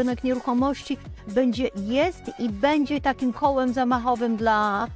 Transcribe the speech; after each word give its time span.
Rynek 0.00 0.24
nieruchomości 0.24 0.96
będzie, 1.28 1.70
jest 1.76 2.22
i 2.38 2.48
będzie 2.48 3.00
takim 3.00 3.32
kołem 3.32 3.72
zamachowym 3.72 4.36
dla 4.36 4.86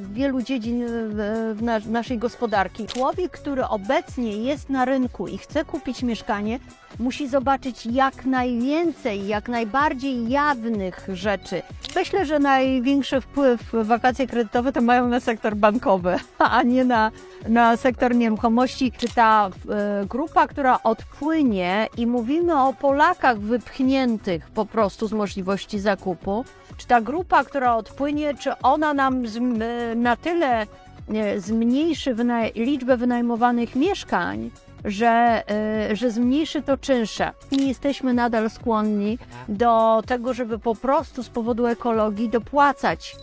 wielu 0.00 0.42
dziedzin 0.42 0.86
w, 0.86 1.54
w, 1.58 1.62
na, 1.62 1.80
w 1.80 1.90
naszej 1.90 2.18
gospodarki. 2.18 2.86
Człowiek, 2.86 3.32
który 3.32 3.66
obecnie 3.66 4.36
jest 4.36 4.70
na 4.70 4.84
rynku 4.84 5.28
i 5.28 5.38
chce 5.38 5.64
kupić 5.64 6.02
mieszkanie, 6.02 6.58
musi 6.98 7.28
zobaczyć 7.28 7.86
jak 7.86 8.24
najwięcej, 8.24 9.26
jak 9.26 9.48
najbardziej 9.48 10.28
jawnych 10.28 11.08
rzeczy. 11.12 11.62
Myślę, 11.96 12.26
że 12.26 12.38
największy 12.38 13.20
wpływ 13.20 13.60
wakacje 13.72 14.26
kredytowe 14.26 14.72
to 14.72 14.80
mają 14.80 15.08
na 15.08 15.20
sektor 15.20 15.56
bankowy, 15.56 16.16
a 16.38 16.62
nie 16.62 16.84
na, 16.84 17.10
na 17.48 17.76
sektor 17.76 18.14
nieruchomości. 18.14 18.92
Czy 18.98 19.08
ta 19.14 19.50
e, 19.70 20.06
grupa, 20.06 20.46
która 20.46 20.82
odpłynie 20.82 21.88
i 21.96 22.06
mówimy 22.06 22.60
o 22.60 22.72
Polakach 22.72 23.38
wypchniętych 23.38 24.50
po 24.50 24.66
prostu 24.66 25.06
z 25.06 25.12
możliwości 25.12 25.78
zakupu, 25.78 26.44
czy 26.76 26.86
ta 26.86 27.00
grupa, 27.00 27.44
która 27.44 27.76
odpłynie, 27.76 28.34
czy 28.34 28.58
ona 28.62 28.94
nam 28.94 29.26
z, 29.26 29.36
e, 29.36 29.40
na 29.94 30.16
tyle 30.16 30.66
e, 31.14 31.40
zmniejszy 31.40 32.16
liczbę 32.54 32.96
wynajmowanych 32.96 33.76
mieszkań, 33.76 34.50
że, 34.84 35.42
y, 35.90 35.96
że 35.96 36.10
zmniejszy 36.10 36.62
to 36.62 36.76
czynsze. 36.76 37.32
Nie 37.52 37.68
jesteśmy 37.68 38.14
nadal 38.14 38.50
skłonni 38.50 39.18
do 39.48 40.02
tego, 40.06 40.34
żeby 40.34 40.58
po 40.58 40.74
prostu 40.74 41.22
z 41.22 41.28
powodu 41.28 41.66
ekologii 41.66 42.28
dopłacać. 42.28 43.16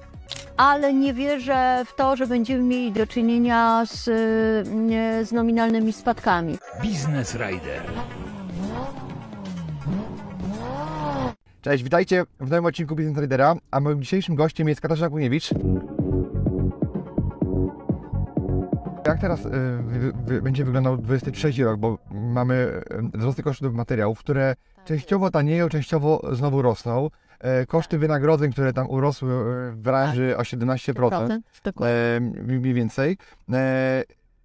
Ale 0.58 0.94
nie 0.94 1.14
wierzę 1.14 1.84
w 1.86 1.96
to, 1.96 2.16
że 2.16 2.28
będziemy 2.28 2.64
mieli 2.64 2.92
do 2.92 3.08
czynienia 3.08 3.84
z, 3.86 4.08
y, 4.08 5.26
z 5.26 5.32
nominalnymi 5.32 5.94
spadkami. 5.94 6.58
Business 6.84 7.36
Rider. 7.36 7.82
Cześć, 11.62 11.84
witajcie 11.84 12.24
w 12.40 12.50
nowym 12.50 12.66
odcinku 12.66 12.96
Business 12.96 13.18
Ridera, 13.22 13.56
a 13.72 13.80
moim 13.80 14.02
dzisiejszym 14.02 14.36
gościem 14.36 14.68
jest 14.68 14.82
Katarzyna 14.82 15.10
Kuniewicz. 15.10 15.50
Jak 19.08 19.22
teraz 19.22 19.46
y, 19.46 19.50
wy, 19.84 20.14
wy, 20.26 20.42
będzie 20.42 20.66
wyglądał 20.66 20.98
23 20.98 21.64
rok, 21.64 21.80
bo 21.80 21.98
mamy 22.12 22.82
y, 23.14 23.18
wzrosty 23.18 23.44
kosztów 23.44 23.74
materiałów, 23.74 24.20
które 24.20 24.56
częściowo 24.86 25.32
tanieją, 25.32 25.70
częściowo 25.70 26.22
znowu 26.32 26.62
rosną. 26.62 27.10
E, 27.40 27.66
koszty 27.66 27.98
wynagrodzeń, 27.98 28.52
które 28.52 28.74
tam 28.74 28.90
urosły 28.90 29.32
e, 29.34 29.72
w 29.72 29.78
branży 29.78 30.38
o 30.38 30.42
17%, 30.42 30.94
Procent, 30.94 31.46
dokładnie. 31.64 31.96
e, 31.96 32.20
mniej 32.60 32.74
więcej. 32.74 33.18
E, 33.54 34.04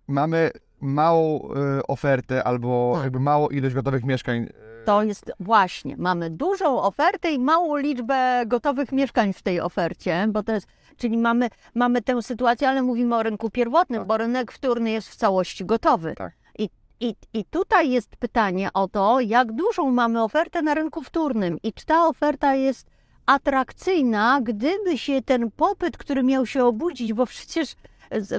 mamy 0.09 0.50
małą 0.81 1.41
e, 1.41 1.83
ofertę 1.87 2.44
albo 2.44 2.92
Tak. 2.94 3.05
jakby 3.05 3.20
małą 3.20 3.48
ilość 3.48 3.75
gotowych 3.75 4.05
mieszkań. 4.05 4.47
To 4.86 5.02
jest 5.02 5.32
właśnie, 5.40 5.96
mamy 5.96 6.30
dużą 6.30 6.82
ofertę 6.82 7.32
i 7.32 7.38
małą 7.38 7.76
liczbę 7.76 8.42
gotowych 8.46 8.92
mieszkań 8.92 9.32
w 9.32 9.42
tej 9.42 9.60
ofercie, 9.60 10.26
bo 10.28 10.42
to 10.42 10.52
jest, 10.52 10.66
czyli 10.97 11.19
mamy, 11.19 11.48
mamy 11.74 12.02
tę 12.02 12.22
sytuację, 12.22 12.69
ale 12.69 12.82
mówimy 12.82 13.16
o 13.16 13.22
rynku 13.22 13.50
pierwotnym, 13.50 14.00
Tak. 14.00 14.08
bo 14.08 14.16
rynek 14.16 14.52
wtórny 14.52 14.91
jest 14.91 15.08
w 15.08 15.16
całości 15.16 15.64
gotowy. 15.64 16.14
Tak. 16.16 16.32
I, 16.58 16.70
i, 17.00 17.14
I 17.32 17.44
tutaj 17.44 17.91
jest 17.91 18.16
pytanie 18.16 18.72
o 18.75 18.88
to, 18.88 19.20
jak 19.20 19.52
dużą 19.52 19.91
mamy 19.91 20.22
ofertę 20.22 20.62
na 20.62 20.75
rynku 20.75 21.02
wtórnym 21.02 21.58
i 21.62 21.72
czy 21.72 21.86
ta 21.86 22.06
oferta 22.06 22.54
jest 22.54 22.86
atrakcyjna, 23.26 24.41
gdyby 24.42 24.98
się 24.98 25.22
ten 25.22 25.50
popyt, 25.50 25.96
który 25.96 26.22
miał 26.22 26.46
się 26.46 26.64
obudzić, 26.64 27.12
bo 27.12 27.26
przecież 27.26 27.75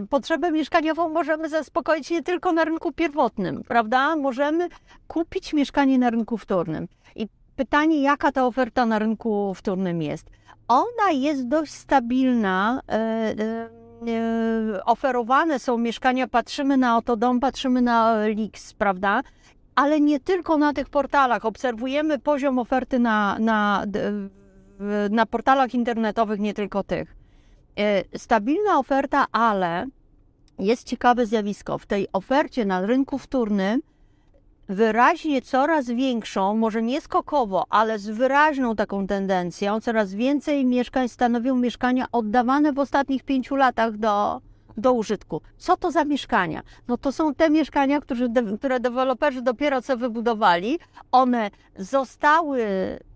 potrzebę 0.10 0.52
mieszkaniową 0.52 1.10
możemy 1.10 1.50
zaspokoić 1.50 2.10
nie 2.10 2.24
tylko 2.24 2.52
na 2.52 2.64
rynku 2.64 2.92
pierwotnym, 2.92 3.64
prawda? 3.68 4.16
Możemy 4.16 4.68
kupić 5.08 5.54
mieszkanie 5.54 6.00
na 6.00 6.10
rynku 6.10 6.38
wtórnym. 6.38 6.88
I 7.16 7.28
pytanie, 7.56 8.02
jaka 8.02 8.32
ta 8.32 8.46
oferta 8.46 8.86
na 8.86 9.00
rynku 9.00 9.54
wtórnym 9.54 10.02
jest? 10.02 10.30
Ona 10.68 11.12
jest 11.12 11.48
dość 11.48 11.74
stabilna. 11.74 12.82
e, 12.90 12.94
e, 12.94 13.70
e, 14.08 14.86
Oferowane 14.86 15.60
są 15.60 15.78
mieszkania, 15.78 16.28
patrzymy 16.28 16.78
na 16.78 16.98
Otodom, 16.98 17.40
patrzymy 17.40 17.82
na 17.82 18.28
Lix, 18.28 18.74
prawda? 18.74 19.22
Ale 19.76 20.02
nie 20.02 20.20
tylko 20.20 20.58
na 20.58 20.74
tych 20.74 20.90
portalach. 20.90 21.46
Obserwujemy 21.46 22.20
poziom 22.20 22.60
oferty 22.60 23.00
na, 23.00 23.38
na, 23.40 23.86
na 25.10 25.26
portalach 25.26 25.74
internetowych, 25.74 26.40
nie 26.40 26.54
tylko 26.54 26.84
tych. 26.84 27.17
E, 27.78 28.04
Stabilna 28.18 28.80
oferta, 28.80 29.26
ale 29.32 29.88
jest 30.60 30.84
ciekawe 30.88 31.26
zjawisko. 31.26 31.78
W 31.78 31.86
tej 31.86 32.08
ofercie 32.14 32.66
na 32.66 32.86
rynku 32.86 33.18
wtórnym 33.18 33.82
wyraźnie 34.70 35.42
coraz 35.42 35.86
większą, 35.88 36.56
może 36.56 36.82
nie 36.82 37.02
skokowo, 37.02 37.64
ale 37.70 38.00
z 38.00 38.10
wyraźną 38.10 38.76
taką 38.76 39.08
tendencją, 39.08 39.82
coraz 39.82 40.14
więcej 40.14 40.66
mieszkań 40.66 41.10
stanowią 41.10 41.56
mieszkania 41.56 42.06
oddawane 42.12 42.74
w 42.74 42.80
ostatnich 42.80 43.24
pięciu 43.24 43.56
latach 43.56 43.98
do, 43.98 44.42
do 44.78 44.94
użytku. 44.94 45.42
Co 45.58 45.78
to 45.78 45.92
za 45.92 46.06
mieszkania? 46.06 46.62
No 46.88 46.98
to 46.98 47.12
są 47.12 47.36
te 47.36 47.50
mieszkania, 47.50 48.02
które, 48.02 48.28
które 48.58 48.80
deweloperzy 48.80 49.42
dopiero 49.42 49.82
co 49.82 49.98
wybudowali. 49.98 50.80
One 51.12 51.52
zostały 51.78 52.62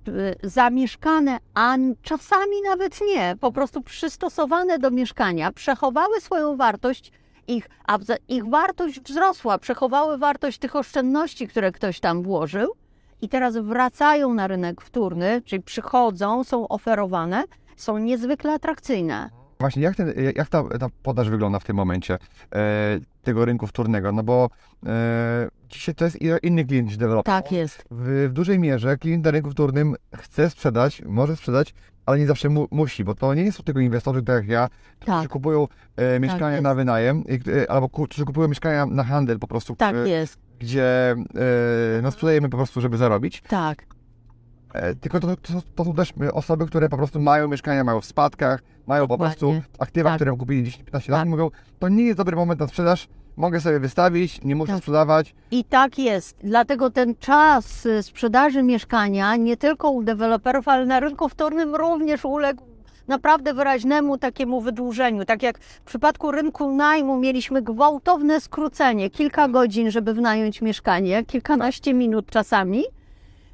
y, 0.07 0.35
zamieszkane, 0.43 1.37
a 1.53 1.77
czasami 2.01 2.61
nawet 2.69 2.99
nie, 3.01 3.35
po 3.39 3.51
prostu 3.51 3.81
przystosowane 3.81 4.79
do 4.79 4.91
mieszkania, 4.91 5.51
przechowały 5.51 6.21
swoją 6.21 6.57
wartość 6.57 7.11
ich, 7.47 7.69
a 7.87 7.97
ich 8.27 8.49
wartość 8.49 9.01
wzrosła, 9.01 9.57
przechowały 9.57 10.17
wartość 10.17 10.57
tych 10.57 10.75
oszczędności, 10.75 11.47
które 11.47 11.71
ktoś 11.71 11.99
tam 11.99 12.23
włożył 12.23 12.73
i 13.21 13.29
teraz 13.29 13.57
wracają 13.57 14.33
na 14.33 14.47
rynek 14.47 14.81
wtórny, 14.81 15.41
czyli 15.45 15.63
przychodzą, 15.63 16.43
są 16.43 16.67
oferowane, 16.67 17.43
są 17.75 17.97
niezwykle 17.97 18.53
atrakcyjne. 18.53 19.40
Właśnie, 19.61 19.81
jak, 19.81 19.95
ten, 19.95 20.13
jak 20.35 20.49
ta, 20.49 20.63
ta 20.79 20.87
podaż 21.03 21.29
wygląda 21.29 21.59
w 21.59 21.63
tym 21.63 21.75
momencie 21.75 22.17
e, 22.55 22.99
tego 23.23 23.45
rynku 23.45 23.67
wtórnego? 23.67 24.11
No 24.11 24.23
bo 24.23 24.49
e, 24.85 25.47
dzisiaj 25.69 25.95
to 25.95 26.05
jest 26.05 26.17
inny 26.43 26.65
klient 26.65 26.87
niż 26.87 26.97
deweloper. 26.97 27.33
Tak 27.33 27.51
jest. 27.51 27.83
W, 27.91 28.27
w 28.29 28.33
dużej 28.33 28.59
mierze 28.59 28.97
klient 28.97 29.25
na 29.25 29.31
rynku 29.31 29.51
wtórnym 29.51 29.95
chce 30.15 30.49
sprzedać, 30.49 31.01
może 31.05 31.35
sprzedać, 31.35 31.73
ale 32.05 32.19
nie 32.19 32.27
zawsze 32.27 32.49
mu, 32.49 32.67
musi, 32.71 33.03
bo 33.03 33.15
to 33.15 33.33
nie 33.33 33.51
są 33.51 33.63
tylko 33.63 33.79
inwestorzy, 33.79 34.23
tak 34.23 34.35
jak 34.35 34.47
ja, 34.47 34.67
którzy 34.99 35.21
Tak, 35.21 35.29
kupują 35.29 35.67
e, 35.95 36.19
mieszkania 36.19 36.51
jest. 36.51 36.63
na 36.63 36.75
wynajem, 36.75 37.23
e, 37.63 37.71
albo 37.71 37.89
którzy 37.89 38.25
kupują 38.25 38.47
mieszkania 38.47 38.85
na 38.85 39.03
handel 39.03 39.39
po 39.39 39.47
prostu, 39.47 39.75
tak 39.75 39.95
e, 39.95 40.09
jest, 40.09 40.39
gdzie 40.59 41.11
e, 41.11 42.01
no, 42.01 42.11
sprzedajemy 42.11 42.49
po 42.49 42.57
prostu, 42.57 42.81
żeby 42.81 42.97
zarobić. 42.97 43.41
tak. 43.41 43.85
E, 44.73 44.95
tylko 44.95 45.19
to, 45.19 45.35
to, 45.35 45.53
to 45.75 45.85
są 45.85 45.93
też 45.93 46.13
e, 46.21 46.33
osoby, 46.33 46.65
które 46.65 46.89
po 46.89 46.97
prostu 46.97 47.19
mają 47.19 47.47
mieszkania, 47.47 47.83
mają 47.83 48.01
w 48.01 48.05
spadkach, 48.05 48.63
mają 48.91 49.07
po 49.07 49.17
prostu 49.17 49.53
aktywa, 49.79 50.09
Tak. 50.09 50.17
które 50.17 50.37
kupili 50.37 50.63
10-15 50.63 51.11
lat 51.11 51.19
Tak. 51.21 51.27
i 51.27 51.29
mówią, 51.29 51.49
to 51.79 51.89
nie 51.89 52.03
jest 52.03 52.17
dobry 52.17 52.35
moment 52.35 52.59
na 52.59 52.67
sprzedaż, 52.67 53.07
mogę 53.37 53.61
sobie 53.61 53.79
wystawić, 53.79 54.43
nie 54.43 54.55
muszę 54.55 54.71
Tak. 54.71 54.81
sprzedawać. 54.81 55.35
I 55.51 55.63
tak 55.63 55.99
jest. 55.99 56.37
Dlatego 56.43 56.89
ten 56.89 57.15
czas 57.15 57.85
y, 57.85 58.03
sprzedaży 58.03 58.63
mieszkania 58.63 59.35
nie 59.35 59.57
tylko 59.57 59.91
u 59.91 60.03
deweloperów, 60.03 60.67
ale 60.67 60.85
na 60.85 60.99
rynku 60.99 61.29
wtórnym 61.29 61.75
również 61.75 62.25
uległ 62.25 62.63
naprawdę 63.07 63.53
wyraźnemu 63.53 64.17
takiemu 64.17 64.61
wydłużeniu. 64.61 65.25
Tak 65.25 65.43
jak 65.43 65.57
w 65.59 65.81
przypadku 65.81 66.31
rynku 66.31 66.71
najmu 66.75 67.19
mieliśmy 67.19 67.61
gwałtowne 67.61 68.41
skrócenie, 68.41 69.09
kilka 69.09 69.47
godzin, 69.47 69.91
żeby 69.91 70.13
wynająć 70.13 70.61
mieszkanie, 70.61 71.25
kilkanaście 71.25 71.93
minut 71.93 72.25
czasami. 72.29 72.83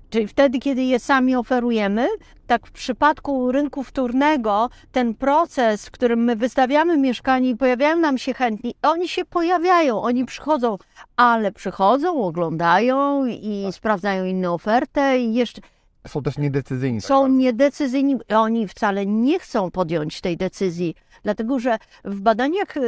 Czyli 0.10 0.28
wtedy, 0.28 0.60
kiedy 0.60 0.84
je 0.84 1.00
sami 1.00 1.36
oferujemy, 1.36 2.08
tak 2.48 2.68
w 2.68 2.72
przypadku 2.72 3.52
rynku 3.52 3.84
wtórnego, 3.84 4.70
ten 4.92 5.16
proces, 5.16 5.86
w 5.86 5.92
którym 5.92 6.24
my 6.24 6.36
wystawiamy 6.36 6.98
mieszkanie 6.98 7.50
i 7.50 7.56
pojawiają 7.56 7.98
nam 7.98 8.18
się 8.18 8.34
chętni, 8.34 8.76
oni 8.82 9.08
się 9.08 9.26
pojawiają, 9.26 10.02
oni 10.02 10.26
przychodzą, 10.26 10.78
ale 11.18 11.52
przychodzą, 11.52 12.24
oglądają 12.24 13.26
i 13.26 13.68
sprawdzają 13.72 14.26
inne 14.26 14.52
ofertę 14.52 15.20
i 15.20 15.34
jeszcze 15.34 15.62
są 16.08 16.22
też 16.22 16.38
niedecyzyjni. 16.38 17.02
tak 17.02 17.08
są 17.08 17.22
bardzo. 17.22 17.38
niedecyzyjni, 17.38 18.18
oni 18.36 18.68
wcale 18.68 19.06
nie 19.06 19.40
chcą 19.40 19.72
podjąć 19.72 20.22
tej 20.22 20.38
decyzji, 20.38 20.96
dlatego 21.28 21.60
że 21.60 21.78
w 22.06 22.22
badaniach 22.22 22.78
e, 22.78 22.82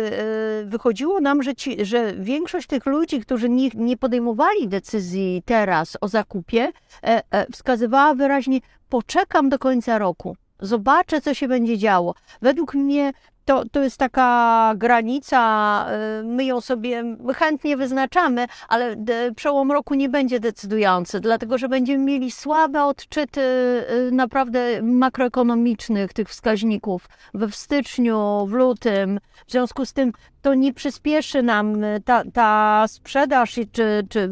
wychodziło 0.65 1.19
nam, 1.19 1.43
że, 1.43 1.55
ci, 1.55 1.85
że 1.85 2.13
większość 2.13 2.67
tych 2.67 2.85
ludzi, 2.85 3.19
którzy 3.19 3.49
nie, 3.49 3.69
nie 3.73 3.97
podejmowali 3.97 4.67
decyzji 4.67 5.43
teraz 5.45 5.97
o 6.01 6.07
zakupie, 6.07 6.71
e, 7.03 7.23
e, 7.31 7.45
wskazywała 7.51 8.13
wyraźnie, 8.13 8.59
poczekam 8.89 9.49
do 9.49 9.59
końca 9.59 9.97
roku, 9.97 10.35
zobaczę, 10.59 11.21
co 11.21 11.33
się 11.33 11.47
będzie 11.47 11.77
działo. 11.77 12.15
Według 12.41 12.73
mnie 12.73 13.13
to, 13.49 13.63
to 13.71 13.83
jest 13.83 13.97
taka 13.97 14.73
granica, 14.77 15.85
y, 16.21 16.23
my 16.23 16.45
ją 16.45 16.61
sobie 16.61 17.03
chętnie 17.35 17.77
wyznaczamy, 17.77 18.47
ale 18.67 18.95
przełom 19.35 19.71
roku 19.71 19.93
nie 19.93 20.09
będzie 20.09 20.39
decydujący, 20.39 21.19
dlatego 21.19 21.57
że 21.57 21.69
będziemy 21.69 22.03
mieli 22.03 22.31
słabe 22.31 22.83
odczyty 22.83 23.41
y, 23.41 24.11
naprawdę 24.11 24.81
makroekonomicznych 24.81 26.13
tych 26.13 26.29
wskaźników 26.29 27.09
we 27.33 27.51
styczniu, 27.51 28.45
w 28.47 28.51
lutym. 28.51 29.19
W 29.47 29.51
związku 29.51 29.85
z 29.85 29.93
tym 29.93 30.11
to 30.41 30.53
nie 30.53 30.73
przyspieszy 30.73 31.43
nam 31.43 31.83
y, 31.83 32.01
ta, 32.05 32.23
ta 32.33 32.85
sprzedaż 32.87 33.59
czy, 33.71 34.07
czy 34.09 34.19
y, 34.19 34.29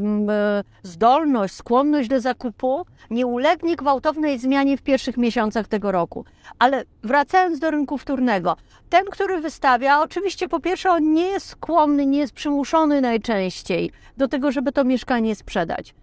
zdolność, 0.83 1.53
skłonność 1.53 2.09
do 2.09 2.21
zakupu 2.21 2.85
nie 3.09 3.27
ulegnie 3.27 3.75
gwałtownej 3.75 4.39
zmianie 4.39 4.77
w 4.77 4.81
pierwszych 4.81 5.17
miesiącach 5.17 5.67
tego 5.67 5.91
roku. 5.91 6.25
Ale 6.59 6.83
wracając 7.03 7.59
do 7.59 7.71
rynku 7.71 7.97
wtórnego, 7.97 8.55
ten, 8.89 9.05
który 9.11 9.41
wystawia, 9.41 10.01
oczywiście 10.01 10.47
po 10.49 10.59
pierwsze 10.59 10.89
on 10.91 11.13
nie 11.13 11.27
jest 11.27 11.45
skłonny, 11.45 12.05
nie 12.05 12.19
jest 12.19 12.33
przymuszony 12.33 13.01
najczęściej 13.01 13.91
do 14.17 14.27
tego, 14.27 14.51
żeby 14.51 14.71
to 14.71 14.83
mieszkanie 14.83 15.35
sprzedać. 15.35 15.95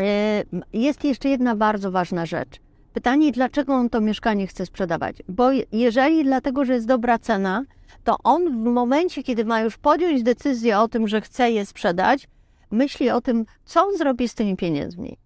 E, 0.00 0.42
Jest 0.72 1.04
jeszcze 1.04 1.28
jedna 1.28 1.56
bardzo 1.56 1.90
ważna 1.90 2.26
rzecz. 2.26 2.60
Pytanie, 2.92 3.32
dlaczego 3.32 3.74
on 3.74 3.90
to 3.90 4.00
mieszkanie 4.00 4.46
chce 4.46 4.66
sprzedawać? 4.66 5.16
Bo 5.28 5.52
je- 5.52 5.64
jeżeli 5.72 6.24
dlatego, 6.24 6.64
że 6.64 6.72
jest 6.74 6.86
dobra 6.86 7.18
cena, 7.18 7.62
to 8.04 8.16
on 8.24 8.62
w 8.62 8.66
momencie, 8.72 9.22
kiedy 9.22 9.44
ma 9.44 9.60
już 9.60 9.76
podjąć 9.76 10.22
decyzję 10.22 10.78
o 10.78 10.88
tym, 10.88 11.08
że 11.08 11.20
chce 11.20 11.50
je 11.50 11.66
sprzedać, 11.66 12.28
myśli 12.70 13.10
o 13.10 13.20
tym, 13.20 13.46
co 13.64 13.86
on 13.86 13.96
zrobi 13.96 14.28
z 14.28 14.34
tymi 14.34 14.56
pieniędzmi. 14.56 15.16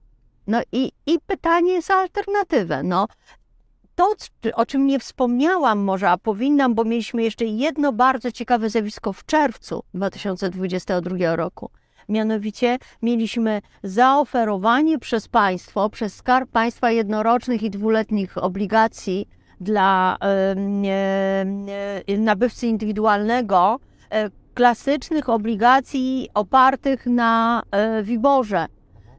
No 0.47 0.61
i, 0.73 0.93
i 1.07 1.19
pytanie 1.27 1.73
jest 1.73 1.91
o 1.91 1.95
alternatywę. 1.95 2.83
No, 2.83 3.07
to, 3.95 4.15
o 4.55 4.67
czym 4.67 4.87
nie 4.87 4.99
wspomniałam 4.99 5.79
może, 5.79 6.11
a 6.11 6.19
powinnam, 6.19 6.75
bo 6.75 6.85
mieliśmy 6.85 7.23
jeszcze 7.23 7.45
jedno 7.45 7.93
bardzo 7.93 8.33
ciekawe 8.33 8.71
zjawisko 8.71 9.13
w 9.13 9.25
czerwcu 9.25 9.83
2022 9.95 11.37
roku. 11.37 11.71
Mianowicie 12.09 12.79
mieliśmy 13.03 13.63
zaoferowanie 13.83 14.99
przez 14.99 15.29
państwo, 15.29 15.91
przez 15.91 16.15
Skarb 16.15 16.51
Państwa 16.51 16.91
jednorocznych 16.91 17.63
i 17.63 17.71
dwuletnich 17.71 18.39
obligacji 18.39 19.29
dla 19.61 20.19
nabywcy 22.19 22.67
indywidualnego 22.67 23.81
e, 24.11 24.31
klasycznych 24.55 25.29
obligacji 25.29 26.29
opartych 26.35 27.07
na 27.07 27.63
e, 27.71 28.03
WIBORze 28.03 28.67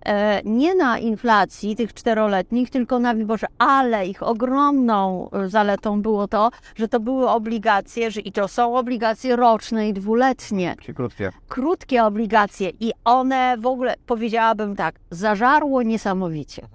e, 0.05 0.41
nie 0.45 0.75
na 0.75 0.99
inflacji 0.99 1.75
tych 1.75 1.93
czteroletnich, 1.93 2.69
tylko 2.69 2.99
na 2.99 3.15
WIBORze, 3.15 3.47
ale 3.57 4.07
ich 4.07 4.23
ogromną 4.23 5.29
zaletą 5.47 6.01
było 6.01 6.27
to, 6.27 6.49
że 6.75 6.87
to 6.87 6.99
były 6.99 7.29
obligacje, 7.29 8.11
że 8.11 8.21
i 8.21 8.31
to 8.31 8.47
są 8.47 8.75
obligacje 8.75 9.35
roczne 9.35 9.89
i 9.89 9.93
dwuletnie, 9.93 10.75
Czyli 10.81 10.95
krótkie. 10.95 11.31
krótkie 11.47 12.03
obligacje 12.03 12.71
i 12.79 12.91
one 13.05 13.55
w 13.59 13.65
ogóle, 13.65 13.95
powiedziałabym 14.05 14.75
tak, 14.75 14.95
zażarło 15.11 15.83
niesamowicie. 15.83 16.67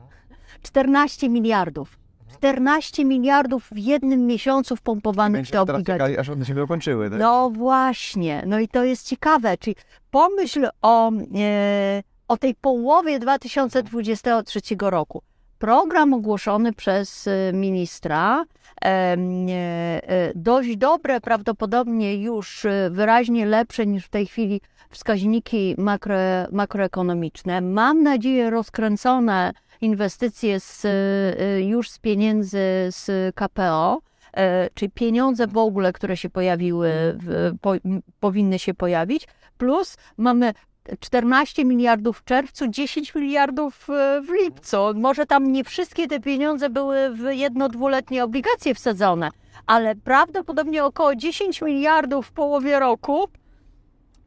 14 0.63 1.29
miliardów. 1.29 2.04
14 2.45 3.05
miliardów 3.05 3.69
w 3.73 3.79
jednym 3.79 4.27
miesiącu 4.27 4.77
wpompowanych 4.77 5.47
obligacje. 5.59 5.85
czekali, 5.85 6.19
aż 6.19 6.29
one 6.29 6.45
się 6.45 6.55
dokończyły. 6.55 7.11
Tak? 7.11 7.19
No 7.19 7.51
właśnie, 7.51 8.43
no 8.47 8.59
i 8.59 8.69
to 8.69 8.85
jest 8.85 9.09
ciekawe, 9.09 9.59
czyli 9.59 9.77
pomyśl 10.11 10.69
o, 10.83 11.13
e, 11.13 12.03
o 12.29 12.37
tej 12.37 12.55
połowie 12.55 13.19
2023 13.19 14.61
roku. 14.81 15.23
Program 15.59 16.15
ogłoszony 16.15 16.73
przez 16.73 17.29
e, 17.29 17.53
ministra, 17.53 18.45
e, 18.85 18.87
e, 18.87 20.33
dość 20.35 20.77
dobre, 20.77 21.21
prawdopodobnie 21.21 22.23
już 22.23 22.65
e, 22.65 22.91
wyraźnie 22.91 23.47
lepsze 23.47 23.87
niż 23.87 24.05
w 24.05 24.09
tej 24.09 24.27
chwili 24.27 24.61
wskaźniki 24.91 25.75
makro, 25.79 26.15
makroekonomiczne. 26.53 27.61
Mam 27.61 28.03
nadzieję 28.03 28.51
rozkręcone 28.51 29.53
inwestycje 29.81 30.61
z, 30.61 30.85
e, 30.85 31.63
już 31.63 31.91
z 31.91 31.99
pieniędzy 31.99 32.59
z 32.89 33.35
KPO 33.35 34.01
e, 34.33 34.71
czyli 34.75 34.91
pieniądze 34.91 35.47
w 35.47 35.57
ogóle, 35.57 35.93
które 35.93 36.17
się 36.17 36.31
pojawiły, 36.31 37.19
po, 37.61 37.73
powinny 38.21 38.59
się 38.59 38.75
pojawić, 38.75 39.29
plus 39.59 39.97
mamy 40.17 40.53
14 41.01 41.65
miliardów 41.65 42.19
w 42.19 42.25
czerwcu, 42.25 42.69
10 42.69 43.15
miliardów 43.15 43.91
e, 43.91 44.21
w 44.21 44.29
lipcu. 44.31 44.77
Może 44.95 45.27
tam 45.27 45.53
nie 45.53 45.65
wszystkie 45.65 46.07
te 46.07 46.21
pieniądze 46.21 46.71
były 46.71 47.11
w 47.11 47.33
jedno, 47.33 47.69
dwuletnie 47.69 48.25
obligacje 48.25 48.75
wsadzone, 48.75 49.29
ale 49.67 49.95
prawdopodobnie 49.95 50.85
około 50.85 51.15
10 51.15 51.63
miliardów 51.63 52.27
w 52.27 52.33
połowie 52.33 52.79
roku. 52.79 53.29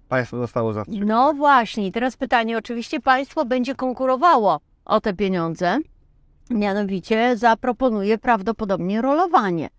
Państwo 0.09 0.37
zostało 0.37 0.73
za 0.73 0.83
No 0.87 1.33
właśnie, 1.33 1.91
teraz 1.91 2.17
pytanie, 2.17 2.57
oczywiście 2.57 2.99
państwo 2.99 3.45
będzie 3.45 3.75
konkurowało 3.75 4.59
o 4.87 5.01
te 5.01 5.13
pieniądze, 5.13 5.77
mianowicie 6.49 7.37
zaproponuje 7.37 8.17
prawdopodobnie 8.17 9.01
rolowanie. 9.01 9.69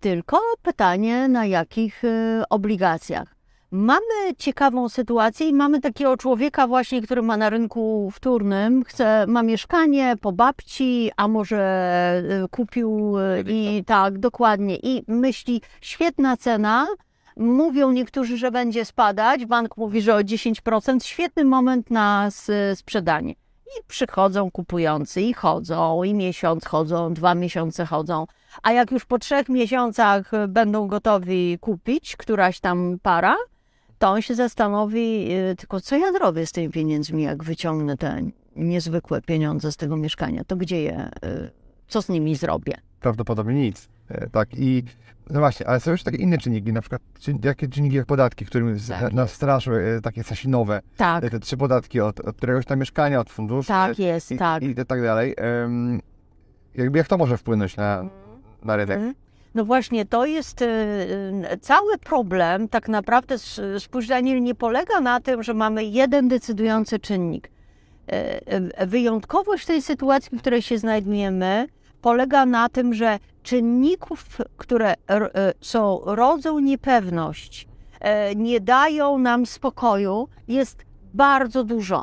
Tylko 0.00 0.40
pytanie, 0.62 1.28
na 1.28 1.46
jakich 1.46 2.04
y, 2.04 2.42
obligacjach. 2.50 3.34
Mamy 3.70 4.34
ciekawą 4.38 4.88
sytuację 4.88 5.48
i 5.48 5.54
mamy 5.54 5.80
takiego 5.80 6.16
człowieka 6.16 6.66
właśnie, 6.66 7.02
który 7.02 7.22
ma 7.22 7.36
na 7.36 7.50
rynku 7.50 8.10
wtórnym, 8.12 8.84
chce, 8.84 9.24
ma 9.28 9.42
mieszkanie 9.42 10.14
po 10.20 10.32
babci, 10.32 11.10
a 11.16 11.28
może 11.28 12.22
y, 12.44 12.48
kupił 12.48 13.18
y, 13.18 13.44
i 13.48 13.84
tak, 13.84 14.18
dokładnie, 14.18 14.76
i 14.76 15.04
myśli, 15.08 15.62
świetna 15.80 16.36
cena, 16.36 16.86
Mówią 17.36 17.92
niektórzy, 17.92 18.36
że 18.36 18.50
będzie 18.50 18.84
spadać, 18.84 19.46
bank 19.46 19.76
mówi, 19.76 20.02
że 20.02 20.14
o 20.14 20.18
10%, 20.18 21.04
świetny 21.04 21.44
moment 21.44 21.90
na 21.90 22.28
sprzedanie. 22.74 23.34
I 23.78 23.82
przychodzą 23.88 24.50
kupujący 24.50 25.20
i 25.20 25.34
chodzą, 25.34 26.02
i 26.02 26.14
miesiąc 26.14 26.64
chodzą, 26.64 27.14
dwa 27.14 27.34
miesiące 27.34 27.86
chodzą. 27.86 28.26
A 28.62 28.72
jak 28.72 28.90
już 28.90 29.04
po 29.04 29.18
trzech 29.18 29.48
miesiącach 29.48 30.34
y, 30.34 30.48
będą 30.48 30.86
gotowi 30.86 31.58
kupić 31.60 32.16
któraś 32.16 32.60
tam 32.60 32.98
para, 33.02 33.36
to 33.98 34.08
on 34.08 34.22
się 34.22 34.34
zastanowi, 34.34 35.32
y, 35.32 35.56
tylko 35.56 35.80
co 35.80 35.96
ja 35.96 36.12
zrobię 36.12 36.46
z 36.46 36.52
tymi 36.52 36.70
pieniędzmi, 36.70 37.22
jak 37.22 37.44
wyciągnę 37.44 37.96
te 37.96 38.22
niezwykłe 38.56 39.22
pieniądze 39.22 39.72
z 39.72 39.76
tego 39.76 39.96
mieszkania, 39.96 40.44
to 40.44 40.56
gdzie 40.56 40.82
je, 40.82 41.10
y, 41.24 41.50
co 41.88 42.02
z 42.02 42.08
nimi 42.08 42.36
zrobię? 42.36 42.74
prawdopodobnie 43.00 43.54
nic. 43.54 43.88
E, 44.12 44.26
Tak 44.30 44.48
i 44.54 44.82
no 45.30 45.40
właśnie, 45.40 45.66
ale 45.68 45.80
są 45.80 45.90
już 45.90 46.02
takie 46.02 46.16
inne 46.16 46.38
czynniki, 46.38 46.72
na 46.72 46.80
przykład 46.80 47.02
czyn, 47.20 47.38
jakie 47.44 47.68
czynniki 47.68 47.96
jak 47.96 48.06
podatki, 48.06 48.46
którym 48.46 48.78
Tak. 48.88 49.12
nas 49.12 49.32
straszą 49.32 49.72
e, 49.72 50.00
takie 50.00 50.22
sasinowe, 50.24 50.80
Tak, 50.96 51.22
te, 51.24 51.30
te 51.30 51.40
trzy 51.40 51.56
podatki 51.56 52.00
od, 52.00 52.20
od 52.20 52.36
któregoś 52.36 52.64
tam 52.66 52.78
mieszkania, 52.78 53.20
od 53.20 53.30
funduszy 53.30 53.68
tak 53.68 53.98
jest, 53.98 54.32
i, 54.32 54.36
tak. 54.38 54.62
i 54.62 54.74
tak 54.74 55.02
dalej. 55.02 55.34
Em, 55.36 56.00
jakby 56.74 56.98
jak 56.98 57.08
to 57.08 57.18
może 57.18 57.36
wpłynąć 57.36 57.76
na, 57.76 58.04
na 58.64 58.76
rynek? 58.76 58.96
Mhm. 58.96 59.14
No 59.54 59.64
właśnie, 59.64 60.06
to 60.06 60.26
jest 60.26 60.64
cały 61.60 61.98
problem. 61.98 62.68
Tak 62.68 62.88
naprawdę 62.88 63.34
s- 63.34 63.60
spójrz, 63.78 64.06
Daniel, 64.08 64.42
nie 64.42 64.54
polega 64.54 65.00
na 65.00 65.20
tym, 65.20 65.42
że 65.42 65.54
mamy 65.54 65.84
jeden 65.84 66.28
decydujący 66.28 66.98
czynnik. 66.98 67.50
Wyjątkowość 68.86 69.66
tej 69.66 69.82
sytuacji, 69.82 70.38
w 70.38 70.40
której 70.40 70.62
się 70.62 70.78
znajdujemy, 70.78 71.66
polega 72.02 72.46
na 72.46 72.68
tym, 72.68 72.94
że 72.94 73.18
czynników, 73.42 74.38
które 74.56 74.94
y, 74.94 74.96
są, 75.60 76.00
rodzą 76.04 76.58
niepewność, 76.58 77.68
y, 78.32 78.36
nie 78.36 78.60
dają 78.60 79.18
nam 79.18 79.46
spokoju, 79.46 80.28
jest 80.48 80.84
bardzo 81.14 81.64
dużo. 81.64 82.02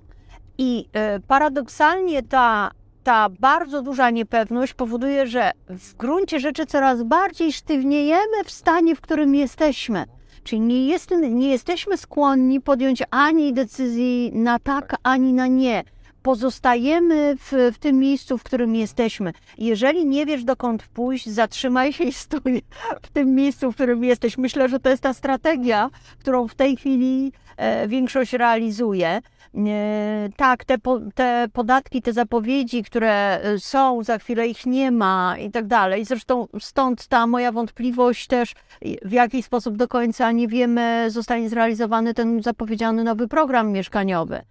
I 0.58 0.86
y, 1.18 1.22
paradoksalnie 1.28 2.24
ta 2.24 2.72
ta 3.04 3.30
bardzo 3.30 3.82
duża 3.82 4.10
niepewność 4.10 4.74
powoduje, 4.74 5.28
że 5.28 5.52
w 5.70 5.96
gruncie 5.96 6.40
rzeczy 6.40 6.66
coraz 6.66 7.04
bardziej 7.04 7.54
sztywniejemy 7.54 8.44
w 8.46 8.52
stanie, 8.52 8.96
w 8.96 9.02
którym 9.02 9.36
jesteśmy. 9.36 10.06
Czyli 10.44 10.62
nie, 10.62 10.88
jest, 10.88 11.12
nie 11.32 11.50
jesteśmy 11.50 11.98
skłonni 11.98 12.62
podjąć 12.62 13.04
ani 13.12 13.54
decyzji 13.54 14.32
na 14.34 14.60
tak, 14.60 14.96
ani 15.04 15.34
na 15.34 15.48
nie. 15.48 15.84
Pozostajemy 16.22 17.36
w, 17.38 17.72
w 17.74 17.78
tym 17.80 18.00
miejscu, 18.00 18.38
w 18.38 18.44
którym 18.44 18.76
jesteśmy. 18.76 19.34
Jeżeli 19.58 20.06
nie 20.06 20.26
wiesz 20.26 20.44
dokąd 20.44 20.84
pójść, 20.84 21.30
zatrzymaj 21.30 21.94
się 21.94 22.04
i 22.04 22.14
stój 22.14 22.62
w 23.02 23.10
tym 23.10 23.36
miejscu, 23.36 23.72
w 23.72 23.76
którym 23.76 24.04
jesteś. 24.04 24.38
Myślę, 24.38 24.70
że 24.70 24.80
to 24.80 24.90
jest 24.90 25.04
ta 25.04 25.14
strategia, 25.14 25.90
którą 26.20 26.48
w 26.48 26.56
tej 26.56 26.78
chwili 26.78 27.32
e, 27.58 27.88
większość 27.88 28.34
realizuje. 28.34 29.22
E, 29.56 30.30
tak, 30.36 30.66
te, 30.66 30.78
po, 30.78 31.00
te 31.16 31.48
podatki, 31.54 32.02
te 32.02 32.14
zapowiedzi, 32.14 32.84
które 32.84 33.42
e, 33.42 33.60
są, 33.60 34.04
za 34.04 34.18
chwilę 34.18 34.48
ich 34.48 34.66
nie 34.66 34.92
ma 34.92 35.36
i 35.38 35.52
tak 35.52 35.68
dalej. 35.68 36.06
Zresztą 36.06 36.48
stąd 36.60 37.08
ta 37.08 37.28
moja 37.28 37.52
wątpliwość 37.52 38.28
też, 38.28 38.54
w 39.02 39.12
jaki 39.12 39.44
sposób 39.44 39.78
do 39.78 39.88
końca 39.88 40.32
nie 40.32 40.48
wiemy, 40.48 41.06
zostanie 41.08 41.50
zrealizowany 41.50 42.14
ten 42.14 42.42
zapowiedziany 42.44 43.04
nowy 43.04 43.28
program 43.28 43.72
mieszkaniowy. 43.72 44.42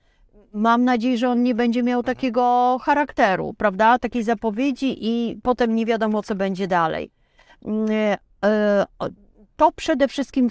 Mam 0.52 0.85
nadzieję, 0.85 1.19
że 1.19 1.31
on 1.31 1.43
nie 1.43 1.55
będzie 1.55 1.83
miał 1.83 2.02
takiego 2.02 2.76
charakteru, 2.83 3.55
prawda? 3.59 3.99
Takiej 3.99 4.23
zapowiedzi 4.23 4.97
i 5.00 5.40
potem 5.43 5.75
nie 5.75 5.87
wiadomo, 5.87 6.23
co 6.23 6.35
będzie 6.35 6.67
dalej. 6.67 7.11
E, 8.45 8.87
to 9.57 9.73
przede 9.73 10.09
wszystkim 10.09 10.50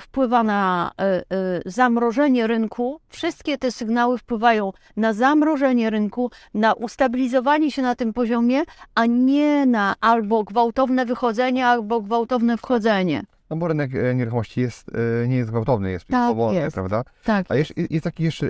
wpływa 0.00 0.42
na 0.42 0.90
e, 0.98 1.04
e, 1.04 1.22
zamrożenie 1.66 2.46
rynku. 2.46 3.00
Wszystkie 3.08 3.58
te 3.58 3.72
sygnały 3.72 4.18
wpływają 4.18 4.72
na 4.96 5.12
zamrożenie 5.12 5.90
rynku, 5.90 6.30
na 6.54 6.72
ustabilizowanie 6.72 7.70
się 7.70 7.82
na 7.82 7.94
tym 7.94 8.12
poziomie, 8.12 8.62
a 8.94 9.06
nie 9.06 9.66
na 9.66 9.94
albo 10.00 10.44
gwałtowne 10.44 11.06
wychodzenie, 11.06 11.66
albo 11.66 12.00
gwałtowne 12.00 12.56
wchodzenie. 12.56 13.22
No 13.50 13.56
bo 13.56 13.68
rynek 13.68 13.94
e, 13.94 14.14
nieruchomości 14.14 14.60
jest, 14.60 14.90
nie 15.28 15.36
jest 15.36 15.50
gwałtowny, 15.50 15.90
jest 15.90 16.06
tak 16.06 16.30
powolny, 16.30 16.60
jest. 16.60 16.74
prawda? 16.74 17.04
Tak. 17.24 17.46
A 17.48 17.54
jest, 17.54 17.72
jest 17.90 18.04
taki 18.04 18.24
jeszcze 18.24 18.48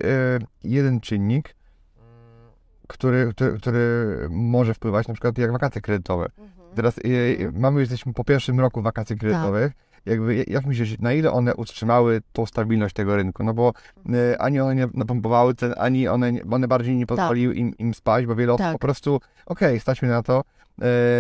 jeden 0.64 1.00
czynnik, 1.00 1.54
który, 2.86 3.30
który, 3.30 3.58
który 3.58 4.16
może 4.30 4.74
wpływać, 4.74 5.08
na 5.08 5.14
przykład 5.14 5.38
jak 5.38 5.52
wakacje 5.52 5.80
kredytowe. 5.80 6.26
Mhm. 6.38 6.74
Teraz 6.74 7.00
mamy, 7.52 7.80
jesteśmy 7.80 8.12
po 8.12 8.24
pierwszym 8.24 8.60
roku 8.60 8.82
wakacji 8.82 9.18
kredytowych. 9.18 9.72
Tak 9.72 9.84
jakby, 10.06 10.44
jak 10.48 10.66
myślisz, 10.66 10.98
na 10.98 11.12
ile 11.12 11.32
one 11.32 11.54
utrzymały 11.54 12.20
tą 12.32 12.46
stabilność 12.46 12.94
tego 12.94 13.16
rynku? 13.16 13.44
No 13.44 13.54
bo 13.54 13.72
y, 14.32 14.38
ani 14.38 14.60
one 14.60 14.74
nie 14.74 14.88
napompowały 14.94 15.54
cen, 15.54 15.74
ani 15.78 16.08
one, 16.08 16.32
one 16.50 16.68
bardziej 16.68 16.96
nie 16.96 17.06
pozwoliły 17.06 17.54
tak. 17.54 17.60
im, 17.60 17.76
im 17.78 17.94
spać, 17.94 18.26
bo 18.26 18.34
wiele 18.34 18.52
osób 18.52 18.66
tak. 18.66 18.72
po 18.72 18.78
prostu, 18.78 19.16
okej, 19.46 19.68
okay, 19.68 19.80
stać 19.80 20.02
mi 20.02 20.08
na 20.08 20.22
to, 20.22 20.44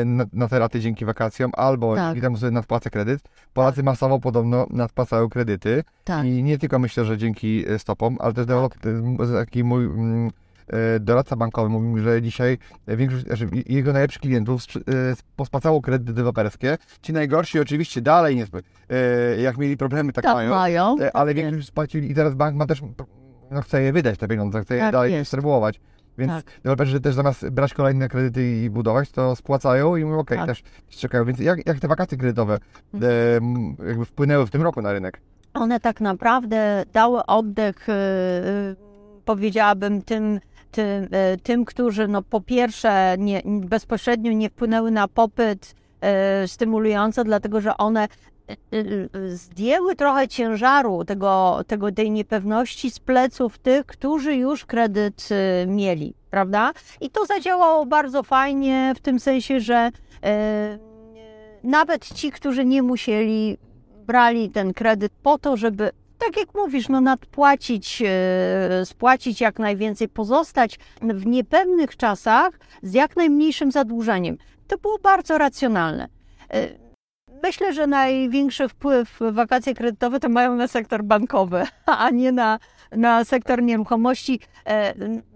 na, 0.04 0.24
na, 0.32 0.48
te 0.48 0.58
raty 0.58 0.80
dzięki 0.80 1.04
wakacjom, 1.04 1.50
albo 1.56 1.96
tak. 1.96 2.20
tam 2.20 2.36
sobie 2.36 2.50
nadpłacę 2.50 2.90
kredyt. 2.90 3.22
Polacy 3.52 3.76
tak. 3.76 3.84
masowo 3.84 4.20
podobno 4.20 4.66
nadpłacają 4.70 5.28
kredyty 5.28 5.84
tak. 6.04 6.26
i 6.26 6.42
nie 6.42 6.58
tylko 6.58 6.78
myślę, 6.78 7.04
że 7.04 7.18
dzięki 7.18 7.70
y, 7.70 7.78
stopom, 7.78 8.16
ale 8.20 8.32
też 8.32 8.46
tak. 8.46 8.78
taki 9.34 9.64
mój 9.64 9.88
E, 10.68 11.00
doradca 11.00 11.36
bankowy 11.36 11.68
mówił, 11.68 12.04
że 12.04 12.22
dzisiaj 12.22 12.58
większość, 12.88 13.26
znaczy 13.26 13.48
jego 13.66 13.92
najlepszych 13.92 14.22
klientów 14.22 14.62
e, 14.62 14.82
pospłacało 15.36 15.80
kredyty 15.80 16.12
deweloperskie. 16.12 16.78
Ci 17.02 17.12
najgorsi 17.12 17.60
oczywiście 17.60 18.00
dalej 18.00 18.36
nie 18.36 18.46
e, 18.90 19.40
jak 19.40 19.58
mieli 19.58 19.76
problemy, 19.76 20.12
tak, 20.12 20.24
tak 20.24 20.34
mają, 20.34 20.50
mają. 20.50 20.96
ale 21.14 21.34
większość 21.34 21.66
spłacili 21.66 22.10
i 22.10 22.14
teraz 22.14 22.34
bank 22.34 22.56
ma 22.56 22.66
też, 22.66 22.82
no, 23.50 23.62
chce 23.62 23.82
je 23.82 23.92
wydać 23.92 24.18
te 24.18 24.28
pieniądze, 24.28 24.62
chce 24.62 24.74
je 24.74 24.80
tak 24.80 24.92
dalej 24.92 25.12
dystrybuować. 25.12 25.80
Więc 26.18 26.32
tak. 26.32 26.44
deweloperzy 26.56 27.00
też 27.00 27.14
zamiast 27.14 27.48
brać 27.48 27.74
kolejne 27.74 28.08
kredyty 28.08 28.62
i 28.64 28.70
budować, 28.70 29.10
to 29.10 29.36
spłacają 29.36 29.96
i 29.96 30.04
mówią, 30.04 30.18
okej, 30.18 30.38
okay, 30.38 30.46
tak. 30.46 30.56
też 30.56 30.98
czekają. 30.98 31.24
Więc 31.24 31.38
jak, 31.38 31.66
jak 31.66 31.80
te 31.80 31.88
wakacje 31.88 32.18
kredytowe 32.18 32.58
mhm. 32.94 33.76
e, 33.80 33.86
jakby 33.88 34.04
wpłynęły 34.04 34.46
w 34.46 34.50
tym 34.50 34.62
roku 34.62 34.82
na 34.82 34.92
rynek? 34.92 35.20
One 35.54 35.80
tak 35.80 36.00
naprawdę 36.00 36.84
dały 36.92 37.26
oddech, 37.26 37.86
powiedziałabym, 39.24 40.02
tym 40.02 40.40
tym, 40.74 41.08
e, 41.10 41.36
tym 41.36 41.64
którzy 41.64 42.08
no, 42.08 42.22
po 42.22 42.40
pierwsze 42.40 43.16
nie, 43.18 43.42
bezpośrednio 43.44 44.32
nie 44.32 44.50
wpłynęły 44.50 44.90
na 44.90 45.08
popyt 45.08 45.74
e, 46.00 46.48
stymulujący, 46.48 47.24
dlatego 47.24 47.60
że 47.60 47.76
one 47.76 48.04
e, 48.04 48.08
zdjęły 49.26 49.96
trochę 49.96 50.28
ciężaru 50.28 51.04
tego, 51.04 51.60
tego, 51.66 51.92
tej 51.92 52.10
niepewności 52.10 52.90
z 52.90 52.98
pleców 52.98 53.58
tych, 53.58 53.86
którzy 53.86 54.36
już 54.36 54.64
kredyt 54.64 55.28
mieli, 55.66 56.14
prawda? 56.30 56.72
I 57.00 57.10
to 57.10 57.26
zadziałało 57.26 57.86
bardzo 57.86 58.22
fajnie 58.22 58.92
w 58.96 59.00
tym 59.00 59.20
sensie, 59.20 59.60
że 59.60 59.90
nawet 61.62 62.14
ci, 62.14 62.30
którzy 62.30 62.64
nie 62.64 62.82
musieli, 62.82 63.58
brali 64.06 64.50
ten 64.50 64.72
kredyt 64.72 65.12
po 65.22 65.38
to, 65.38 65.56
żeby 65.56 65.90
tak 66.18 66.36
jak 66.36 66.54
mówisz, 66.54 66.88
no 66.88 67.00
nadpłacić, 67.00 68.02
spłacić 68.84 69.40
jak 69.40 69.58
najwięcej, 69.58 70.08
pozostać 70.08 70.78
w 71.02 71.26
niepewnych 71.26 71.96
czasach 71.96 72.50
z 72.82 72.94
jak 72.94 73.16
najmniejszym 73.16 73.72
zadłużeniem. 73.72 74.38
To 74.68 74.78
było 74.78 74.98
bardzo 74.98 75.38
racjonalne. 75.38 76.08
E, 77.44 77.46
myślę, 77.46 77.72
że 77.72 77.86
największy 77.86 78.68
wpływ 78.68 79.18
wakacje 79.32 79.74
kredytowe 79.74 80.20
to 80.20 80.28
mają 80.28 80.56
na 80.56 80.68
sektor 80.68 81.02
bankowy, 81.04 81.62
a 81.86 82.10
nie 82.10 82.32
na, 82.32 82.58
na 82.92 83.24
sektor 83.24 83.62
nieruchomości. 83.62 84.40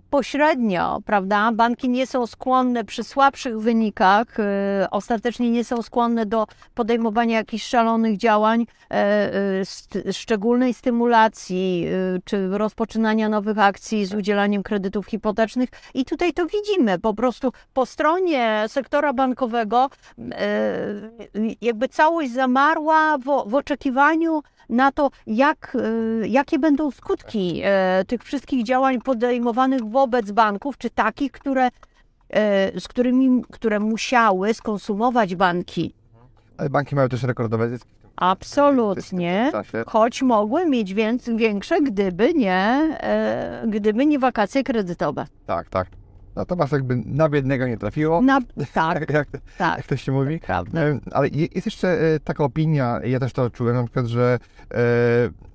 E, 0.08 0.10
pośrednio, 0.10 1.00
prawda? 1.04 1.52
Banki 1.52 1.88
nie 1.88 2.06
są 2.06 2.26
skłonne 2.26 2.84
przy 2.84 3.04
słabszych 3.04 3.60
wynikach, 3.60 4.38
y, 4.38 4.42
ostatecznie 4.90 5.50
nie 5.50 5.64
są 5.64 5.82
skłonne 5.82 6.26
do 6.26 6.46
podejmowania 6.74 7.36
jakichś 7.36 7.64
szalonych 7.64 8.16
działań, 8.16 8.62
y, 8.62 10.08
y, 10.08 10.12
szczególnej 10.12 10.74
stymulacji 10.74 11.86
czy 12.24 12.48
rozpoczynania 12.58 13.28
nowych 13.28 13.58
akcji 13.58 14.06
z 14.06 14.14
udzielaniem 14.14 14.62
kredytów 14.62 15.06
hipotecznych. 15.06 15.68
I 15.94 16.04
tutaj 16.04 16.32
to 16.32 16.46
widzimy, 16.46 16.98
po 16.98 17.14
prostu 17.14 17.52
po 17.74 17.86
stronie 17.86 18.64
sektora 18.68 19.12
bankowego 19.12 19.88
jakby 21.60 21.88
całość 21.88 22.32
zamarła 22.32 23.18
w, 23.18 23.50
w 23.50 23.54
oczekiwaniu 23.54 24.42
na 24.68 24.92
to, 24.92 25.10
jak, 25.26 25.76
jakie 26.22 26.58
będą 26.58 26.90
skutki 26.90 27.62
tych 28.06 28.22
wszystkich 28.22 28.64
działań 28.64 29.00
podejmowanych 29.00 29.84
wobec 29.84 30.30
banków, 30.30 30.78
czy 30.78 30.90
takich, 30.90 31.32
które, 31.32 31.68
e, 32.30 32.80
z 32.80 32.88
którymi, 32.88 33.42
które 33.50 33.80
musiały 33.80 34.54
skonsumować 34.54 35.34
banki. 35.34 35.94
Ale 36.56 36.70
banki 36.70 36.94
mają 36.94 37.08
też 37.08 37.22
rekordowe 37.22 37.68
zyski. 37.68 37.90
Absolutnie, 38.16 39.52
choć 39.86 40.22
mogły 40.22 40.66
mieć 40.66 40.94
większe, 41.36 41.80
gdyby 41.80 42.34
nie, 42.34 42.96
e, 43.00 43.64
gdyby 43.68 44.06
nie 44.06 44.18
wakacje 44.18 44.64
kredytowe. 44.64 45.26
Tak, 45.46 45.68
tak. 45.68 45.88
Natomiast 46.38 46.72
jakby 46.72 46.96
na 46.96 47.28
biednego 47.28 47.66
nie 47.66 47.76
trafiło. 47.76 48.22
Na, 48.22 48.40
tak, 48.74 49.10
jak, 49.14 49.28
tak. 49.58 49.76
Jak 49.76 49.86
to 49.86 49.96
się 49.96 50.12
mówi. 50.12 50.40
Prawda. 50.40 50.80
Ale 51.10 51.28
jest 51.28 51.66
jeszcze 51.66 51.88
e, 51.88 52.20
taka 52.20 52.44
opinia, 52.44 53.00
ja 53.04 53.20
też 53.20 53.32
to 53.32 53.42
odczułem 53.42 53.76
na 53.76 53.84
przykład, 53.84 54.06
że 54.06 54.38
e, 54.74 54.78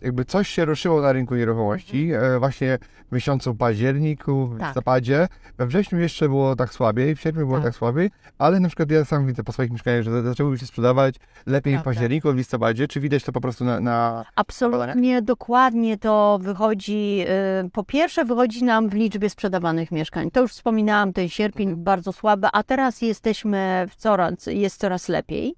jakby 0.02 0.26
coś 0.26 0.48
się 0.48 0.66
ruszyło 0.66 1.02
na 1.02 1.14
rynku 1.14 1.36
nieruchomości 1.36 2.14
mhm. 2.14 2.40
właśnie 2.40 2.78
w 3.12 3.16
miesiącu 3.16 3.56
październiku, 3.56 4.48
w 4.48 4.60
tak. 4.60 4.68
listopadzie. 4.68 5.28
We 5.58 5.68
wrześniu 5.68 6.00
jeszcze 6.00 6.30
było 6.30 6.56
tak 6.56 6.74
słabiej, 6.74 7.16
w 7.16 7.22
sierpniu 7.22 7.46
było 7.46 7.58
tak, 7.58 7.66
tak 7.66 7.76
słabiej, 7.76 8.12
ale 8.38 8.60
na 8.60 8.68
przykład 8.68 8.92
ja 8.92 9.06
sam 9.06 9.28
widzę 9.28 9.44
po 9.44 9.52
swoich 9.52 9.72
mieszkaniach, 9.72 10.04
że 10.04 10.24
zaczęły 10.24 10.58
się 10.58 10.66
sprzedawać 10.66 11.16
lepiej 11.46 11.74
Prawda. 11.74 11.92
w 11.92 11.94
październiku, 11.94 12.32
w 12.32 12.36
listopadzie. 12.36 12.88
Czy 12.88 13.00
widać 13.00 13.24
to 13.24 13.32
po 13.32 13.42
prostu 13.42 13.66
na... 13.66 13.80
na 13.80 14.26
Absolutnie, 14.36 15.22
dokładnie 15.22 15.98
to 15.98 16.40
wychodzi. 16.42 17.26
Y, 17.66 17.70
po 17.70 17.84
pierwsze 17.84 18.26
wychodzi 18.26 18.64
nam 18.64 18.90
w 18.90 18.94
liczbie 18.94 19.30
sprzedawanych 19.30 19.92
mieszkań. 19.92 20.32
To 20.32 20.42
już 20.42 20.54
wspominałam, 20.74 21.14
ten 21.14 21.30
sierpień 21.30 21.70
mhm. 21.70 21.84
bardzo 21.84 22.14
słaby, 22.14 22.48
a 22.54 22.64
teraz 22.64 23.02
jesteśmy 23.02 23.86
w 23.90 23.96
coraz, 23.96 24.46
jest 24.46 24.80
coraz 24.80 25.10
lepiej. 25.10 25.56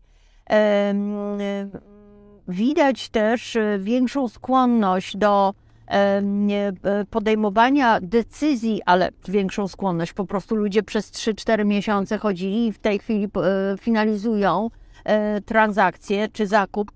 Widać 2.47 3.09
też 3.09 3.55
y, 3.55 3.79
większą 3.81 4.27
skłonność 4.27 5.17
do 5.17 5.53
e, 5.87 6.21
podejmowania 7.09 7.99
decyzji, 8.01 8.81
ale 8.85 9.09
większą 9.27 9.67
skłonność. 9.67 10.13
Po 10.13 10.25
prostu 10.25 10.55
ludzie 10.55 10.83
przez 10.83 11.11
3-4 11.11 11.65
miesiące 11.65 12.17
chodzili 12.17 12.67
i 12.67 12.71
w 12.71 12.79
tej 12.79 12.99
chwili 12.99 13.25
e, 13.25 13.29
finalizują 13.77 14.69
e, 15.03 15.41
transakcję 15.41 16.27
czy 16.29 16.47
zakup, 16.47 16.91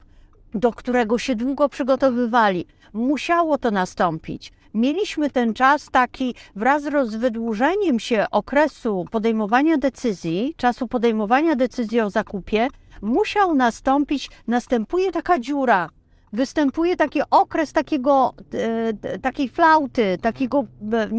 do 0.53 0.71
którego 0.71 1.17
się 1.17 1.35
długo 1.35 1.69
przygotowywali. 1.69 2.65
Musiało 2.93 3.57
to 3.57 3.71
nastąpić 3.71 4.51
mieliśmy 4.73 5.29
ten 5.29 5.53
czas 5.53 5.89
taki 5.91 6.35
wraz 6.55 6.83
z 6.83 7.15
wydłużeniem 7.15 7.99
się 7.99 8.25
okresu 8.31 9.05
podejmowania 9.11 9.77
decyzji, 9.77 10.53
czasu 10.57 10.87
podejmowania 10.87 11.55
decyzji 11.55 12.01
o 12.01 12.09
zakupie, 12.09 12.67
musiał 13.01 13.55
nastąpić, 13.55 14.29
następuje 14.47 15.11
taka 15.11 15.39
dziura, 15.39 15.89
występuje 16.33 16.95
taki 16.95 17.19
okres 17.31 17.73
takiego, 17.73 18.33
e, 18.53 19.17
takiej 19.19 19.49
flauty, 19.49 20.17
takiego 20.21 20.65
e, 20.93 21.09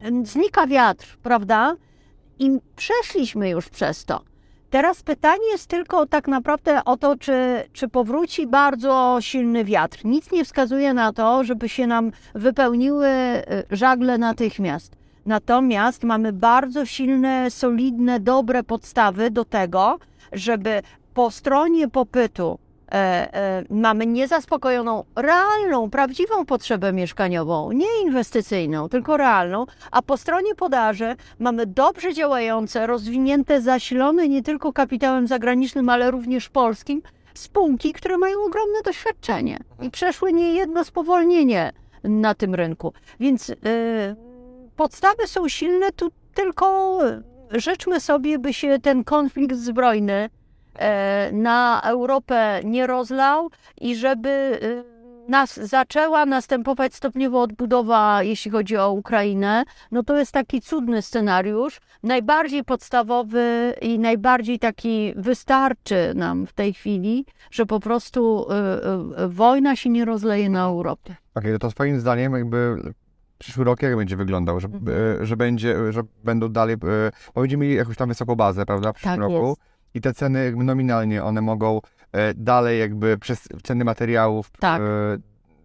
e, 0.00 0.24
znika 0.24 0.66
wiatr, 0.66 1.18
prawda? 1.22 1.76
I 2.38 2.58
przeszliśmy 2.76 3.48
już 3.48 3.68
przez 3.68 4.04
to. 4.04 4.20
Teraz 4.70 5.02
pytanie 5.02 5.50
jest 5.50 5.66
tylko 5.66 6.06
tak 6.06 6.28
naprawdę 6.28 6.84
o 6.84 6.96
to, 6.96 7.16
czy, 7.16 7.64
czy 7.72 7.88
powróci 7.88 8.46
bardzo 8.46 9.16
silny 9.20 9.64
wiatr. 9.64 9.98
Nic 10.04 10.32
nie 10.32 10.44
wskazuje 10.44 10.94
na 10.94 11.12
to, 11.12 11.44
żeby 11.44 11.68
się 11.68 11.86
nam 11.86 12.12
wypełniły 12.34 13.08
żagle 13.70 14.18
natychmiast. 14.18 14.96
Natomiast 15.26 16.04
mamy 16.04 16.32
bardzo 16.32 16.86
silne, 16.86 17.50
solidne, 17.50 18.20
dobre 18.20 18.62
podstawy 18.62 19.30
do 19.30 19.44
tego, 19.44 19.98
żeby 20.32 20.82
po 21.14 21.30
stronie 21.30 21.88
popytu 21.88 22.58
mamy 23.70 24.06
niezaspokojoną, 24.06 25.04
realną, 25.16 25.90
prawdziwą 25.90 26.46
potrzebę 26.46 26.92
mieszkaniową, 26.92 27.72
nie 27.72 28.02
inwestycyjną, 28.02 28.88
tylko 28.88 29.16
realną, 29.16 29.66
a 29.90 30.02
po 30.02 30.16
stronie 30.16 30.54
podaży 30.54 31.16
mamy 31.38 31.66
dobrze 31.66 32.14
działające, 32.14 32.86
rozwinięte, 32.86 33.60
zasilone 33.60 34.28
nie 34.28 34.42
tylko 34.42 34.72
kapitałem 34.72 35.26
zagranicznym, 35.26 35.88
ale 35.88 36.10
również 36.10 36.48
polskim, 36.48 37.02
spółki, 37.34 37.92
które 37.92 38.18
mają 38.18 38.44
ogromne 38.44 38.82
doświadczenie 38.84 39.58
i 39.82 39.90
przeszły 39.90 40.32
niejedno 40.32 40.84
spowolnienie 40.84 41.72
na 42.04 42.34
tym 42.34 42.54
rynku. 42.54 42.92
Więc 43.20 43.50
y, 43.50 43.56
podstawy 44.76 45.26
są 45.26 45.48
silne, 45.48 45.92
tu 45.92 46.10
tylko 46.34 46.98
życzmy 47.50 48.00
sobie, 48.00 48.38
by 48.38 48.52
się 48.52 48.78
ten 48.82 49.04
konflikt 49.04 49.56
zbrojny 49.56 50.12
e, 50.12 50.30
na 51.32 51.80
Europę 51.84 52.60
nie 52.64 52.86
rozlał 52.86 53.50
i 53.80 53.96
żeby 53.96 54.58
y, 54.62 54.98
nas 55.28 55.56
zaczęła 55.60 56.26
następować 56.26 56.94
stopniowo 56.94 57.42
odbudowa, 57.42 58.22
jeśli 58.22 58.50
chodzi 58.50 58.76
o 58.76 58.92
Ukrainę, 58.92 59.64
no 59.90 60.02
to 60.02 60.18
jest 60.18 60.32
taki 60.32 60.60
cudny 60.60 61.02
scenariusz, 61.02 61.80
najbardziej 62.02 62.64
podstawowy 62.64 63.74
i 63.80 63.98
najbardziej 63.98 64.58
taki 64.58 65.12
wystarczy 65.16 66.12
nam 66.14 66.46
w 66.46 66.52
tej 66.52 66.74
chwili, 66.74 67.26
że 67.50 67.66
po 67.66 67.80
prostu 67.80 68.46
y, 69.18 69.24
y, 69.24 69.28
wojna 69.28 69.76
się 69.76 69.90
nie 69.90 70.04
rozleje 70.04 70.50
na 70.50 70.64
Europę. 70.64 71.14
Okej, 71.34 71.52
no 71.52 71.58
to 71.58 71.68
twoim 71.68 72.00
zdaniem 72.00 72.32
jakby 72.32 72.76
przyszły 73.38 73.64
rok 73.64 73.82
jak 73.82 73.96
będzie 73.96 74.16
wyglądał? 74.16 74.60
Że, 74.60 74.68
Mhm. 74.68 74.98
e, 75.22 75.26
że 75.26 75.36
będzie, 75.36 75.92
że 75.92 76.02
będą 76.24 76.48
dalej, 76.48 76.74
e, 76.74 77.10
bo 77.34 77.40
będziemy 77.40 77.64
mieli 77.64 77.76
jakąś 77.76 77.96
tam 77.96 78.08
wysoką 78.08 78.34
bazę, 78.34 78.66
prawda, 78.66 78.92
w 78.92 78.94
przyszłym 78.96 79.14
Tak 79.14 79.20
roku 79.30 79.46
jest. 79.48 79.60
I 79.94 80.00
te 80.00 80.14
ceny 80.14 80.44
jakby 80.44 80.64
nominalnie, 80.64 81.24
one 81.24 81.40
mogą 81.40 81.80
e, 82.12 82.34
dalej 82.34 82.80
jakby 82.80 83.18
przez 83.18 83.48
ceny 83.62 83.84
materiałów 83.84 84.50
Tak. 84.60 84.82
e, 84.82 84.84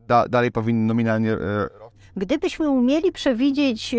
da, 0.08 0.28
dalej 0.28 0.52
powinny 0.52 0.88
nominalnie 0.88 1.32
e, 1.32 1.38
Gdybyśmy 2.16 2.70
umieli 2.70 3.12
przewidzieć 3.12 3.96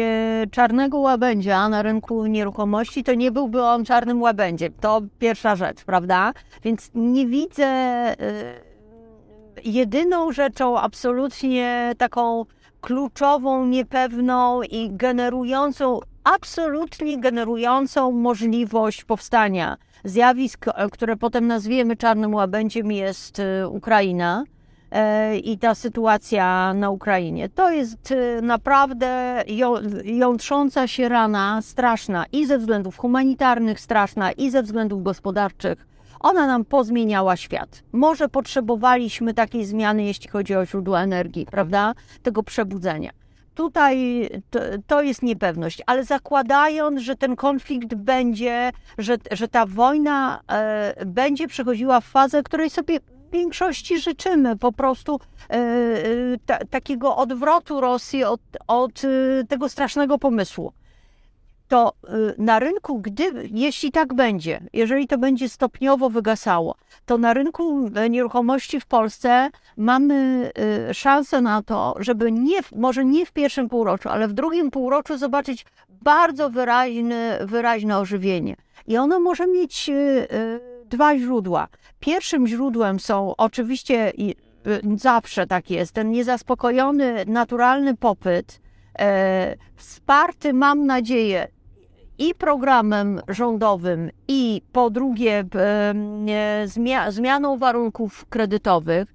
czarnego 0.51 0.99
łabędzia 0.99 1.69
na 1.69 1.83
rynku 1.83 2.27
nieruchomości, 2.27 3.05
to 3.05 3.15
nie 3.15 3.31
byłby 3.31 3.63
on 3.63 3.85
czarnym 3.85 4.23
łabędziem. 4.23 4.73
To 4.81 5.03
pierwsza 5.19 5.57
rzecz, 5.57 5.85
prawda? 5.85 6.33
Więc 6.63 6.91
nie 6.95 7.27
widzę. 7.27 7.67
Jedyną 9.65 10.33
rzeczą 10.33 10.79
absolutnie 10.79 11.93
taką 11.99 12.45
kluczową, 12.81 13.67
niepewną 13.67 14.63
i 14.63 14.91
generującą, 14.93 16.01
absolutnie 16.25 17.21
generującą 17.21 18.13
możliwość 18.13 19.05
powstania 19.05 19.77
zjawisk, 20.05 20.67
e, 20.69 20.91
które 20.91 21.17
potem 21.17 21.47
nazwiemy 21.47 21.97
czarnym 21.97 22.35
łabędziem, 22.35 22.93
jest 22.93 23.41
e, 23.41 23.69
Ukraina 23.69 24.45
e, 24.91 25.37
i 25.39 25.59
ta 25.59 25.75
sytuacja 25.75 26.75
na 26.75 26.91
Ukrainie. 26.91 27.49
To 27.49 27.71
jest 27.71 28.15
naprawdę 28.43 29.43
ją- 29.47 29.75
jątrząca 30.05 30.87
się 30.87 31.09
rana, 31.09 31.63
straszna 31.63 32.25
i 32.33 32.47
ze 32.47 32.59
względów 32.59 32.97
humanitarnych, 32.99 33.81
straszna 33.81 34.33
i 34.33 34.51
ze 34.51 34.63
względów 34.63 35.03
gospodarczych. 35.03 35.87
Ona 36.21 36.47
nam 36.47 36.65
pozmieniała 36.65 37.37
świat. 37.37 37.83
Może 37.93 38.29
potrzebowaliśmy 38.29 39.35
takiej 39.35 39.65
zmiany, 39.65 40.05
jeśli 40.05 40.29
chodzi 40.29 40.55
o 40.57 40.67
źródła 40.67 41.03
energii, 41.03 41.47
prawda? 41.47 41.95
Tego 42.23 42.43
przebudzenia. 42.43 43.11
Tutaj 43.55 44.29
to, 44.51 44.61
to 44.87 45.03
jest 45.03 45.23
niepewność, 45.23 45.83
ale 45.87 46.05
zakładając, 46.05 47.01
że 47.01 47.17
ten 47.17 47.37
konflikt 47.37 47.95
będzie, 47.95 48.73
że, 48.99 49.17
że 49.31 49.49
ta 49.49 49.67
wojna 49.67 50.41
e, 50.49 51.07
będzie 51.07 51.49
przechodziła 51.49 52.01
w 52.01 52.05
fazę, 52.05 52.43
której 52.43 52.71
sobie 52.71 53.01
w 53.01 53.33
większości 53.33 53.99
życzymy, 53.99 54.57
po 54.57 54.73
prostu 54.73 55.21
e, 55.51 55.55
e, 55.55 55.61
ta, 56.47 56.59
takiego 56.71 57.17
odwrotu 57.17 57.81
Rosji 57.81 58.25
od, 58.25 58.41
od 58.67 59.03
e, 59.05 59.45
tego 59.45 59.69
strasznego 59.69 60.19
pomysłu. 60.19 60.73
To 61.69 61.93
e, 62.05 62.13
na 62.39 62.59
rynku, 62.59 62.99
gdy, 62.99 63.49
jeśli 63.51 63.93
tak 63.93 64.15
będzie, 64.15 64.61
jeżeli 64.73 65.09
to 65.09 65.19
będzie 65.19 65.49
stopniowo 65.49 66.11
wygasało, 66.11 66.75
to 67.07 67.19
na 67.19 67.35
rynku 67.35 67.91
e, 67.95 68.11
nieruchomości 68.11 68.81
w 68.81 68.87
Polsce 68.87 69.51
mamy 69.77 70.51
e, 70.89 70.95
szansę 70.95 71.41
na 71.41 71.63
to, 71.63 71.95
żeby 71.99 72.33
nie, 72.33 72.59
może 72.77 73.05
nie 73.05 73.27
w 73.27 73.33
pierwszym 73.33 73.69
półroczu, 73.69 74.09
ale 74.09 74.29
w 74.29 74.33
drugim 74.33 74.71
półroczu 74.71 75.19
zobaczyć 75.19 75.67
bardzo 75.89 76.51
wyraźne, 76.51 77.39
wyraźne 77.45 77.99
ożywienie. 77.99 78.57
I 78.87 78.97
ono 78.97 79.21
może 79.21 79.47
mieć 79.47 79.91
dwa 80.85 81.19
źródła. 81.19 81.69
Pierwszym 82.01 82.47
źródłem 82.47 83.01
są 83.01 83.35
oczywiście 83.37 84.13
y, 84.19 84.35
zawsze 84.97 85.47
tak 85.47 85.71
jest, 85.71 85.93
ten 85.93 86.11
niezaspokojony, 86.11 87.25
naturalny 87.27 87.97
popyt, 87.97 88.61
wsparty, 89.77 90.53
mam 90.53 90.87
nadzieję, 90.87 91.49
i 92.19 92.35
programem 92.35 93.21
rządowym, 93.29 94.11
i 94.29 94.63
po 94.73 94.91
drugie 94.91 95.45
e, 95.55 95.95
e, 96.29 96.67
zmia- 96.67 97.13
zmianą 97.13 97.59
warunków 97.59 98.27
kredytowych. 98.29 99.15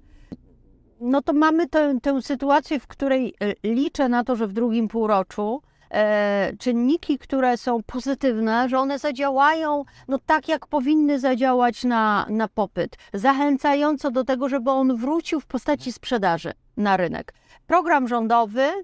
No 1.00 1.22
to 1.22 1.32
mamy 1.32 1.68
tę, 1.68 1.98
tę 2.02 2.22
sytuację, 2.22 2.80
w 2.80 2.86
której 2.86 3.34
e, 3.40 3.54
liczę 3.74 4.08
na 4.08 4.24
to, 4.24 4.36
że 4.36 4.46
w 4.46 4.52
drugim 4.52 4.88
półroczu 4.88 5.62
e, 5.90 6.52
czynniki, 6.58 7.18
które 7.18 7.56
są 7.56 7.82
pozytywne, 7.82 8.68
że 8.68 8.78
one 8.78 8.98
zadziałają 8.98 9.84
no 10.08 10.18
tak, 10.26 10.48
jak 10.48 10.66
powinny 10.66 11.18
zadziałać 11.18 11.84
na, 11.84 12.26
na 12.28 12.48
popyt, 12.48 12.96
zachęcająco 13.14 14.10
do 14.10 14.24
tego, 14.24 14.48
żeby 14.48 14.70
on 14.70 14.96
wrócił 14.96 15.40
w 15.40 15.46
postaci 15.46 15.92
sprzedaży 15.92 16.52
na 16.76 16.96
rynek. 16.96 17.34
Program 17.66 18.08
rządowy, 18.08 18.62
e, 18.62 18.82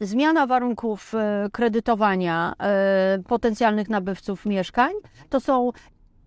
zmiana 0.00 0.46
warunków 0.46 1.14
e, 1.14 1.48
kredytowania 1.52 2.54
e, 2.60 3.18
potencjalnych 3.28 3.88
nabywców 3.88 4.46
mieszkań, 4.46 4.92
to 5.28 5.40
są 5.40 5.70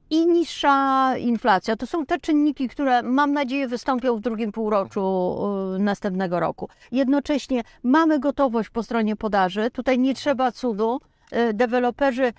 i 0.09 0.27
niższa 0.27 1.17
inflacja. 1.17 1.75
To 1.75 1.87
są 1.87 2.05
te 2.05 2.19
czynniki, 2.19 2.69
które 2.69 3.03
mam 3.03 3.33
nadzieję 3.33 3.67
wystąpią 3.67 4.15
w 4.17 4.21
drugim 4.21 4.51
półroczu 4.51 5.37
e, 5.75 5.79
następnego 5.79 6.39
roku. 6.39 6.69
Jednocześnie 6.91 7.61
mamy 7.83 8.19
gotowość 8.19 8.69
po 8.69 8.83
stronie 8.83 9.15
podaży. 9.15 9.71
Tutaj 9.71 9.99
nie 9.99 10.13
trzeba 10.13 10.51
cudu. 10.51 10.99
E, 11.31 11.53
Deweloperzy 11.53 12.33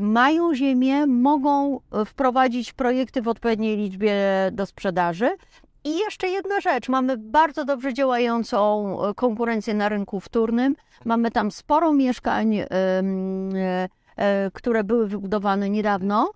mają 0.00 0.54
ziemię, 0.54 1.06
mogą 1.06 1.80
e, 1.92 2.04
wprowadzić 2.04 2.72
projekty 2.72 3.22
w 3.22 3.28
odpowiedniej 3.28 3.76
liczbie 3.76 4.14
do 4.52 4.66
sprzedaży. 4.66 5.30
I 5.84 5.98
jeszcze 5.98 6.28
jedna 6.28 6.60
rzecz, 6.60 6.88
mamy 6.88 7.16
bardzo 7.16 7.64
dobrze 7.64 7.94
działającą 7.94 8.96
e, 9.02 9.14
konkurencję 9.14 9.74
na 9.74 9.88
rynku 9.88 10.20
wtórnym. 10.20 10.76
Mamy 11.04 11.30
tam 11.30 11.50
sporo 11.50 11.92
mieszkań, 11.92 12.56
e, 12.56 12.68
e, 14.16 14.50
które 14.54 14.84
były 14.84 15.08
wybudowane 15.08 15.70
niedawno 15.70 16.30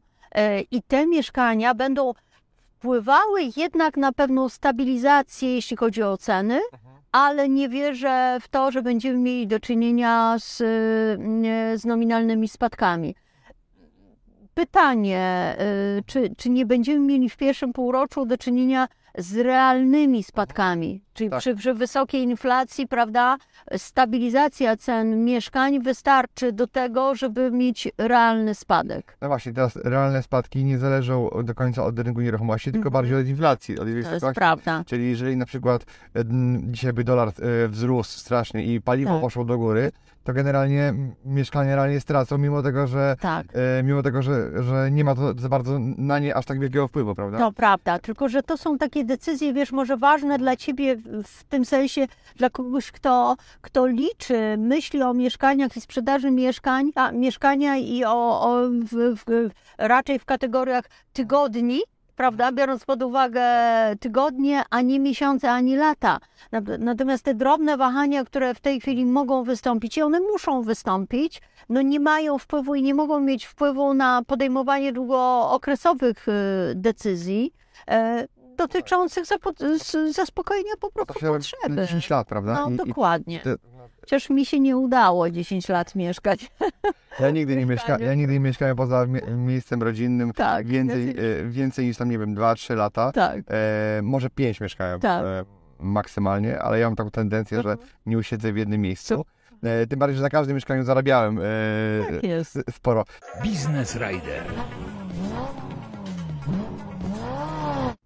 i 0.70 0.82
te 0.82 1.06
mieszkania 1.06 1.74
będą 1.74 2.12
wpływały 2.76 3.40
jednak 3.56 3.96
na 3.96 4.12
pewną 4.12 4.48
stabilizację, 4.48 5.54
jeśli 5.54 5.76
chodzi 5.76 6.02
o 6.02 6.16
ceny, 6.16 6.60
ale 7.12 7.48
nie 7.48 7.68
wierzę 7.68 8.38
w 8.40 8.48
to, 8.48 8.70
że 8.70 8.82
będziemy 8.82 9.18
mieli 9.18 9.46
do 9.46 9.60
czynienia 9.60 10.36
z, 10.38 10.56
z 11.80 11.84
nominalnymi 11.84 12.48
spadkami. 12.48 13.14
Pytanie, 14.54 15.56
czy, 16.06 16.34
czy 16.36 16.50
nie 16.50 16.66
będziemy 16.66 17.00
mieli 17.00 17.28
w 17.28 17.36
pierwszym 17.36 17.72
półroczu 17.72 18.26
do 18.26 18.38
czynienia 18.38 18.88
z 19.18 19.36
realnymi 19.36 20.22
spadkami? 20.22 21.02
Czyli 21.14 21.30
Tak. 21.30 21.38
przy, 21.40 21.54
przy 21.54 21.74
wysokiej 21.74 22.22
inflacji, 22.22 22.88
prawda, 22.88 23.36
stabilizacja 23.76 24.76
cen 24.76 25.24
mieszkań 25.24 25.80
wystarczy 25.80 26.52
do 26.52 26.66
tego, 26.66 27.14
żeby 27.14 27.50
mieć 27.50 27.88
realny 27.98 28.54
spadek. 28.54 29.16
No 29.20 29.28
właśnie, 29.28 29.52
teraz 29.52 29.76
realne 29.76 30.22
spadki 30.22 30.64
nie 30.64 30.78
zależą 30.78 31.30
do 31.44 31.54
końca 31.54 31.84
od 31.84 31.98
rynku 31.98 32.20
nieruchomości, 32.20 32.72
tylko 32.72 32.88
Mhm. 32.88 32.92
bardziej 32.92 33.16
od 33.16 33.26
inflacji. 33.26 33.74
Od 33.78 33.84
To 33.84 34.14
jest 34.14 34.26
prawda. 34.34 34.82
Czyli 34.86 35.10
jeżeli 35.10 35.36
na 35.36 35.46
przykład 35.46 35.84
dzisiaj 36.62 36.92
by 36.92 37.04
dolar 37.04 37.28
e, 37.28 37.68
wzrósł 37.68 38.18
strasznie 38.18 38.64
i 38.64 38.80
paliwo 38.80 39.10
Tak. 39.12 39.20
poszło 39.20 39.44
do 39.44 39.58
góry, 39.58 39.92
to 40.24 40.32
generalnie 40.32 40.94
mieszkania 41.24 41.74
realnie 41.76 42.00
stracą, 42.00 42.38
mimo 42.38 42.62
tego, 42.62 42.86
że 42.86 43.16
Tak. 43.20 43.46
e, 43.78 43.82
mimo 43.82 44.02
tego, 44.02 44.22
że, 44.22 44.62
że 44.62 44.90
nie 44.90 45.04
ma 45.04 45.14
to 45.14 45.34
za 45.38 45.48
bardzo 45.48 45.78
na 45.98 46.18
nie 46.18 46.36
aż 46.36 46.44
tak 46.46 46.60
wielkiego 46.60 46.88
wpływu, 46.88 47.14
prawda? 47.14 47.38
To 47.38 47.52
prawda, 47.52 47.98
tylko 47.98 48.28
że 48.28 48.42
to 48.42 48.56
są 48.56 48.78
takie 48.78 49.04
decyzje, 49.04 49.52
wiesz, 49.52 49.72
może 49.72 49.96
ważne 49.96 50.38
dla 50.38 50.56
ciebie 50.56 50.96
w- 50.96 51.22
w 51.22 51.44
tym 51.44 51.64
sensie, 51.64 52.06
dla 52.36 52.50
kogoś, 52.50 52.92
kto, 52.92 53.36
kto 53.60 53.86
liczy, 53.86 54.56
myśli 54.58 55.02
o 55.02 55.14
mieszkaniach 55.14 55.76
i 55.76 55.80
sprzedaży 55.80 56.30
mieszkań, 56.30 56.90
a 56.94 57.12
mieszkania 57.12 57.76
i 57.76 58.04
o, 58.04 58.40
o 58.42 58.68
w, 58.68 59.14
w, 59.26 59.50
raczej 59.78 60.18
w 60.18 60.24
kategoriach 60.24 60.84
tygodni, 61.12 61.80
prawda? 62.16 62.52
Biorąc 62.52 62.84
pod 62.84 63.02
uwagę 63.02 63.42
tygodnie, 64.00 64.62
ani 64.70 65.00
miesiące, 65.00 65.50
ani 65.50 65.76
lata. 65.76 66.18
Nat- 66.52 66.78
Natomiast 66.78 67.24
te 67.24 67.34
drobne 67.34 67.76
wahania, 67.76 68.24
które 68.24 68.54
w 68.54 68.60
tej 68.60 68.80
chwili 68.80 69.06
mogą 69.06 69.42
wystąpić 69.44 69.96
i 69.98 70.02
one 70.02 70.20
muszą 70.20 70.62
wystąpić, 70.62 71.42
no 71.68 71.82
nie 71.82 72.00
mają 72.00 72.38
wpływu 72.38 72.74
i 72.74 72.82
nie 72.82 72.94
mogą 72.94 73.20
mieć 73.20 73.44
wpływu 73.46 73.94
na 73.94 74.22
podejmowanie 74.26 74.92
długookresowych 74.92 76.28
y, 76.28 76.32
decyzji 76.74 77.52
e, 77.88 78.26
dotyczących 78.56 79.24
zaspokojenia 80.12 80.72
po 80.80 80.90
prostu 80.90 81.14
potrzeby. 81.24 81.76
10 81.86 82.10
lat, 82.10 82.26
prawda? 82.28 82.54
No 82.54 82.70
I- 82.70 82.74
i 82.74 82.76
dokładnie. 82.76 83.40
te- 83.40 83.56
Chociaż 84.00 84.30
mi 84.30 84.46
się 84.46 84.60
nie 84.60 84.76
udało 84.76 85.30
10 85.30 85.68
lat 85.68 85.94
mieszkać. 85.94 86.50
Ja 87.20 87.30
nigdy 87.30 87.56
nie, 87.56 87.66
mieszka, 87.66 87.98
ja 87.98 88.14
nigdy 88.14 88.32
nie 88.32 88.40
mieszkałem 88.40 88.76
poza 88.76 89.06
mie- 89.06 89.36
miejscem 89.36 89.82
rodzinnym 89.82 90.32
Tak. 90.32 90.66
więcej, 90.66 91.04
znaczy- 91.04 91.38
e, 91.40 91.48
więcej 91.48 91.86
niż 91.86 91.96
tam, 91.96 92.10
nie 92.10 92.18
wiem, 92.18 92.34
2-3 92.34 92.76
lata. 92.76 93.12
Tak. 93.12 93.38
E, 93.50 94.00
może 94.02 94.30
5 94.30 94.60
mieszkałem 94.60 95.00
Tak. 95.00 95.24
e, 95.24 95.44
maksymalnie, 95.78 96.58
ale 96.58 96.78
ja 96.78 96.86
mam 96.86 96.96
taką 96.96 97.10
tendencję, 97.10 97.62
że 97.62 97.76
nie 98.06 98.18
usiedzę 98.18 98.52
w 98.52 98.56
jednym 98.56 98.80
miejscu. 98.80 99.24
E, 99.62 99.86
tym 99.86 99.98
bardziej, 99.98 100.16
że 100.16 100.22
na 100.22 100.30
każdym 100.30 100.54
mieszkaniu 100.54 100.84
zarabiałem 100.84 101.38
e, 101.38 101.42
Tak 102.12 102.74
sporo. 102.74 103.04
Biznes 103.42 103.94
Rider. 103.96 104.42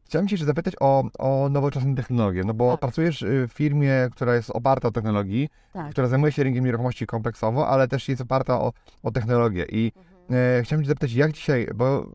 Chciałem 0.08 0.28
Cię 0.28 0.34
jeszcze 0.34 0.46
zapytać 0.46 0.74
o, 0.80 1.04
o 1.18 1.48
nowoczesne 1.48 1.94
technologie, 1.94 2.42
no 2.46 2.54
bo 2.54 2.70
Tak. 2.70 2.80
pracujesz 2.80 3.22
y, 3.22 3.48
w 3.48 3.52
firmie, 3.52 3.92
która 4.12 4.34
jest 4.34 4.50
oparta 4.50 4.88
o 4.88 4.90
technologii, 4.90 5.48
Tak. 5.72 5.90
która 5.90 6.06
zajmuje 6.08 6.32
się 6.32 6.42
rynkiem 6.42 6.64
nieruchomości 6.64 7.06
kompleksowo, 7.06 7.68
ale 7.68 7.88
też 7.88 8.08
jest 8.08 8.22
oparta 8.22 8.60
o, 8.60 8.72
o 9.02 9.10
technologię. 9.10 9.66
I 9.70 9.92
Mhm. 10.28 10.58
e, 10.60 10.62
chciałem 10.62 10.82
Cię 10.84 10.88
zapytać, 10.88 11.12
jak 11.12 11.32
dzisiaj, 11.32 11.68
bo 11.74 12.06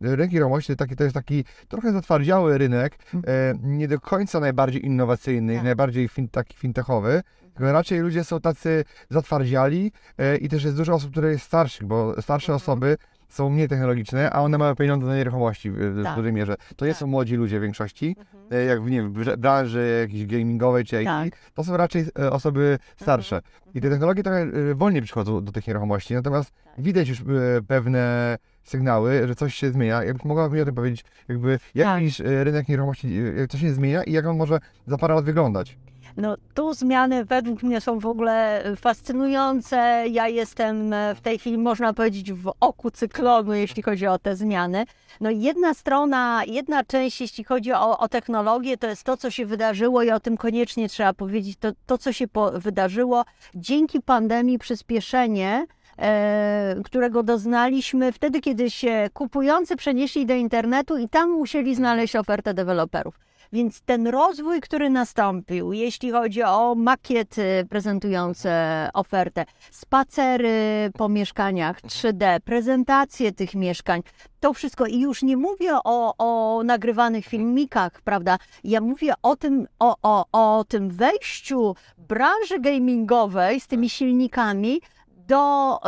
rynek 0.00 0.32
nieruchomości 0.32 0.72
to, 0.72 0.76
taki, 0.76 0.96
to 0.96 1.04
jest 1.04 1.14
taki 1.14 1.44
trochę 1.68 1.92
zatwardziały 1.92 2.58
rynek, 2.58 2.98
e, 3.14 3.54
nie 3.62 3.88
do 3.88 4.00
końca 4.00 4.40
najbardziej 4.40 4.86
innowacyjny, 4.86 5.52
Mhm. 5.52 5.58
Tak. 5.58 5.64
najbardziej 5.64 6.08
fin, 6.08 6.28
taki 6.28 6.56
fintechowy, 6.56 7.22
tylko 7.54 7.72
raczej 7.72 8.00
ludzie 8.00 8.24
są 8.24 8.40
tacy 8.40 8.84
zatwardziali 9.10 9.92
e, 10.18 10.36
i 10.36 10.48
też 10.48 10.64
jest 10.64 10.76
dużo 10.76 10.94
osób, 10.94 11.10
które 11.10 11.30
jest 11.30 11.44
starszych, 11.44 11.86
bo 11.86 12.22
starsze 12.22 12.52
Mhm. 12.52 12.56
osoby 12.56 12.96
są 13.28 13.50
mniej 13.50 13.68
technologiczne, 13.68 14.30
a 14.30 14.40
one 14.42 14.58
mają 14.58 14.74
pieniądze 14.74 15.06
na 15.06 15.16
nieruchomości 15.16 15.70
w, 15.70 15.74
w 15.76 16.02
Tak. 16.04 16.16
dużej 16.16 16.32
mierze. 16.32 16.54
To 16.76 16.86
nie 16.86 16.92
Tak. 16.92 17.00
są 17.00 17.06
młodzi 17.06 17.36
ludzie 17.36 17.58
w 17.58 17.62
większości, 17.62 18.16
Mhm. 18.18 18.62
e, 18.62 18.64
jak 18.64 18.82
w, 18.82 18.90
nie 18.90 18.96
wiem, 19.02 19.12
branży 19.38 19.98
jakiejś 20.00 20.26
gamingowej 20.26 20.84
czy 20.84 21.02
IT, 21.02 21.06
Tak. 21.06 21.28
to 21.54 21.64
są 21.64 21.76
raczej 21.76 22.04
e, 22.18 22.30
osoby 22.32 22.78
starsze. 22.96 23.40
I 23.74 23.80
te 23.80 23.90
technologie 23.90 24.22
trochę 24.22 24.38
e, 24.70 24.74
wolniej 24.74 25.02
przychodzą 25.02 25.44
do 25.44 25.52
tych 25.52 25.66
nieruchomości, 25.66 26.14
natomiast 26.14 26.50
Tak. 26.64 26.84
widać 26.84 27.08
już 27.08 27.22
pewne 27.68 28.36
sygnały, 28.64 29.28
że 29.28 29.34
coś 29.34 29.54
się 29.54 29.70
zmienia. 29.70 30.04
Jakbyś 30.04 30.24
mogła 30.24 30.48
mi 30.48 30.60
o 30.60 30.64
tym 30.64 30.74
powiedzieć, 30.74 31.04
jakby 31.28 31.58
jak 31.74 31.86
Tak. 31.86 32.02
rynek 32.26 32.68
nieruchomości, 32.68 33.20
jak 33.36 33.50
to 33.50 33.58
się 33.58 33.72
zmienia 33.72 34.02
i 34.04 34.12
jak 34.12 34.26
on 34.26 34.36
może 34.36 34.58
za 34.86 34.98
parę 34.98 35.14
lat 35.14 35.24
wyglądać? 35.24 35.78
No 36.16 36.36
tu 36.54 36.74
zmiany 36.74 37.24
według 37.24 37.62
mnie 37.62 37.80
są 37.80 37.98
w 37.98 38.06
ogóle 38.06 38.64
fascynujące. 38.76 40.04
Ja 40.10 40.28
jestem 40.28 40.92
e, 40.92 41.14
w 41.14 41.20
tej 41.20 41.38
chwili, 41.38 41.58
można 41.58 41.92
powiedzieć, 41.92 42.32
w 42.32 42.52
oku 42.60 42.90
cyklonu, 42.90 43.54
jeśli 43.54 43.82
chodzi 43.82 44.06
o 44.06 44.18
te 44.18 44.36
zmiany. 44.36 44.84
No 45.20 45.30
jedna 45.30 45.74
strona, 45.74 46.42
jedna 46.46 46.84
część, 46.84 47.20
jeśli 47.20 47.44
chodzi 47.44 47.72
o, 47.72 47.98
o 47.98 48.08
technologię, 48.08 48.76
to 48.76 48.86
jest 48.86 49.04
to, 49.04 49.16
co 49.16 49.30
się 49.30 49.46
wydarzyło 49.46 50.02
i 50.02 50.10
o 50.10 50.20
tym 50.20 50.36
koniecznie 50.36 50.88
trzeba 50.88 51.12
powiedzieć, 51.12 51.56
to, 51.58 51.68
to 51.86 51.98
co 51.98 52.12
się 52.12 52.28
po, 52.28 52.50
wydarzyło 52.50 53.24
dzięki 53.54 54.00
pandemii, 54.00 54.58
przyspieszenie, 54.58 55.66
e, 55.98 56.76
którego 56.84 57.22
doznaliśmy 57.22 58.12
wtedy, 58.12 58.40
kiedy 58.40 58.70
się 58.70 59.08
kupujący 59.14 59.76
przenieśli 59.76 60.26
do 60.26 60.34
internetu 60.34 60.98
i 60.98 61.08
tam 61.08 61.30
musieli 61.30 61.74
znaleźć 61.74 62.16
ofertę 62.16 62.54
deweloperów. 62.54 63.25
Więc 63.52 63.80
ten 63.80 64.06
rozwój, 64.06 64.60
który 64.60 64.90
nastąpił, 64.90 65.72
jeśli 65.72 66.10
chodzi 66.10 66.42
o 66.42 66.74
makiety 66.74 67.66
prezentujące 67.70 68.88
ofertę, 68.94 69.44
spacery 69.70 70.90
po 70.98 71.08
mieszkaniach 71.08 71.80
3D, 71.80 72.40
prezentacje 72.40 73.32
tych 73.32 73.54
mieszkań, 73.54 74.02
to 74.40 74.52
wszystko. 74.52 74.86
I 74.86 75.00
już 75.00 75.22
nie 75.22 75.36
mówię 75.36 75.78
o, 75.84 76.14
o 76.18 76.62
nagrywanych 76.64 77.26
filmikach, 77.26 78.00
prawda? 78.02 78.38
Ja 78.64 78.80
mówię 78.80 79.14
o 79.22 79.36
tym, 79.36 79.66
o, 79.78 79.96
o, 80.02 80.24
o 80.32 80.64
tym 80.64 80.90
wejściu 80.90 81.74
branży 81.98 82.60
gamingowej 82.60 83.60
z 83.60 83.66
tymi 83.66 83.90
silnikami 83.90 84.80
do 85.26 85.78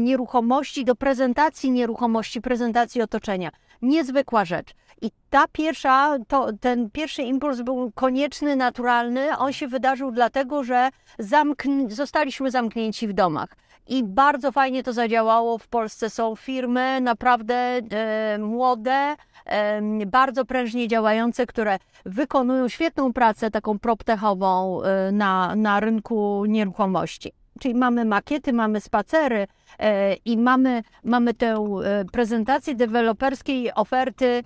nieruchomości, 0.00 0.84
do 0.84 0.94
prezentacji 0.94 1.70
nieruchomości, 1.70 2.40
prezentacji 2.40 3.02
otoczenia. 3.02 3.50
Niezwykła 3.82 4.44
rzecz. 4.44 4.74
I 5.02 5.10
ta 5.30 5.44
pierwsza, 5.52 6.16
to, 6.28 6.48
ten 6.60 6.90
pierwszy 6.90 7.22
impuls 7.22 7.62
był 7.62 7.92
konieczny, 7.94 8.56
naturalny. 8.56 9.38
On 9.38 9.52
się 9.52 9.68
wydarzył 9.68 10.10
dlatego, 10.10 10.64
że 10.64 10.88
zamkn- 11.18 11.90
zostaliśmy 11.90 12.50
zamknięci 12.50 13.08
w 13.08 13.12
domach. 13.12 13.56
I 13.88 14.04
bardzo 14.04 14.52
fajnie 14.52 14.82
to 14.82 14.92
zadziałało. 14.92 15.58
W 15.58 15.68
Polsce 15.68 16.10
są 16.10 16.36
firmy 16.36 17.00
naprawdę 17.00 17.54
e, 17.54 18.38
młode, 18.38 19.16
e, 19.46 19.82
bardzo 20.06 20.44
prężnie 20.44 20.88
działające, 20.88 21.46
które 21.46 21.78
wykonują 22.06 22.68
świetną 22.68 23.12
pracę 23.12 23.50
taką 23.50 23.78
proptechową 23.78 24.82
e, 24.82 25.12
na, 25.12 25.56
na 25.56 25.80
rynku 25.80 26.44
nieruchomości. 26.44 27.32
Czyli 27.60 27.74
mamy 27.74 28.04
makiety, 28.04 28.52
mamy 28.52 28.80
spacery 28.80 29.46
e, 29.78 30.14
i 30.14 30.36
mamy, 30.38 30.82
mamy 31.04 31.34
tę 31.34 31.54
e, 31.84 32.04
prezentację 32.04 32.74
deweloperskiej 32.74 33.74
oferty 33.74 34.42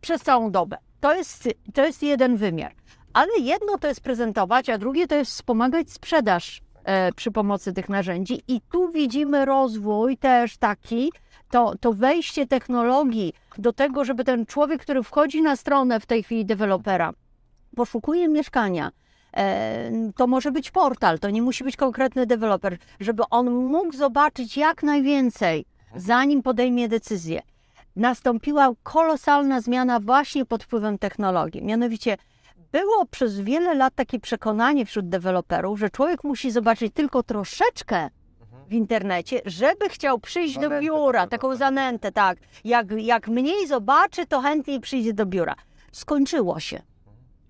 przez 0.00 0.22
całą 0.22 0.50
dobę. 0.50 0.76
To 1.00 1.14
jest, 1.14 1.48
to 1.74 1.84
jest 1.86 2.02
jeden 2.02 2.36
wymiar. 2.36 2.74
Ale 3.12 3.38
jedno 3.40 3.78
to 3.78 3.88
jest 3.88 4.00
prezentować, 4.00 4.70
a 4.70 4.78
drugie 4.78 5.06
to 5.06 5.14
jest 5.14 5.30
wspomagać 5.30 5.90
sprzedaż 5.90 6.60
e, 6.84 7.12
przy 7.12 7.30
pomocy 7.30 7.72
tych 7.72 7.88
narzędzi. 7.88 8.42
I 8.48 8.60
tu 8.60 8.92
widzimy 8.92 9.44
rozwój 9.44 10.16
też 10.16 10.56
taki, 10.56 11.12
to, 11.50 11.74
to 11.80 11.92
wejście 11.92 12.46
technologii 12.46 13.32
do 13.58 13.72
tego, 13.72 14.04
żeby 14.04 14.24
ten 14.24 14.46
człowiek, 14.46 14.82
który 14.82 15.02
wchodzi 15.02 15.42
na 15.42 15.56
stronę 15.56 16.00
w 16.00 16.06
tej 16.06 16.22
chwili 16.22 16.44
dewelopera, 16.44 17.12
poszukuje 17.76 18.28
mieszkania, 18.28 18.90
e, 19.36 19.90
to 20.16 20.26
może 20.26 20.52
być 20.52 20.70
portal, 20.70 21.18
to 21.18 21.30
nie 21.30 21.42
musi 21.42 21.64
być 21.64 21.76
konkretny 21.76 22.26
deweloper, 22.26 22.78
żeby 23.00 23.22
on 23.30 23.50
mógł 23.50 23.96
zobaczyć 23.96 24.56
jak 24.56 24.82
najwięcej, 24.82 25.64
zanim 25.96 26.42
podejmie 26.42 26.88
decyzję. 26.88 27.42
Nastąpiła 27.96 28.70
kolosalna 28.82 29.60
zmiana 29.60 30.00
właśnie 30.00 30.44
pod 30.44 30.64
wpływem 30.64 30.98
technologii. 30.98 31.64
Mianowicie 31.64 32.16
było 32.72 33.06
przez 33.06 33.40
wiele 33.40 33.74
lat 33.74 33.94
takie 33.94 34.20
przekonanie 34.20 34.86
wśród 34.86 35.08
deweloperów, 35.08 35.78
że 35.78 35.90
człowiek 35.90 36.24
musi 36.24 36.50
zobaczyć 36.50 36.94
tylko 36.94 37.22
troszeczkę 37.22 38.10
w 38.68 38.72
internecie, 38.72 39.40
żeby 39.44 39.88
chciał 39.88 40.18
przyjść 40.18 40.54
do 40.54 40.60
Zanętę 40.60 40.80
biura, 40.80 41.20
taką, 41.20 41.30
taką 41.30 41.48
tak. 41.48 41.58
zanętę, 41.58 42.12
tak. 42.12 42.38
Jak, 42.64 42.86
jak 42.92 43.28
mniej 43.28 43.66
zobaczy, 43.66 44.26
to 44.26 44.40
chętniej 44.40 44.80
przyjdzie 44.80 45.12
do 45.12 45.26
biura. 45.26 45.54
Skończyło 45.92 46.60
się. 46.60 46.82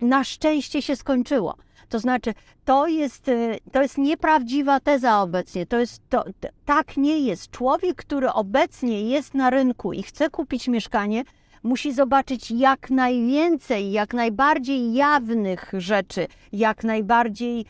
Na 0.01 0.23
szczęście 0.23 0.81
się 0.81 0.95
skończyło. 0.95 1.55
To 1.89 1.99
znaczy, 1.99 2.33
to 2.65 2.87
jest, 2.87 3.27
y, 3.27 3.59
to 3.71 3.81
jest 3.81 3.97
nieprawdziwa 3.97 4.79
teza 4.79 5.21
obecnie. 5.21 5.65
To 5.65 5.79
jest, 5.79 6.01
to, 6.09 6.25
tak 6.65 6.97
nie 6.97 7.19
jest. 7.19 7.51
Człowiek, 7.51 7.95
który 7.95 8.31
obecnie 8.31 9.01
jest 9.01 9.33
na 9.33 9.49
rynku 9.49 9.93
i 9.93 10.03
chce 10.03 10.29
kupić 10.29 10.67
mieszkanie, 10.67 11.23
musi 11.63 11.93
zobaczyć 11.93 12.51
jak 12.51 12.89
najwięcej, 12.89 13.91
jak 13.91 14.13
najbardziej 14.13 14.93
jawnych 14.93 15.71
rzeczy, 15.77 16.27
jak 16.51 16.83
najbardziej 16.83 17.65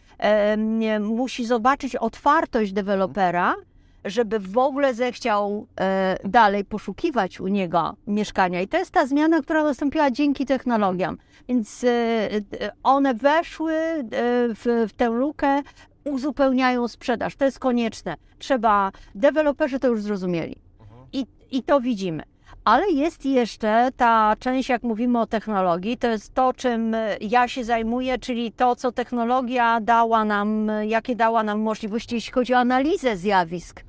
nie, 0.57 0.99
musi 0.99 1.45
zobaczyć 1.45 1.95
otwartość 1.95 2.73
dewelopera, 2.73 3.55
żeby 4.07 4.39
w 4.39 4.57
ogóle 4.57 4.93
zechciał 4.93 5.67
e, 5.79 6.17
dalej 6.23 6.65
poszukiwać 6.65 7.39
u 7.39 7.47
niego 7.47 7.95
mieszkania. 8.07 8.61
I 8.61 8.67
to 8.67 8.77
jest 8.77 8.91
ta 8.91 9.05
zmiana, 9.05 9.41
która 9.41 9.63
nastąpiła 9.63 10.11
dzięki 10.11 10.45
technologiom. 10.45 11.17
Więc 11.49 11.83
e, 11.83 11.89
e, 11.89 12.39
one 12.83 13.13
weszły 13.13 13.73
e, 13.73 14.03
w, 14.53 14.85
w 14.89 14.93
tę 14.93 15.09
lukę, 15.09 15.61
uzupełniają 16.03 16.87
sprzedaż. 16.87 17.35
To 17.35 17.45
jest 17.45 17.59
konieczne. 17.59 18.15
Trzeba, 18.39 18.91
deweloperzy 19.15 19.79
to 19.79 19.87
już 19.87 20.01
zrozumieli. 20.01 20.55
I, 21.13 21.25
I 21.51 21.63
to 21.63 21.79
widzimy. 21.81 22.23
Ale 22.67 22.91
jest 22.91 23.25
jeszcze 23.25 23.89
ta 23.97 24.35
część, 24.39 24.69
jak 24.69 24.83
mówimy 24.83 25.19
o 25.19 25.27
technologii, 25.27 25.97
to 25.97 26.07
jest 26.07 26.33
to, 26.33 26.53
czym 26.53 26.95
ja 27.21 27.47
się 27.47 27.63
zajmuję, 27.63 28.17
czyli 28.17 28.51
to, 28.51 28.75
co 28.75 28.91
technologia 28.91 29.79
dała 29.81 30.25
nam, 30.25 30.71
jakie 30.87 31.15
dała 31.15 31.43
nam 31.43 31.59
możliwości, 31.59 32.15
jeśli 32.15 32.33
chodzi 32.33 32.53
o 32.53 32.57
analizę 32.57 33.17
zjawisk 33.17 33.79
e, 33.79 33.83
e, 33.83 33.86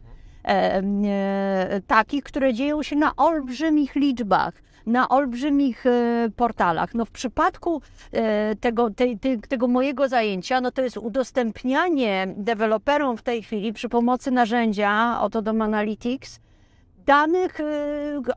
takich, 1.87 2.25
które 2.25 2.55
dzieją 2.55 2.83
się 2.83 2.97
na 2.97 3.17
olbrzymich 3.17 3.95
liczbach, 3.95 4.55
na 4.87 5.09
olbrzymich 5.09 5.87
e, 5.87 6.29
portalach. 6.37 6.95
No 6.95 7.05
w 7.05 7.11
przypadku 7.11 7.83
e, 8.13 8.57
tego, 8.57 8.91
tej, 8.91 9.19
tej, 9.19 9.41
tego 9.41 9.69
mojego 9.69 10.09
zajęcia, 10.09 10.61
no 10.61 10.71
to 10.71 10.83
jest 10.83 10.97
udostępnianie 10.97 12.35
deweloperom 12.37 13.17
w 13.17 13.23
tej 13.23 13.43
chwili 13.43 13.73
przy 13.73 13.89
pomocy 13.89 14.31
narzędzia 14.31 14.91
Autodom 15.19 15.63
Analytics 15.63 16.41
danych, 17.09 17.61
y, 17.61 17.65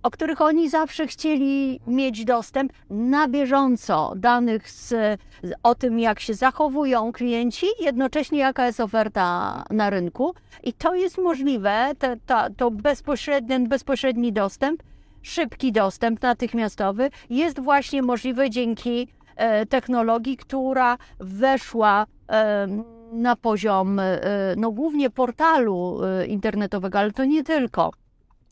o 0.04 0.12
których 0.12 0.42
oni 0.42 0.70
zawsze 0.70 1.08
chcieli 1.08 1.80
mieć 1.88 2.26
dostęp 2.26 2.74
na 2.90 3.28
bieżąco, 3.28 4.14
danych 4.16 4.70
z, 4.70 5.20
o 5.64 5.76
tym, 5.76 6.00
jak 6.00 6.20
się 6.20 6.34
zachowują 6.34 7.12
klienci, 7.12 7.66
jednocześnie 7.80 8.40
jaka 8.40 8.66
jest 8.66 8.80
oferta 8.80 9.64
na 9.70 9.90
rynku. 9.90 10.34
I 10.64 10.74
to 10.74 10.96
jest 10.96 11.18
możliwe, 11.18 11.92
to, 12.26 12.36
to, 12.58 12.72
bezpośredni, 12.72 13.68
bezpośredni 13.68 14.34
dostęp, 14.34 14.84
szybki 15.22 15.72
dostęp 15.72 16.22
natychmiastowy 16.22 17.10
jest 17.30 17.60
właśnie 17.60 18.02
możliwy 18.02 18.50
dzięki 18.50 19.08
e, 19.36 19.66
technologii, 19.66 20.38
która 20.38 20.98
weszła 21.20 22.06
e, 22.30 22.68
na 23.12 23.36
poziom 23.36 24.00
e, 24.00 24.20
no, 24.58 24.72
głównie 24.72 25.10
portalu 25.10 26.00
internetowego, 26.28 27.00
ale 27.00 27.12
to 27.12 27.26
nie 27.26 27.44
tylko. 27.44 28.01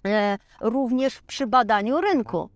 E, 0.06 0.38
również 0.62 1.22
przy 1.22 1.48
badaniu 1.48 2.02
rynku. 2.02 2.50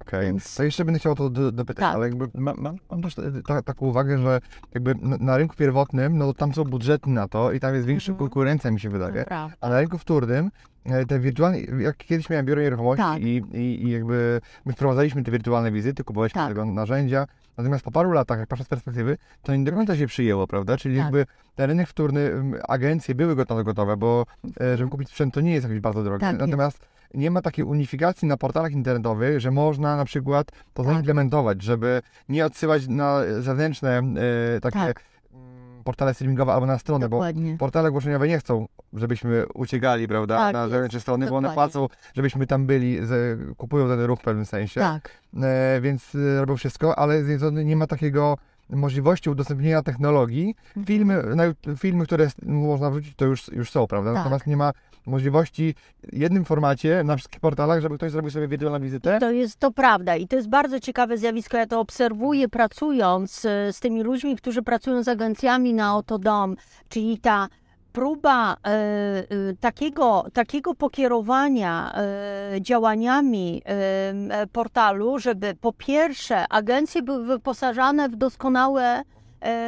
Okej, 0.00 0.26
Więc- 0.26 0.54
to 0.54 0.62
jeszcze 0.64 0.84
będę 0.84 1.00
chciał 1.00 1.14
to 1.14 1.30
do- 1.30 1.52
dopytać, 1.52 1.80
Tak. 1.84 1.94
ale 1.94 2.06
jakby 2.08 2.28
mam, 2.34 2.78
mam, 2.90 3.02
też 3.02 3.14
ta, 3.46 3.62
taką 3.62 3.86
uwagę, 3.86 4.18
że 4.18 4.40
jakby 4.74 4.94
na, 5.02 5.36
rynku 5.36 5.56
pierwotnym, 5.56 6.18
no 6.18 6.26
to 6.26 6.34
tam 6.34 6.54
są 6.54 6.64
budżety 6.64 7.10
na 7.10 7.28
to 7.28 7.52
i 7.52 7.60
tam 7.60 7.74
jest 7.74 7.86
większa 7.86 8.12
Mhm. 8.12 8.18
konkurencja, 8.28 8.70
mi 8.70 8.80
się 8.80 8.88
wydaje. 8.90 9.24
Prawda. 9.24 9.56
A 9.60 9.68
na 9.68 9.80
rynku 9.80 9.98
wtórnym 9.98 10.50
e, 10.84 11.06
te 11.06 11.18
wirtualne, 11.20 11.60
jak 11.60 11.96
kiedyś 11.96 12.30
miałem 12.30 12.46
biuro 12.46 12.62
nieruchomości 12.62 13.02
Tak. 13.04 13.22
i, 13.22 13.42
i, 13.52 13.84
i 13.86 13.90
jakby 13.90 14.40
my 14.64 14.72
wprowadzaliśmy 14.72 15.22
te 15.22 15.30
wirtualne 15.30 15.72
wizyty, 15.72 16.04
kupowaliśmy 16.04 16.40
Tak. 16.40 16.48
tego 16.48 16.64
narzędzia, 16.64 17.26
natomiast 17.56 17.84
po 17.84 17.90
paru 17.90 18.12
latach, 18.12 18.38
jak 18.38 18.48
patrzę 18.48 18.64
z 18.64 18.68
perspektywy, 18.68 19.16
to 19.42 19.56
nie 19.56 19.64
do 19.64 19.72
końca 19.72 19.96
się 19.96 20.06
przyjęło, 20.06 20.46
prawda? 20.46 20.76
Czyli 20.76 20.96
Tak. 20.96 21.04
jakby 21.04 21.26
ten 21.54 21.70
rynek 21.70 21.88
wtórny, 21.88 22.30
agencje 22.68 23.14
były 23.14 23.36
gotowe, 23.36 23.64
gotowe, 23.64 23.96
bo 23.96 24.26
e, 24.60 24.76
żeby 24.76 24.90
kupić 24.90 25.08
sprzęt 25.08 25.34
to 25.34 25.40
nie 25.40 25.52
jest 25.52 25.64
jakoś 25.64 25.80
bardzo 25.80 26.02
drogie. 26.04 26.20
Tak, 26.20 26.38
natomiast 26.38 26.78
nie 27.14 27.30
ma 27.30 27.42
takiej 27.42 27.64
unifikacji 27.64 28.28
na 28.28 28.36
portalach 28.36 28.72
internetowych, 28.72 29.40
że 29.40 29.50
można 29.50 29.96
na 29.96 30.04
przykład 30.04 30.50
to 30.74 30.82
Tak. 30.84 30.92
zaimplementować, 30.92 31.62
żeby 31.62 32.02
nie 32.28 32.46
odsyłać 32.46 32.88
na 32.88 33.20
zewnętrzne 33.40 33.98
e, 34.56 34.60
takie 34.60 34.78
Tak. 34.78 35.00
Portale 35.84 36.14
streamingowe 36.14 36.52
albo 36.52 36.66
na 36.66 36.78
stronę, 36.78 37.08
bo 37.08 37.16
Dokładnie. 37.16 37.56
portale 37.58 37.88
ogłoszeniowe 37.88 38.28
nie 38.28 38.38
chcą, 38.38 38.68
żebyśmy 38.92 39.46
uciegali, 39.54 40.08
prawda, 40.08 40.36
Tak 40.38 40.52
na 40.52 40.68
zewnętrzne 40.68 41.00
strony, 41.00 41.26
bo 41.26 41.36
one 41.36 41.48
dokładnie. 41.48 41.72
płacą, 41.72 41.88
żebyśmy 42.14 42.46
tam 42.46 42.66
byli, 42.66 43.06
z, 43.06 43.40
kupują 43.56 43.88
ten 43.88 44.00
ruch 44.00 44.20
w 44.20 44.22
pewnym 44.22 44.46
sensie, 44.46 44.80
Tak. 44.80 45.10
e, 45.42 45.80
więc 45.80 46.14
e, 46.14 46.40
robią 46.40 46.56
wszystko, 46.56 46.98
ale 46.98 47.14
z 47.14 47.18
jednej 47.18 47.36
strony 47.36 47.64
nie 47.64 47.76
ma 47.76 47.86
takiego 47.86 48.38
możliwości 48.70 49.30
udostępnienia 49.30 49.82
technologii. 49.82 50.54
Mhm. 50.76 50.86
Filmy, 50.86 51.22
filmy 51.78 52.04
które 52.04 52.28
można 52.46 52.90
wrzucić, 52.90 53.14
to 53.16 53.24
już, 53.24 53.48
już 53.48 53.70
są, 53.70 53.86
prawda, 53.86 54.10
Tak. 54.10 54.18
natomiast 54.18 54.46
nie 54.46 54.56
ma 54.56 54.72
możliwości 55.06 55.74
w 56.02 56.16
jednym 56.16 56.44
formacie 56.44 57.02
na 57.04 57.16
wszystkich 57.16 57.40
portalach, 57.40 57.80
żeby 57.80 57.96
ktoś 57.96 58.10
zrobił 58.10 58.30
sobie 58.30 58.48
wirtualną 58.48 58.80
wizytę. 58.80 59.18
To 59.20 59.30
jest 59.30 59.58
to 59.58 59.70
prawda 59.70 60.16
i 60.16 60.28
to 60.28 60.36
jest 60.36 60.48
bardzo 60.48 60.80
ciekawe 60.80 61.18
zjawisko. 61.18 61.56
Ja 61.56 61.66
to 61.66 61.80
obserwuję 61.80 62.48
pracując 62.48 63.44
e, 63.44 63.72
z 63.72 63.80
tymi 63.80 64.02
ludźmi, 64.02 64.36
którzy 64.36 64.62
pracują 64.62 65.02
z 65.02 65.08
agencjami 65.08 65.74
na 65.74 65.96
Otodom, 65.96 66.56
czyli 66.88 67.18
ta 67.18 67.48
próba 67.94 68.52
e, 68.52 68.56
e, 68.66 69.24
takiego, 69.60 70.24
takiego 70.32 70.74
pokierowania 70.74 71.92
e, 71.94 72.60
działaniami 72.60 73.62
e, 73.64 74.46
portalu, 74.52 75.18
żeby 75.18 75.54
po 75.60 75.72
pierwsze 75.72 76.48
agencje 76.48 77.02
były 77.02 77.24
wyposażane 77.24 78.08
w 78.08 78.16
doskonałe 78.16 79.02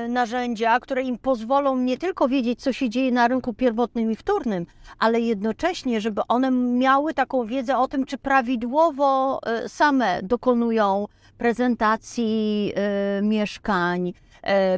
narzędzia, 0.08 0.80
które 0.80 1.02
im 1.02 1.18
pozwolą 1.18 1.76
nie 1.76 1.98
tylko 1.98 2.28
wiedzieć, 2.28 2.62
co 2.62 2.72
się 2.72 2.88
dzieje 2.88 3.12
na 3.12 3.28
rynku 3.28 3.54
pierwotnym 3.54 4.10
i 4.10 4.16
wtórnym, 4.16 4.66
ale 4.98 5.20
jednocześnie, 5.20 6.00
żeby 6.00 6.22
one 6.28 6.50
miały 6.50 7.14
taką 7.14 7.46
wiedzę 7.46 7.78
o 7.78 7.88
tym, 7.88 8.06
czy 8.06 8.18
prawidłowo 8.18 9.40
e, 9.46 9.68
same 9.68 10.22
dokonują 10.22 11.06
prezentacji 11.38 12.72
e, 12.74 13.22
mieszkań, 13.22 14.08
e, 14.08 14.12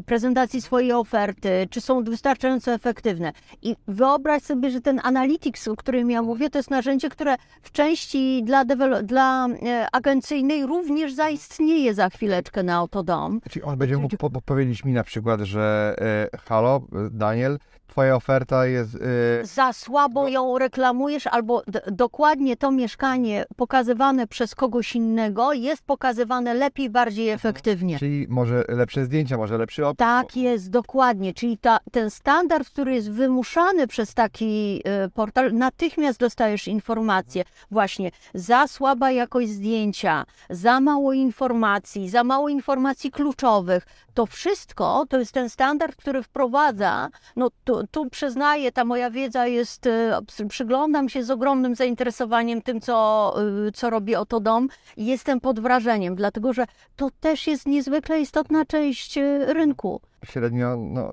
prezentacji 0.06 0.62
swojej 0.62 0.92
oferty, 0.92 1.66
czy 1.70 1.80
są 1.80 2.04
wystarczająco 2.04 2.72
efektywne. 2.72 3.32
I 3.62 3.76
wyobraź 3.88 4.42
sobie, 4.42 4.70
że 4.70 4.80
ten 4.80 5.00
Analytics, 5.04 5.68
o 5.68 5.76
którym 5.76 6.10
ja 6.10 6.22
mówię, 6.22 6.50
to 6.50 6.58
jest 6.58 6.70
narzędzie, 6.70 7.08
które 7.08 7.36
w 7.62 7.72
części 7.72 8.42
dla, 8.44 8.64
dla 9.02 9.46
e, 9.48 9.86
agencyjnej 9.92 10.66
również 10.66 11.14
zaistnieje 11.14 11.94
za 11.94 12.08
chwileczkę 12.08 12.62
na 12.62 12.74
Autodom. 12.74 13.40
Czyli 13.50 13.62
on 13.62 13.78
będzie 13.78 13.96
mógł 13.96 14.16
po, 14.16 14.30
po- 14.30 14.40
powiedzieć 14.40 14.84
mi 14.84 14.92
na 14.92 15.04
przykład, 15.04 15.40
że 15.40 15.94
e, 16.32 16.38
halo, 16.38 16.76
e, 16.76 17.10
Daniel, 17.10 17.58
twoja 17.98 18.16
oferta 18.16 18.66
jest... 18.66 18.94
E, 18.94 19.46
za 19.46 19.72
słabo 19.72 20.28
ją 20.28 20.58
reklamujesz, 20.58 21.26
albo 21.26 21.62
dokładnie 21.86 22.56
to 22.56 22.70
mieszkanie 22.70 23.44
pokazywane 23.56 24.26
przez 24.26 24.54
kogoś 24.54 24.94
innego 24.94 25.52
jest 25.52 25.82
pokazywane 25.82 26.54
lepiej, 26.54 26.90
bardziej 26.90 27.28
efektywnie. 27.28 27.98
czyli 27.98 28.26
może 28.28 28.64
lepsze 28.68 29.04
zdjęcia, 29.04 29.36
może 29.36 29.58
lepszy 29.58 29.86
opis. 29.86 29.98
Tak 29.98 30.36
jest, 30.36 30.70
dokładnie. 30.70 31.34
Czyli 31.34 31.58
ta, 31.58 31.78
ten 31.92 32.10
standard, 32.10 32.68
który 32.68 32.94
jest 32.94 33.10
wymuszany 33.10 33.86
przez 33.86 34.14
taki 34.14 34.82
y, 35.06 35.10
portal, 35.10 35.54
natychmiast 35.54 36.20
dostajesz 36.20 36.68
informację. 36.68 37.44
Właśnie 37.70 38.10
za 38.34 38.66
słaba 38.66 39.10
jakość 39.10 39.48
zdjęcia, 39.48 40.24
za 40.50 40.80
mało 40.80 41.12
informacji, 41.12 42.08
za 42.08 42.24
mało 42.24 42.48
informacji 42.48 43.10
kluczowych. 43.10 43.86
To 44.14 44.26
wszystko 44.26 45.06
to 45.08 45.18
jest 45.18 45.32
ten 45.32 45.50
standard, 45.50 45.96
który 45.96 46.22
wprowadza. 46.22 47.08
No 47.36 47.48
tu, 47.64 47.86
tu 47.90 48.10
przyznaję, 48.10 48.72
ta 48.72 48.84
moja 48.84 49.10
wiedza 49.10 49.46
jest, 49.46 49.86
y, 49.86 50.48
przyglądam 50.48 51.08
się 51.08 51.24
z 51.24 51.30
ogromnym 51.30 51.74
zainteresowaniem 51.74 52.62
tym, 52.62 52.80
co, 52.80 53.34
y, 53.68 53.72
co 53.72 53.90
robi 53.90 54.16
Oto 54.16 54.40
Dom 54.40 54.68
i 54.96 55.06
jestem 55.06 55.40
pod 55.40 55.60
wrażeniem, 55.60 56.14
dlatego 56.14 56.52
że 56.52 56.64
to 56.96 57.08
też 57.20 57.46
jest 57.46 57.66
niezwykle 57.66 58.20
istotna 58.20 58.64
część 58.64 59.18
y, 59.18 59.54
rynku. 59.54 60.00
Średnio, 60.24 60.76
no, 60.76 61.12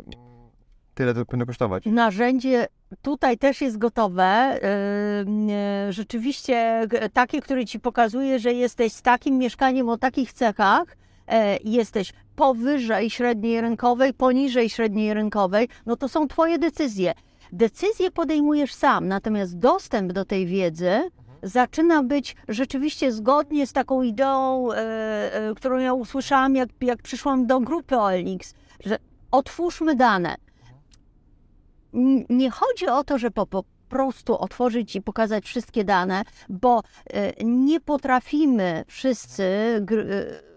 tyle 0.93 1.13
to 1.13 1.25
powinno 1.25 1.45
kosztować. 1.45 1.85
Narzędzie 1.85 2.67
tutaj 3.01 3.37
też 3.37 3.61
jest 3.61 3.77
gotowe. 3.77 4.59
Rzeczywiście 5.89 6.87
takie, 7.13 7.41
które 7.41 7.65
ci 7.65 7.79
pokazuje, 7.79 8.39
że 8.39 8.53
jesteś 8.53 8.93
z 8.93 9.01
takim 9.01 9.37
mieszkaniem 9.37 9.89
o 9.89 9.97
takich 9.97 10.33
cechach, 10.33 10.85
e, 10.91 11.04
jesteś 11.63 12.13
powyżej 12.35 13.09
średniej 13.09 13.61
rynkowej, 13.61 14.13
poniżej 14.13 14.69
średniej 14.69 15.13
rynkowej, 15.13 15.67
no 15.85 15.95
to 15.95 16.09
są 16.09 16.27
twoje 16.27 16.59
decyzje. 16.59 17.13
Decyzje 17.51 18.11
podejmujesz 18.11 18.73
sam, 18.73 19.07
natomiast 19.07 19.57
dostęp 19.57 20.11
do 20.11 20.25
tej 20.25 20.45
wiedzy 20.45 21.01
zaczyna 21.43 22.03
być 22.03 22.35
rzeczywiście 22.47 23.11
zgodnie 23.11 23.67
z 23.67 23.73
taką 23.73 24.01
ideą, 24.01 24.71
e, 24.71 24.77
e, 25.33 25.53
którą 25.55 25.77
ja 25.77 25.93
usłyszałam, 25.93 26.55
jak, 26.55 26.69
jak 26.81 27.01
przyszłam 27.01 27.47
do 27.47 27.59
grupy 27.59 27.97
OLX, 27.97 28.53
że 28.85 28.97
otwórzmy 29.31 29.95
dane. 29.95 30.35
Nie 32.29 32.49
chodzi 32.49 32.87
o 32.87 33.03
to, 33.03 33.17
że 33.17 33.31
po, 33.31 33.45
po 33.45 33.63
prostu 33.89 34.37
otworzyć 34.37 34.95
i 34.95 35.01
pokazać 35.01 35.45
wszystkie 35.45 35.83
dane, 35.83 36.23
bo 36.49 36.81
e, 37.07 37.43
nie 37.43 37.79
potrafimy 37.79 38.83
wszyscy 38.87 39.43
e, 39.43 40.54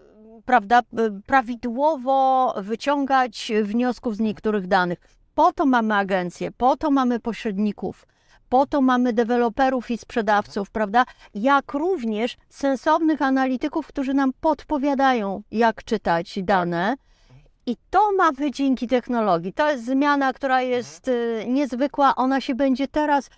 prawda, 0.49 0.79
e, 0.79 1.21
prawidłowo 1.25 2.53
wyciągać 2.57 3.51
wniosków 3.63 4.15
z 4.15 4.19
niektórych 4.19 4.67
danych. 4.67 4.99
Po 5.35 5.53
to 5.53 5.65
mamy 5.65 5.95
agencje, 5.95 6.51
po 6.51 6.77
to 6.77 6.91
mamy 6.91 7.19
pośredników, 7.19 8.07
po 8.49 8.65
to 8.65 8.81
mamy 8.81 9.13
deweloperów 9.13 9.91
i 9.91 9.97
sprzedawców, 9.97 10.69
prawda? 10.71 11.05
Jak 11.33 11.73
również 11.73 12.37
sensownych 12.49 13.21
analityków, 13.21 13.87
którzy 13.87 14.13
nam 14.13 14.31
podpowiadają, 14.41 15.43
jak 15.51 15.83
czytać 15.83 16.39
dane. 16.43 16.95
I 17.69 17.77
to 17.89 18.11
mamy 18.17 18.51
dzięki 18.51 18.87
technologii. 18.87 19.53
To 19.53 19.71
jest 19.71 19.85
zmiana, 19.85 20.33
która 20.33 20.61
jest 20.61 21.07
y, 21.07 21.45
niezwykła. 21.47 22.15
Ona 22.15 22.41
się 22.41 22.55
będzie 22.55 22.87
teraz, 22.87 23.29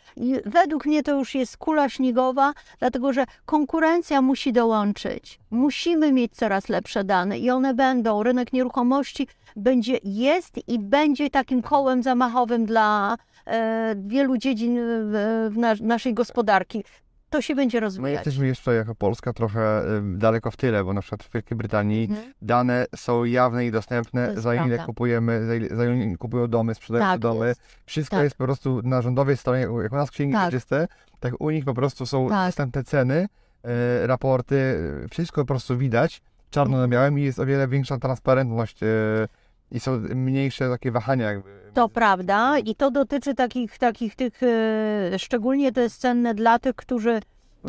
według 0.46 0.86
mnie 0.86 1.04
to 1.04 1.12
już 1.12 1.36
jest 1.36 1.58
kula 1.58 1.90
śniegowa, 1.90 2.54
dlatego 2.80 3.14
że 3.14 3.26
konkurencja 3.46 4.22
musi 4.22 4.54
dołączyć. 4.54 5.40
Musimy 5.50 6.12
mieć 6.12 6.36
coraz 6.36 6.70
lepsze 6.70 7.04
dane 7.04 7.40
i 7.40 7.50
one 7.50 7.74
będą. 7.74 8.24
Rynek 8.24 8.54
nieruchomości 8.54 9.28
będzie, 9.56 10.00
jest 10.04 10.68
i 10.68 10.80
będzie 10.80 11.30
takim 11.30 11.62
kołem 11.62 12.04
zamachowym 12.04 12.66
dla 12.66 13.18
e, 13.46 13.96
wielu 13.98 14.38
dziedzin 14.38 14.80
w, 14.84 15.50
w 15.52 15.58
nas, 15.58 15.80
naszej 15.82 16.14
gospodarki. 16.14 16.84
To 17.32 17.42
się 17.42 17.56
będzie 17.56 17.78
My 17.78 17.82
rozwijać. 17.82 18.14
jesteśmy 18.14 18.48
jeszcze 18.48 18.74
jako 18.76 18.96
Polska 18.96 19.34
trochę 19.34 19.82
y, 19.98 20.02
daleko 20.18 20.52
w 20.52 20.58
tyle, 20.58 20.84
bo 20.84 20.94
na 20.94 21.02
przykład 21.02 21.24
w 21.24 21.34
Wielkiej 21.34 21.58
Brytanii 21.58 22.04
Mhm. 22.10 22.34
dane 22.42 22.86
są 22.96 23.24
jawne 23.24 23.66
i 23.66 23.72
dostępne, 23.72 24.42
za 24.42 24.56
ile 24.56 24.66
prawda. 24.66 24.86
kupujemy, 24.86 25.46
za 25.46 25.56
ile, 25.56 25.68
za 25.76 25.86
ile 25.86 26.18
kupują 26.18 26.48
domy, 26.48 26.76
sprzedają 26.76 27.06
Tak 27.06 27.20
domy. 27.20 27.48
jest. 27.48 27.62
Wszystko 27.86 28.16
Tak. 28.16 28.24
jest 28.24 28.36
po 28.36 28.44
prostu 28.44 28.82
na 28.84 29.02
rządowej 29.02 29.38
stronie, 29.38 29.68
jak 29.84 29.92
u 29.92 29.96
nas 29.96 30.12
księgi 30.12 30.34
Tak. 30.34 30.46
wieczyste, 30.52 30.88
tak 31.20 31.34
u 31.40 31.50
nich 31.50 31.66
po 31.66 31.74
prostu 31.74 32.06
są 32.06 32.30
Tak. 32.30 32.48
dostępne 32.48 32.84
ceny, 32.84 33.28
e, 33.64 34.08
raporty, 34.08 34.56
e, 35.06 35.08
wszystko 35.08 35.42
po 35.42 35.46
prostu 35.48 35.78
widać, 35.78 36.22
czarno 36.50 36.78
na 36.78 36.88
białym 36.88 37.20
i 37.20 37.24
jest 37.24 37.40
o 37.40 37.46
wiele 37.46 37.68
większa 37.68 37.98
transparentność 37.98 38.84
e, 38.84 38.88
i 39.72 39.80
są 39.80 40.00
mniejsze 40.16 40.70
takie 40.70 40.92
wahania 40.92 41.32
jakby. 41.32 41.50
To 41.74 41.90
prawda 41.90 42.58
i 42.60 42.76
to 42.76 42.92
dotyczy 42.92 43.34
takich, 43.36 43.78
takich 43.78 44.16
tych, 44.16 44.44
e, 44.44 45.20
szczególnie 45.20 45.72
to 45.72 45.82
jest 45.82 46.02
cenne 46.02 46.34
dla 46.34 46.60
tych, 46.60 46.76
którzy 46.76 47.20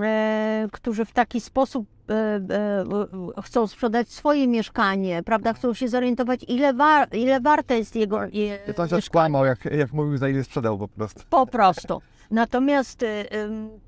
e, 0.03 0.69
którzy 0.73 1.05
w 1.05 1.13
taki 1.13 1.41
sposób 1.41 1.87
e, 2.11 3.43
chcą 3.43 3.67
sprzedać 3.67 4.09
swoje 4.09 4.49
mieszkanie, 4.49 5.23
prawda? 5.23 5.53
Chcą 5.53 5.75
się 5.75 5.89
zorientować, 5.89 6.45
ile, 6.49 6.75
wa- 6.75 7.05
ile 7.05 7.41
warte 7.41 7.79
jest 7.79 7.97
jego 7.97 8.21
je, 8.33 8.59
to 8.77 8.89
się 8.89 9.01
skłamał, 9.03 9.45
jak, 9.45 9.65
jak 9.65 9.93
mówił, 9.93 10.17
za 10.17 10.29
ile 10.29 10.45
sprzedał 10.45 10.79
po 10.79 10.89
prostu. 10.89 11.23
po 11.31 11.47
prostu. 11.47 12.03
Natomiast 12.33 13.03
y, 13.03 13.27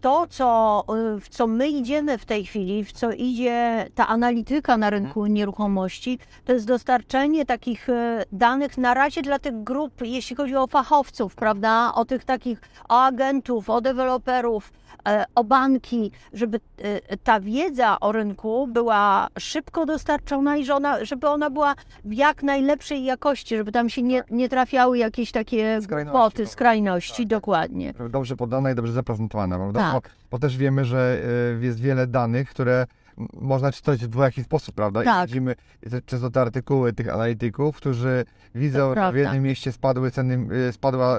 to, 0.01 0.27
co, 0.27 0.85
y, 1.17 1.21
w 1.21 1.29
co 1.29 1.47
my 1.47 1.69
idziemy 1.69 2.19
w 2.19 2.25
tej 2.25 2.47
chwili, 2.47 2.85
w 2.85 2.93
co 2.93 3.13
idzie 3.13 3.87
ta 3.95 4.09
analityka 4.09 4.77
na 4.77 4.91
rynku 4.91 5.27
nieruchomości, 5.27 6.19
to 6.45 6.53
jest 6.53 6.67
dostarczenie 6.67 7.47
takich 7.47 7.89
y, 7.89 7.93
danych 8.33 8.79
na 8.79 8.95
razie 8.95 9.23
dla 9.23 9.39
tych 9.39 9.63
grup, 9.63 9.93
jeśli 10.03 10.37
chodzi 10.37 10.57
o 10.57 10.67
fachowców, 10.67 11.35
prawda? 11.35 11.93
O 11.95 12.05
tych 12.05 12.25
takich, 12.25 12.61
o 12.89 13.03
agentów, 13.03 13.71
o 13.71 13.81
deweloperów, 13.81 14.73
o 15.35 15.45
banki, 15.45 16.11
żeby 16.33 16.61
y, 17.13 17.17
ta 17.25 17.41
wiedza 17.41 18.01
o 18.01 18.13
rynku 18.13 18.67
była 18.67 19.29
szybko 19.39 19.87
dostarczona 19.87 20.57
i 20.57 20.65
że 20.65 20.75
ona, 20.75 21.05
żeby 21.05 21.29
ona 21.29 21.51
była 21.51 21.75
w 22.05 22.13
jak 22.13 22.43
najlepszej 22.43 23.05
jakości, 23.05 23.57
żeby 23.57 23.73
tam 23.73 23.89
się 23.89 24.03
nie, 24.03 24.23
nie 24.31 24.49
trafiały 24.49 24.99
jakieś 24.99 25.33
takie 25.33 25.81
Skrajności, 25.83 26.19
kwoty, 26.19 26.43
po- 26.45 26.49
skrajności, 26.51 27.23
tak. 27.23 27.27
dokładnie. 27.31 27.95
Dobrze 28.11 28.37
podana 28.37 28.71
i 28.71 28.75
dobrze 28.75 28.93
zaprezentowana, 28.93 29.57
prawda? 29.57 29.81
Tak. 29.81 29.93
Bo, 30.03 30.09
bo 30.31 30.39
też 30.39 30.57
wiemy, 30.57 30.85
że 30.85 31.19
y, 31.61 31.65
jest 31.65 31.81
wiele 31.81 32.07
danych, 32.07 32.51
które 32.51 32.87
można 33.41 33.73
czytać 33.73 34.05
w 34.05 34.09
dwojaki 34.09 34.43
sposób, 34.43 34.75
prawda? 34.75 35.03
I 35.03 35.05
Tak. 35.05 35.27
widzimy 35.29 35.55
te, 35.91 36.03
często 36.03 36.31
te 36.31 36.41
artykuły 36.41 36.93
tych 36.93 37.15
analityków, 37.15 37.77
którzy 37.77 38.25
widzą, 38.55 38.95
że 38.95 39.13
w 39.13 39.17
jednym 39.17 39.43
mieście 39.43 39.73
spadły 39.73 40.11
ceny, 40.11 40.55
y, 40.69 40.73
spadła 40.73 41.19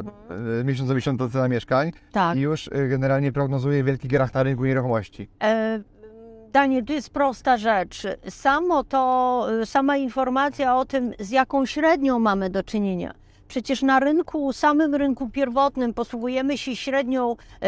y, 0.59 0.63
miesiąc 0.63 0.89
miesiąca 0.89 1.29
cena 1.29 1.47
mieszkań 1.47 1.91
Tak. 2.11 2.37
i 2.37 2.39
już 2.41 2.67
y, 2.67 2.87
generalnie 2.89 3.31
prognozuje 3.31 3.83
wielki 3.83 4.07
grach 4.07 4.33
na 4.33 4.43
rynku 4.43 4.65
nieruchomości. 4.65 5.29
E, 5.43 5.79
Daniel, 6.51 6.85
to 6.85 6.93
jest 6.93 7.09
prosta 7.09 7.57
rzecz. 7.57 8.07
Samo 8.29 8.83
to, 8.83 9.47
sama 9.65 9.97
informacja 9.97 10.77
o 10.77 10.85
tym, 10.85 11.13
z 11.19 11.29
jaką 11.29 11.65
średnią 11.65 12.19
mamy 12.19 12.49
do 12.49 12.63
czynienia. 12.63 13.13
Przecież 13.47 13.81
na 13.81 13.99
rynku, 13.99 14.53
samym 14.53 14.95
rynku 14.95 15.29
pierwotnym 15.29 15.93
posługujemy 15.93 16.57
się 16.57 16.75
średnią 16.75 17.35
e, 17.61 17.65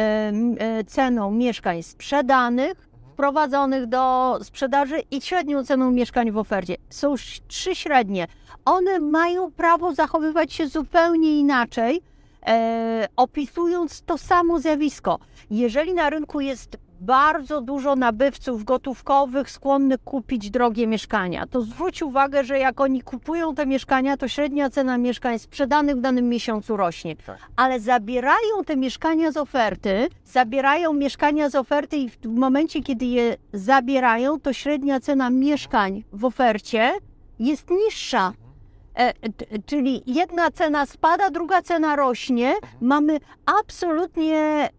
e, 0.60 0.84
ceną 0.84 1.32
mieszkań 1.32 1.84
sprzedanych, 1.84 2.87
wprowadzonych 3.18 3.86
do 3.86 4.38
sprzedaży 4.44 5.00
i 5.12 5.22
średnią 5.22 5.66
ceną 5.66 5.92
mieszkań 5.92 6.32
w 6.32 6.38
ofercie. 6.38 6.76
Są 6.90 7.16
trzy 7.48 7.76
średnie. 7.76 8.28
One 8.66 9.00
mają 9.00 9.52
prawo 9.52 9.94
zachowywać 9.94 10.54
się 10.54 10.68
zupełnie 10.68 11.40
inaczej, 11.40 12.02
e, 12.48 13.08
opisując 13.16 14.02
to 14.02 14.18
samo 14.18 14.60
zjawisko. 14.60 15.20
Jeżeli 15.52 15.94
na 15.94 16.10
rynku 16.10 16.40
jest 16.42 16.78
bardzo 17.00 17.62
dużo 17.62 17.96
nabywców 17.96 18.64
gotówkowych 18.64 19.52
skłonnych 19.52 20.04
kupić 20.04 20.50
drogie 20.50 20.88
mieszkania, 20.88 21.48
to 21.48 21.62
zwróć 21.62 22.04
uwagę, 22.04 22.44
że 22.44 22.60
jak 22.60 22.82
oni 22.82 23.02
kupują 23.02 23.56
te 23.56 23.66
mieszkania, 23.66 24.18
to 24.18 24.28
średnia 24.28 24.70
cena 24.70 24.98
mieszkań 24.98 25.40
sprzedanych 25.40 25.96
w 25.96 26.02
danym 26.02 26.30
miesiącu 26.30 26.78
rośnie. 26.78 27.16
Tak. 27.16 27.38
Ale 27.56 27.80
zabierają 27.80 28.64
te 28.66 28.78
mieszkania 28.78 29.32
z 29.32 29.38
oferty, 29.38 30.08
zabierają 30.26 30.94
mieszkania 30.94 31.50
z 31.50 31.56
oferty 31.56 31.98
i 31.98 32.10
w 32.10 32.26
momencie, 32.26 32.82
kiedy 32.82 33.06
je 33.06 33.36
zabierają, 33.54 34.40
to 34.40 34.54
średnia 34.54 35.00
cena 35.00 35.30
mieszkań 35.30 36.04
w 36.14 36.26
ofercie 36.26 36.92
jest 37.40 37.70
niższa. 37.70 38.34
E, 38.96 39.14
t- 39.14 39.46
Czyli 39.66 40.04
jedna 40.06 40.52
cena 40.52 40.86
spada, 40.86 41.30
druga 41.30 41.62
cena 41.62 41.96
rośnie. 41.96 42.54
Mamy 42.82 43.20
absolutnie 43.46 44.70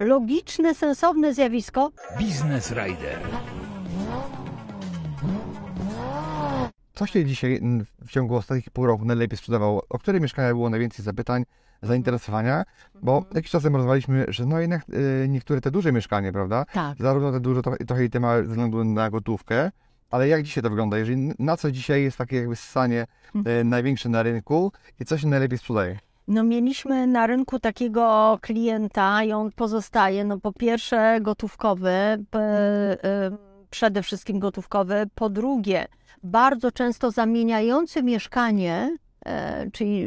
logiczne, 0.00 0.74
sensowne 0.74 1.34
zjawisko. 1.34 1.90
Biznes 2.18 2.70
Rider. 2.70 3.18
Co 6.94 7.06
się 7.06 7.24
dzisiaj 7.24 7.60
w 8.06 8.10
ciągu 8.10 8.36
ostatnich 8.36 8.70
pół 8.70 8.86
roku 8.86 9.04
najlepiej 9.04 9.38
sprzedawało? 9.38 9.84
O 9.88 9.98
które 9.98 10.20
mieszkania 10.20 10.48
było 10.48 10.70
najwięcej 10.70 11.04
zapytań, 11.04 11.44
zainteresowania? 11.82 12.64
Bo 13.02 13.16
Mhm. 13.16 13.34
jakiś 13.36 13.50
czas 13.50 13.62
temu 13.62 13.76
rozmawialiśmy, 13.76 14.24
że 14.28 14.46
no 14.46 14.60
jednak 14.60 14.82
y, 15.24 15.26
niektóre 15.28 15.60
te 15.60 15.70
duże 15.70 15.92
mieszkania, 15.92 16.32
prawda? 16.32 16.64
Tak. 16.72 16.98
Zarówno 16.98 17.32
te 17.32 17.40
duże, 17.40 17.62
trochę, 17.62 17.78
trochę 17.78 18.04
i 18.04 18.10
te 18.10 18.20
małe 18.20 18.42
ze 18.44 18.48
względu 18.48 18.84
na 18.84 19.10
gotówkę, 19.10 19.70
ale 20.10 20.28
jak 20.28 20.42
dzisiaj 20.42 20.62
to 20.62 20.70
wygląda? 20.70 20.98
Jeżeli 20.98 21.32
na 21.38 21.56
co 21.56 21.70
dzisiaj 21.70 22.02
jest 22.02 22.18
takie 22.18 22.36
jakby 22.36 22.56
ssanie 22.56 23.06
Mhm. 23.34 23.68
największe 23.68 24.08
na 24.08 24.22
rynku 24.22 24.72
i 25.00 25.04
co 25.04 25.18
się 25.18 25.26
najlepiej 25.28 25.58
sprzedaje? 25.58 25.98
No 26.32 26.44
mieliśmy 26.44 27.06
na 27.06 27.26
rynku 27.26 27.58
takiego 27.58 28.38
klienta 28.42 29.24
i 29.24 29.32
on 29.32 29.50
pozostaje, 29.52 30.24
no 30.24 30.38
po 30.38 30.52
pierwsze 30.52 31.18
gotówkowy, 31.20 31.90
y, 31.90 32.18
przede 33.70 34.02
wszystkim 34.02 34.38
gotówkowy, 34.38 35.06
po 35.14 35.30
drugie 35.30 35.86
bardzo 36.22 36.72
często 36.72 37.10
zamieniający 37.10 38.02
mieszkanie, 38.02 38.96
e, 39.26 39.70
czyli 39.70 40.06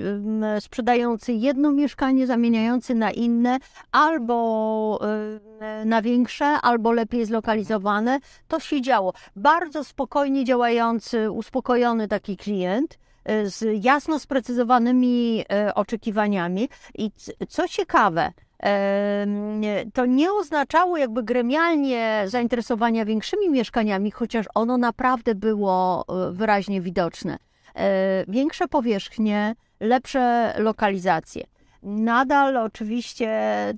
sprzedający 0.60 1.34
jedno 1.34 1.72
mieszkanie, 1.72 2.28
zamieniający 2.28 2.96
na 2.96 3.12
inne, 3.12 3.58
albo 3.92 5.00
na 5.86 6.02
większe, 6.02 6.46
albo 6.46 6.92
lepiej 6.92 7.26
zlokalizowane. 7.26 8.20
To 8.48 8.60
się 8.60 8.82
działo. 8.82 9.14
Bardzo 9.36 9.84
spokojnie 9.84 10.46
działający, 10.46 11.32
uspokojony 11.32 12.08
taki 12.08 12.38
klient 12.38 12.98
z 13.44 13.84
jasno 13.86 14.20
sprecyzowanymi 14.20 15.46
e, 15.52 15.74
oczekiwaniami. 15.76 16.70
I 16.98 17.12
co 17.50 17.68
ciekawe, 17.68 18.32
to 19.94 20.06
nie 20.06 20.34
oznaczało 20.34 20.98
jakby 20.98 21.24
gremialnie 21.24 22.24
zainteresowania 22.28 23.06
większymi 23.06 23.50
mieszkaniami, 23.50 24.12
chociaż 24.12 24.46
ono 24.56 24.78
naprawdę 24.78 25.36
było 25.36 26.06
e, 26.10 26.32
wyraźnie 26.32 26.82
widoczne. 26.82 27.38
E, 27.76 28.26
Większe 28.28 28.68
powierzchnie, 28.68 29.56
lepsze 29.80 30.54
lokalizacje. 30.58 31.44
Nadal 31.88 32.58
oczywiście 32.58 33.30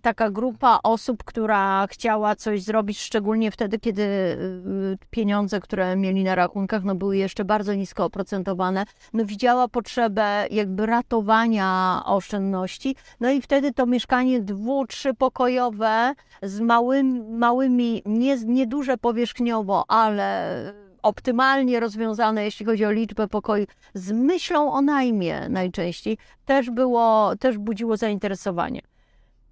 taka 0.02 0.30
grupa 0.30 0.80
osób, 0.84 1.24
która 1.24 1.88
chciała 1.88 2.36
coś 2.36 2.64
zrobić, 2.64 3.00
szczególnie 3.00 3.52
wtedy, 3.52 3.80
kiedy 3.80 4.02
y, 4.04 4.98
pieniądze, 5.10 5.60
które 5.60 5.96
mieli 5.96 6.24
na 6.24 6.36
rachunkach, 6.36 6.84
no 6.84 6.96
były 6.96 7.18
jeszcze 7.18 7.46
bardzo 7.46 7.74
nisko 7.74 8.06
oprocentowane, 8.06 8.86
no 9.14 9.26
widziała 9.26 9.68
potrzebę 9.68 10.48
jakby 10.52 10.86
ratowania 10.86 12.02
oszczędności, 12.06 12.96
no 13.20 13.32
i 13.32 13.42
wtedy 13.42 13.74
to 13.74 13.86
mieszkanie 13.86 14.42
dwu, 14.42 14.86
trzypokojowe 14.86 16.14
z 16.44 16.60
małymi, 16.60 17.22
małymi 17.22 18.02
nie, 18.06 18.38
nieduże 18.46 18.98
powierzchniowo, 18.98 19.86
ale 19.88 20.87
optymalnie 21.08 21.80
rozwiązane, 21.80 22.44
jeśli 22.44 22.66
chodzi 22.66 22.86
o 22.86 22.92
liczbę 22.92 23.28
pokoi, 23.28 23.68
z 23.94 24.12
myślą 24.12 24.74
o 24.74 24.82
najmie 24.82 25.50
najczęściej, 25.50 26.18
też 26.46 26.70
było, 26.70 27.36
też 27.40 27.58
budziło 27.58 27.98
zainteresowanie. 27.98 28.82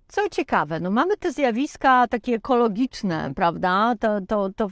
Co 0.07 0.29
ciekawe, 0.29 0.79
no 0.79 0.91
mamy 0.91 1.17
te 1.17 1.31
zjawiska 1.31 2.07
takie 2.07 2.35
ekologiczne, 2.35 3.31
prawda? 3.35 3.95
To, 3.99 4.21
to, 4.21 4.49
to, 4.55 4.67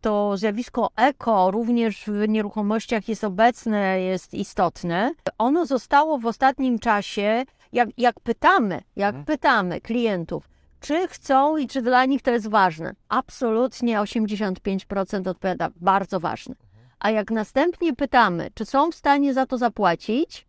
to 0.00 0.36
zjawisko 0.36 0.90
eko 0.96 1.50
również 1.50 2.04
w 2.06 2.28
nieruchomościach 2.28 3.08
jest 3.08 3.24
obecne, 3.24 4.00
jest 4.00 4.34
istotne. 4.34 5.12
Ono 5.38 5.66
zostało 5.66 6.18
w 6.18 6.26
ostatnim 6.26 6.78
czasie, 6.78 7.44
jak, 7.72 7.88
jak 7.98 8.20
pytamy, 8.20 8.82
jak 8.96 9.24
pytamy 9.24 9.80
klientów, 9.80 10.48
czy 10.80 11.08
chcą 11.08 11.56
i 11.56 11.66
czy 11.66 11.82
dla 11.82 12.04
nich 12.04 12.22
to 12.22 12.30
jest 12.30 12.48
ważne. 12.48 12.94
Absolutnie 13.08 13.98
85% 13.98 15.28
odpowiada 15.28 15.68
bardzo 15.76 16.20
ważne. 16.20 16.54
A 16.98 17.10
jak 17.10 17.30
następnie 17.30 17.96
pytamy, 17.96 18.50
czy 18.54 18.64
są 18.64 18.90
w 18.90 18.94
stanie 18.94 19.34
za 19.34 19.46
to 19.46 19.58
zapłacić, 19.58 20.46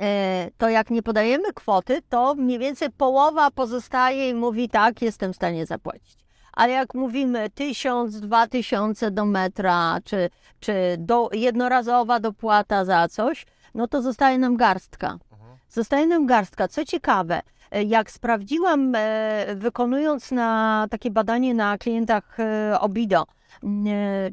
e, 0.00 0.50
to 0.58 0.68
jak 0.68 0.90
nie 0.90 1.02
podajemy 1.02 1.52
kwoty, 1.52 2.02
to 2.08 2.34
mniej 2.34 2.58
więcej 2.58 2.90
połowa 2.90 3.50
pozostaje 3.50 4.30
i 4.30 4.34
mówi 4.34 4.68
tak, 4.68 5.02
jestem 5.02 5.32
w 5.32 5.36
stanie 5.36 5.66
zapłacić. 5.66 6.26
Ale 6.52 6.72
jak 6.72 6.94
mówimy 6.94 7.50
tysiąc, 7.50 8.20
dwa 8.20 8.46
tysiące 8.46 9.10
do 9.10 9.24
metra, 9.24 9.98
czy, 10.04 10.30
czy 10.60 10.96
do, 10.98 11.28
jednorazowa 11.32 12.20
dopłata 12.20 12.84
za 12.84 13.08
coś, 13.08 13.46
no 13.74 13.88
to 13.88 14.02
zostaje 14.02 14.38
nam 14.38 14.56
garstka. 14.56 15.18
Zostaje 15.68 16.06
nam 16.06 16.26
garstka. 16.26 16.68
Co 16.68 16.84
ciekawe, 16.84 17.42
e, 17.70 17.82
jak 17.82 18.10
sprawdziłam, 18.10 18.92
e, 18.94 19.46
wykonując 19.56 20.32
na 20.32 20.86
takie 20.90 21.10
badanie 21.10 21.54
na 21.54 21.78
klientach 21.78 22.40
e, 22.40 22.80
Obido, 22.80 23.26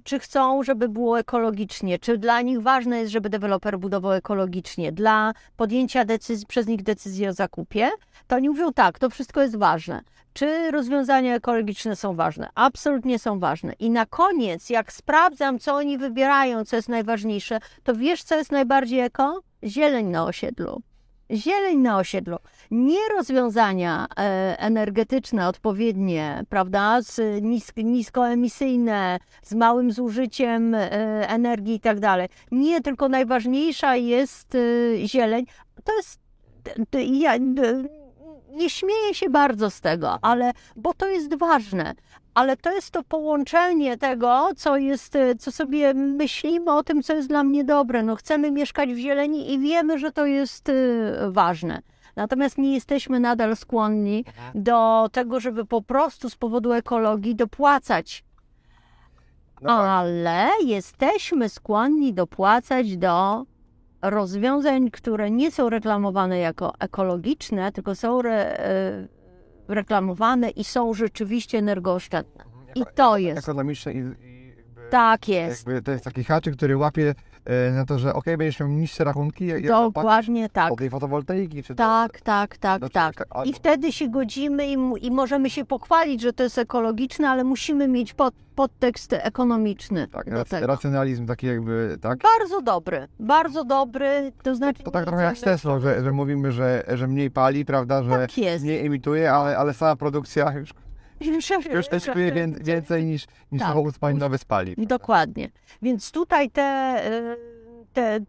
czy 0.04 0.20
chcą, 0.20 0.64
żeby 0.64 0.90
było 0.90 1.20
ekologicznie, 1.20 2.00
czy 2.00 2.18
dla 2.18 2.42
nich 2.42 2.62
ważne 2.62 3.00
jest, 3.00 3.12
żeby 3.12 3.30
deweloper 3.30 3.80
budował 3.80 4.12
ekologicznie, 4.12 4.92
dla 4.92 5.34
podjęcia 5.58 6.06
decyzji, 6.06 6.46
przez 6.48 6.68
nich 6.68 6.84
decyzji 6.84 7.28
o 7.28 7.34
zakupie, 7.34 7.90
to 8.28 8.36
oni 8.36 8.50
mówią 8.50 8.74
tak, 8.74 9.00
to 9.00 9.10
wszystko 9.10 9.42
jest 9.42 9.56
ważne. 9.56 10.02
Czy 10.34 10.72
rozwiązania 10.72 11.36
ekologiczne 11.36 11.96
są 11.96 12.16
ważne? 12.16 12.50
Absolutnie 12.56 13.20
są 13.20 13.40
ważne. 13.40 13.74
I 13.74 13.90
na 13.90 14.06
koniec, 14.06 14.70
jak 14.70 14.94
sprawdzam, 14.94 15.60
co 15.60 15.76
oni 15.76 15.98
wybierają, 15.98 16.66
co 16.66 16.76
jest 16.76 16.90
najważniejsze, 16.90 17.60
to 17.84 17.96
wiesz, 17.96 18.24
co 18.24 18.36
jest 18.36 18.52
najbardziej 18.52 19.00
eko? 19.00 19.42
Zieleń 19.64 20.06
na 20.06 20.26
osiedlu. 20.26 20.82
Zieleń 21.32 21.78
na 21.78 21.98
osiedlu. 21.98 22.38
Nie 22.72 23.00
rozwiązania 23.18 24.08
e, 24.18 24.56
energetyczne 24.60 25.48
odpowiednie, 25.48 26.44
prawda, 26.50 27.02
z 27.02 27.44
nisk, 27.44 27.78
niskoemisyjne, 27.78 29.20
z 29.44 29.54
małym 29.54 29.92
zużyciem 29.92 30.76
e, 30.76 30.90
energii 31.30 31.76
i 31.76 31.80
tak 31.80 32.00
dalej. 32.00 32.28
Nie, 32.52 32.82
tylko 32.82 33.10
najważniejsza 33.10 33.96
jest 33.96 34.56
e, 34.56 35.08
zieleń. 35.08 35.46
To 35.84 35.96
jest, 35.96 36.20
ja 37.22 37.38
nie 38.54 38.70
śmieję 38.70 39.14
się 39.14 39.30
bardzo 39.30 39.70
z 39.70 39.82
tego, 39.82 40.20
ale, 40.22 40.52
bo 40.76 40.94
to 40.94 41.08
jest 41.08 41.36
ważne. 41.36 41.94
Ale 42.34 42.58
to 42.58 42.72
jest 42.72 42.92
to 42.92 43.04
połączenie 43.04 43.98
tego, 43.98 44.50
co 44.58 44.78
jest, 44.78 45.16
e, 45.16 45.36
co 45.36 45.52
sobie 45.52 45.94
myślimy 45.94 46.72
o 46.72 46.84
tym, 46.84 47.04
co 47.04 47.14
jest 47.14 47.28
dla 47.28 47.44
mnie 47.44 47.64
dobre. 47.64 48.04
No, 48.04 48.16
chcemy 48.16 48.52
mieszkać 48.52 48.94
w 48.94 48.98
zieleni 48.98 49.54
i 49.54 49.60
wiemy, 49.60 50.00
że 50.00 50.12
to 50.12 50.26
jest 50.26 50.70
e, 50.70 50.74
ważne. 51.32 51.82
Natomiast 52.16 52.58
nie 52.58 52.74
jesteśmy 52.74 53.20
nadal 53.20 53.56
skłonni 53.56 54.26
do 54.56 55.10
tego, 55.12 55.40
żeby 55.40 55.66
po 55.66 55.82
prostu 55.82 56.30
z 56.30 56.36
powodu 56.36 56.72
ekologii 56.74 57.36
dopłacać. 57.36 58.24
No 59.62 59.70
tak. 59.70 59.88
Ale 59.88 60.50
jesteśmy 60.66 61.50
skłonni 61.50 62.14
dopłacać 62.14 62.98
do 62.98 63.46
rozwiązań, 64.04 64.92
które 64.92 65.32
nie 65.32 65.52
są 65.52 65.70
reklamowane 65.70 66.38
jako 66.40 66.74
ekologiczne, 66.80 67.72
tylko 67.72 67.96
są 67.96 68.20
re, 68.20 68.60
e, 68.60 69.08
reklamowane 69.68 70.50
i 70.50 70.64
są 70.64 70.94
rzeczywiście 70.94 71.58
energooszczędne. 71.58 72.44
I 72.76 72.84
to 72.96 73.18
jest. 73.18 73.40
Ekonomiczne 73.40 73.94
i, 73.94 73.98
i 73.98 74.48
jakby, 74.58 74.82
Tak 74.90 75.28
jest. 75.30 75.68
jakby 75.68 75.82
to 75.82 75.92
jest 75.92 76.04
taki 76.04 76.24
haczyk, 76.24 76.56
który 76.56 76.78
łapie 76.78 77.16
na 77.74 77.86
to, 77.86 78.00
że 78.00 78.14
ok, 78.14 78.26
będziesz 78.26 78.60
miał 78.60 78.70
niższe 78.70 79.04
rachunki, 79.04 79.48
jak 79.48 79.68
Dokładnie 79.68 80.50
tak. 80.50 80.72
od 80.72 80.80
tej 80.80 80.90
fotowoltaiki, 80.90 81.64
czy 81.64 81.76
Tak, 81.76 82.22
tak, 82.22 82.58
tak, 82.58 82.82
tak. 82.82 83.16
tak, 83.16 83.28
a- 83.30 83.44
I 83.44 83.54
wtedy 83.54 83.92
się 83.92 84.10
godzimy 84.10 84.68
i, 84.68 84.78
i 85.08 85.12
możemy 85.12 85.50
się 85.50 85.66
pochwalić, 85.66 86.22
że 86.22 86.34
to 86.34 86.44
jest 86.44 86.58
ekologiczne, 86.58 87.30
ale 87.30 87.44
musimy 87.44 87.88
mieć 87.88 88.14
pod, 88.14 88.34
podtekst 88.56 89.14
ekonomiczny 89.14 90.08
tak, 90.08 90.28
rac- 90.28 90.66
racjonalizm 90.66 91.26
taki 91.26 91.48
jakby, 91.48 91.98
tak? 92.02 92.20
Bardzo 92.38 92.62
dobry, 92.62 93.08
bardzo 93.20 93.64
dobry, 93.66 94.32
to 94.44 94.56
znaczy... 94.56 94.84
To 94.84 94.92
tak 94.92 95.06
trochę 95.06 95.24
jak 95.24 95.38
z 95.38 95.42
Teslą, 95.42 95.80
że, 95.80 96.04
że 96.04 96.12
mówimy, 96.12 96.52
że, 96.52 96.84
że 96.94 97.08
mniej 97.08 97.32
pali, 97.32 97.66
prawda, 97.66 98.04
że 98.04 98.10
Tak 98.10 98.38
jest. 98.38 98.64
mniej 98.64 98.86
emituje, 98.86 99.32
ale, 99.34 99.58
ale 99.58 99.74
sama 99.74 99.96
produkcja 99.96 100.52
już, 100.52 100.74
już 101.74 101.86
zyskuje 101.92 102.32
wię- 102.32 102.64
więcej 102.64 103.06
niż, 103.06 103.26
niż 103.52 103.60
Tak. 103.62 103.70
samochód 103.70 103.96
spalinowy 103.96 104.38
spali. 104.38 104.76
Dokładnie. 104.78 105.50
Więc 105.82 106.12
tutaj 106.12 106.50
te, 106.50 107.00
te 107.94 108.20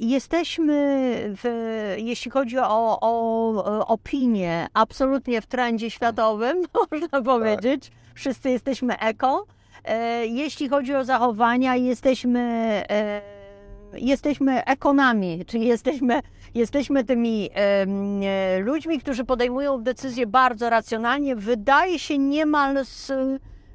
jesteśmy, 0.00 0.74
w, 1.42 1.44
jeśli 1.98 2.30
chodzi 2.30 2.58
o, 2.58 2.98
o 3.00 3.86
opinię, 3.86 4.66
absolutnie 4.74 5.40
w 5.40 5.46
trendzie 5.46 5.90
światowym, 5.90 6.62
można 6.92 7.22
powiedzieć. 7.22 7.90
Wszyscy 8.14 8.50
jesteśmy 8.50 8.98
eko. 8.98 9.46
E, 9.84 10.26
Jeśli 10.26 10.68
chodzi 10.68 10.94
o 10.94 11.04
zachowania, 11.04 11.76
jesteśmy, 11.76 12.40
e, 12.90 13.20
jesteśmy 13.92 14.64
ekonami, 14.64 15.44
czyli 15.46 15.66
jesteśmy, 15.66 16.20
jesteśmy 16.54 17.04
tymi 17.04 17.50
e, 17.54 18.58
ludźmi, 18.60 19.00
którzy 19.00 19.24
podejmują 19.24 19.82
decyzje 19.82 20.26
bardzo 20.26 20.70
racjonalnie, 20.70 21.36
wydaje 21.36 21.98
się 21.98 22.18
niemal 22.18 22.84
z 22.84 23.12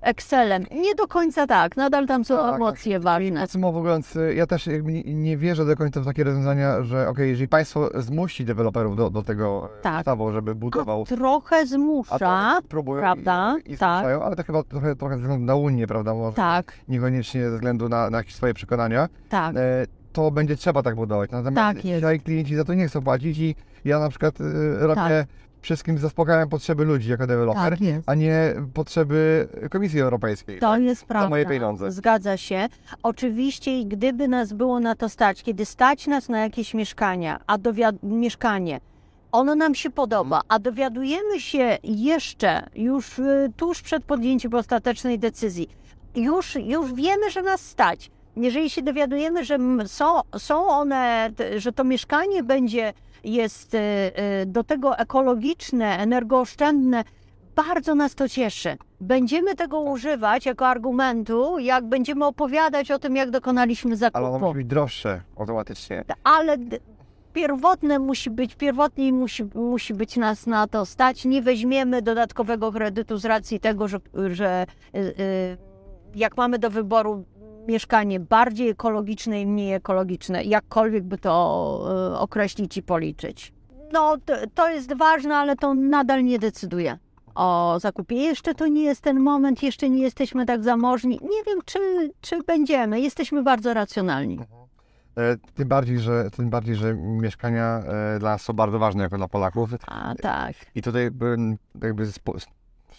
Excelem. 0.01 0.65
Nie 0.71 0.95
do 0.95 1.07
końca 1.07 1.47
tak, 1.47 1.77
nadal 1.77 2.07
tam 2.07 2.25
są 2.25 2.37
Tak, 2.37 2.55
emocje 2.55 2.99
ważne. 2.99 3.41
Podsumowując, 3.41 4.17
ja 4.35 4.47
też 4.47 4.69
nie, 5.05 5.37
wierzę 5.37 5.65
do 5.65 5.75
końca 5.75 6.01
w 6.01 6.05
takie 6.05 6.23
rozwiązania, 6.23 6.83
że 6.83 7.07
ok, 7.09 7.17
jeżeli 7.19 7.47
państwo 7.47 7.89
zmusi 8.01 8.45
deweloperów 8.45 8.95
do, 8.95 9.09
do 9.09 9.23
tego 9.23 9.69
Tak. 9.81 9.99
ustawą, 9.99 10.31
żeby 10.31 10.55
budował, 10.55 11.05
Trochę 11.05 11.55
a 11.55 11.65
zmusza, 11.65 12.59
to 12.61 12.67
próbują 12.67 13.01
prawda? 13.01 13.55
i, 13.65 13.73
i 13.73 13.77
Tak. 13.77 13.99
zmuszają, 13.99 14.23
ale 14.23 14.35
to 14.35 14.43
chyba 14.43 14.63
trochę, 14.63 14.95
trochę 14.95 15.15
ze 15.15 15.21
względu 15.21 15.45
na 15.45 15.55
Unię, 15.55 15.87
prawda, 15.87 16.13
może 16.13 16.35
tak, 16.35 16.73
niekoniecznie 16.87 17.49
ze 17.49 17.55
względu 17.55 17.89
na, 17.89 18.09
na 18.09 18.17
jakieś 18.17 18.35
swoje 18.35 18.53
przekonania, 18.53 19.07
tak, 19.29 19.55
e, 19.55 19.85
to 20.13 20.31
będzie 20.31 20.55
trzeba 20.55 20.83
tak 20.83 20.95
budować. 20.95 21.31
Natomiast 21.31 21.55
Tak 21.77 21.85
jest. 21.85 22.05
klienci 22.23 22.55
za 22.55 22.63
to 22.65 22.73
nie 22.73 22.87
chcą 22.87 23.01
płacić 23.01 23.37
i 23.37 23.55
ja 23.85 23.99
na 23.99 24.09
przykład 24.09 24.41
y, 24.41 24.43
robię 24.79 24.95
Tak. 24.95 25.27
wszystkim 25.61 25.97
zaspokajam 25.97 26.49
potrzeby 26.49 26.85
ludzi 26.85 27.09
jako 27.09 27.27
deweloper, 27.27 27.69
tak 27.79 27.79
a 28.05 28.15
nie 28.15 28.53
potrzeby 28.73 29.47
Komisji 29.71 30.01
Europejskiej. 30.01 30.59
To 30.59 30.77
jest 30.77 31.05
prawda. 31.05 31.29
moje 31.29 31.45
pieniądze. 31.45 31.91
Zgadza 31.91 32.37
się. 32.37 32.67
Oczywiście, 33.03 33.85
gdyby 33.85 34.27
nas 34.27 34.53
było 34.53 34.79
na 34.79 34.95
to 34.95 35.09
stać, 35.09 35.43
kiedy 35.43 35.65
stać 35.65 36.07
nas 36.07 36.29
na 36.29 36.39
jakieś 36.39 36.73
mieszkania, 36.73 37.39
a 37.47 37.57
dowiad- 37.57 38.03
mieszkanie, 38.03 38.79
ono 39.31 39.55
nam 39.55 39.75
się 39.75 39.89
podoba, 39.89 40.41
a 40.47 40.59
dowiadujemy 40.59 41.39
się 41.39 41.77
jeszcze, 41.83 42.67
już 42.75 43.19
y, 43.19 43.51
tuż 43.57 43.81
przed 43.81 44.03
podjęciem 44.03 44.53
ostatecznej 44.53 45.19
decyzji, 45.19 45.69
już, 46.15 46.55
już 46.55 46.93
wiemy, 46.93 47.29
że 47.31 47.41
nas 47.41 47.61
stać. 47.61 48.11
Jeżeli 48.35 48.69
się 48.69 48.81
dowiadujemy, 48.81 49.45
że 49.45 49.57
są, 49.85 50.05
są 50.37 50.67
one, 50.67 51.31
że 51.57 51.71
to 51.71 51.83
mieszkanie 51.83 52.43
będzie, 52.43 52.93
jest 53.23 53.73
y, 53.73 53.77
y, 53.77 54.45
do 54.45 54.63
tego 54.63 54.97
ekologiczne, 54.97 55.97
energooszczędne, 55.97 57.03
bardzo 57.55 57.95
nas 57.95 58.15
to 58.15 58.29
cieszy. 58.29 58.77
Będziemy 59.01 59.55
tego 59.55 59.79
używać 59.81 60.45
jako 60.45 60.67
argumentu, 60.67 61.59
jak 61.59 61.85
będziemy 61.85 62.25
opowiadać 62.25 62.91
o 62.91 62.99
tym, 62.99 63.15
jak 63.15 63.31
dokonaliśmy 63.31 63.95
Ale 64.13 64.27
ono 64.27 64.31
zakupu. 64.31 64.45
musi 64.45 64.57
być 64.57 64.67
droższe 64.67 65.21
automatycznie. 65.37 66.03
Ale 66.23 66.57
pierwotne 67.33 67.99
musi 67.99 68.29
być, 68.29 68.55
pierwotnie 68.55 69.13
musi, 69.13 69.43
musi 69.55 69.93
być 69.93 70.17
nas 70.17 70.47
na 70.47 70.67
to 70.67 70.85
stać. 70.85 71.25
Nie 71.25 71.41
weźmiemy 71.41 72.01
dodatkowego 72.01 72.71
kredytu 72.71 73.17
z 73.17 73.25
racji 73.25 73.59
tego, 73.59 73.87
że, 73.87 73.99
że 74.27 74.65
y, 74.95 75.57
jak 76.15 76.37
mamy 76.37 76.59
do 76.59 76.69
wyboru 76.69 77.23
mieszkanie 77.67 78.19
bardziej 78.19 78.69
ekologiczne 78.69 79.41
i 79.41 79.45
mniej 79.45 79.73
ekologiczne, 79.73 80.43
jakkolwiek 80.43 81.03
by 81.03 81.17
to 81.17 82.11
y, 82.13 82.17
określić 82.17 82.77
i 82.77 82.83
policzyć. 82.83 83.53
No, 83.93 84.17
to, 84.25 84.33
to 84.53 84.69
jest 84.69 84.93
ważne, 84.97 85.35
ale 85.35 85.55
to 85.55 85.73
nadal 85.73 86.23
nie 86.23 86.39
decyduje 86.39 86.97
o 87.35 87.77
zakupie. 87.79 88.15
Jeszcze 88.15 88.55
to 88.55 88.67
nie 88.67 88.83
jest 88.83 89.01
ten 89.01 89.19
moment, 89.19 89.63
jeszcze 89.63 89.89
nie 89.89 90.01
jesteśmy 90.01 90.45
tak 90.45 90.63
zamożni. 90.63 91.19
Nie 91.21 91.43
wiem, 91.47 91.59
czy, 91.65 91.79
czy 92.21 92.43
będziemy. 92.43 92.99
Jesteśmy 92.99 93.43
bardzo 93.43 93.73
racjonalni. 93.73 94.39
E, 95.17 95.37
Tym 95.53 95.67
bardziej, 95.67 95.99
że, 95.99 96.29
tym 96.31 96.49
bardziej, 96.49 96.75
że 96.75 96.93
mieszkania 96.95 97.79
e, 98.15 98.19
dla 98.19 98.29
nas 98.31 98.41
są 98.41 98.53
bardzo 98.53 98.79
ważne 98.79 99.03
jako 99.03 99.17
dla 99.17 99.27
Polaków. 99.27 99.69
A 99.87 100.15
tak. 100.15 100.53
I 100.75 100.81
tutaj 100.81 101.03
jakby, 101.03 102.05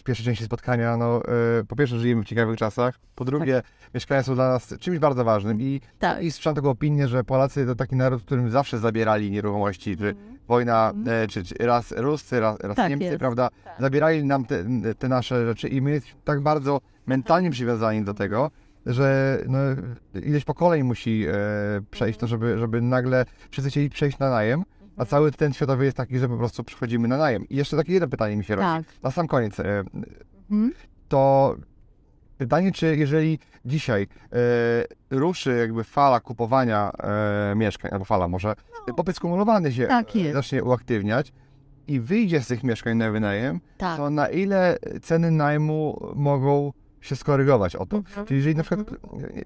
pierwszej 0.03 0.25
części 0.25 0.45
spotkania, 0.45 0.97
no 0.97 1.21
e, 1.25 1.63
po 1.67 1.75
pierwsze 1.75 1.99
żyjemy 1.99 2.23
w 2.23 2.25
ciekawych 2.25 2.57
czasach, 2.57 2.99
po 3.15 3.25
drugie 3.25 3.61
mieszkania 3.93 4.23
są 4.23 4.35
dla 4.35 4.49
nas 4.49 4.73
czymś 4.79 4.99
bardzo 4.99 5.23
ważnym 5.23 5.61
i, 5.61 5.81
Tak. 5.99 6.23
i 6.23 6.31
słyszałem 6.31 6.55
taką 6.55 6.69
opinię, 6.69 7.07
że 7.07 7.23
Polacy 7.23 7.65
to 7.65 7.75
taki 7.75 7.95
naród, 7.95 8.23
którym 8.23 8.49
zawsze 8.51 8.79
zabierali 8.79 9.31
nieruchomości, 9.31 9.97
czy 9.97 10.15
wojna, 10.47 10.93
e, 11.07 11.27
czy, 11.27 11.43
czy 11.43 11.55
raz 11.59 11.91
Ruscy, 11.97 12.39
raz, 12.39 12.59
raz 12.59 12.75
Tak 12.75 12.89
Niemcy, 12.89 13.05
jest. 13.05 13.17
prawda, 13.19 13.49
Tak. 13.63 13.73
zabierali 13.79 14.23
nam 14.25 14.45
te, 14.45 14.63
te 14.99 15.07
nasze 15.07 15.45
rzeczy 15.45 15.67
i 15.67 15.81
my 15.81 15.91
jesteśmy 15.91 16.19
tak 16.23 16.41
bardzo 16.41 16.81
mentalnie 17.05 17.51
przywiązani 17.51 18.03
do 18.03 18.13
tego, 18.13 18.51
że 18.85 19.37
no, 19.47 19.57
ileś 20.21 20.43
pokoleń 20.45 20.83
musi 20.83 21.25
e, 21.27 21.33
przejść 21.91 22.19
to, 22.19 22.27
żeby, 22.27 22.57
żeby 22.57 22.81
nagle 22.81 23.25
wszyscy 23.49 23.69
chcieli 23.69 23.89
przejść 23.89 24.19
na 24.19 24.29
najem, 24.29 24.63
a 24.97 25.05
cały 25.05 25.31
ten 25.31 25.53
światowy 25.53 25.85
jest 25.85 25.97
taki, 25.97 26.19
że 26.19 26.29
po 26.29 26.37
prostu 26.37 26.63
przychodzimy 26.63 27.07
na 27.07 27.17
najem. 27.17 27.49
I 27.49 27.55
jeszcze 27.55 27.77
takie 27.77 27.93
jedno 27.93 28.07
pytanie 28.07 28.35
mi 28.37 28.43
się 28.43 28.55
rodzi. 28.55 28.67
Tak. 28.67 28.83
Na 29.03 29.11
sam 29.11 29.27
koniec. 29.27 29.59
E, 29.59 29.83
Mhm. 30.51 30.73
to 31.07 31.55
pytanie, 32.37 32.71
czy 32.71 32.97
jeżeli 32.97 33.39
dzisiaj 33.65 34.07
e, 34.31 34.37
ruszy 35.17 35.57
jakby 35.57 35.83
fala 35.83 36.19
kupowania 36.19 36.91
e, 37.51 37.55
mieszkań, 37.55 37.91
albo 37.93 38.05
fala 38.05 38.27
może, 38.27 38.53
popyt 38.97 39.15
skumulowany 39.15 39.71
się 39.73 39.81
No. 39.81 39.87
Tak 39.87 40.07
zacznie 40.33 40.63
uaktywniać 40.63 41.33
i 41.87 41.99
wyjdzie 41.99 42.41
z 42.41 42.47
tych 42.47 42.63
mieszkań 42.63 42.97
na 42.97 43.11
wynajem, 43.11 43.59
Tak. 43.77 43.97
to 43.97 44.09
na 44.09 44.29
ile 44.29 44.77
ceny 45.01 45.31
najmu 45.31 46.07
mogą 46.15 46.71
się 47.03 47.15
skorygować 47.15 47.75
o 47.75 47.85
to? 47.85 47.97
Mhm. 47.97 48.27
Czyli 48.27 48.37
jeżeli 48.37 48.55
na 48.55 48.63
przykład 48.63 48.87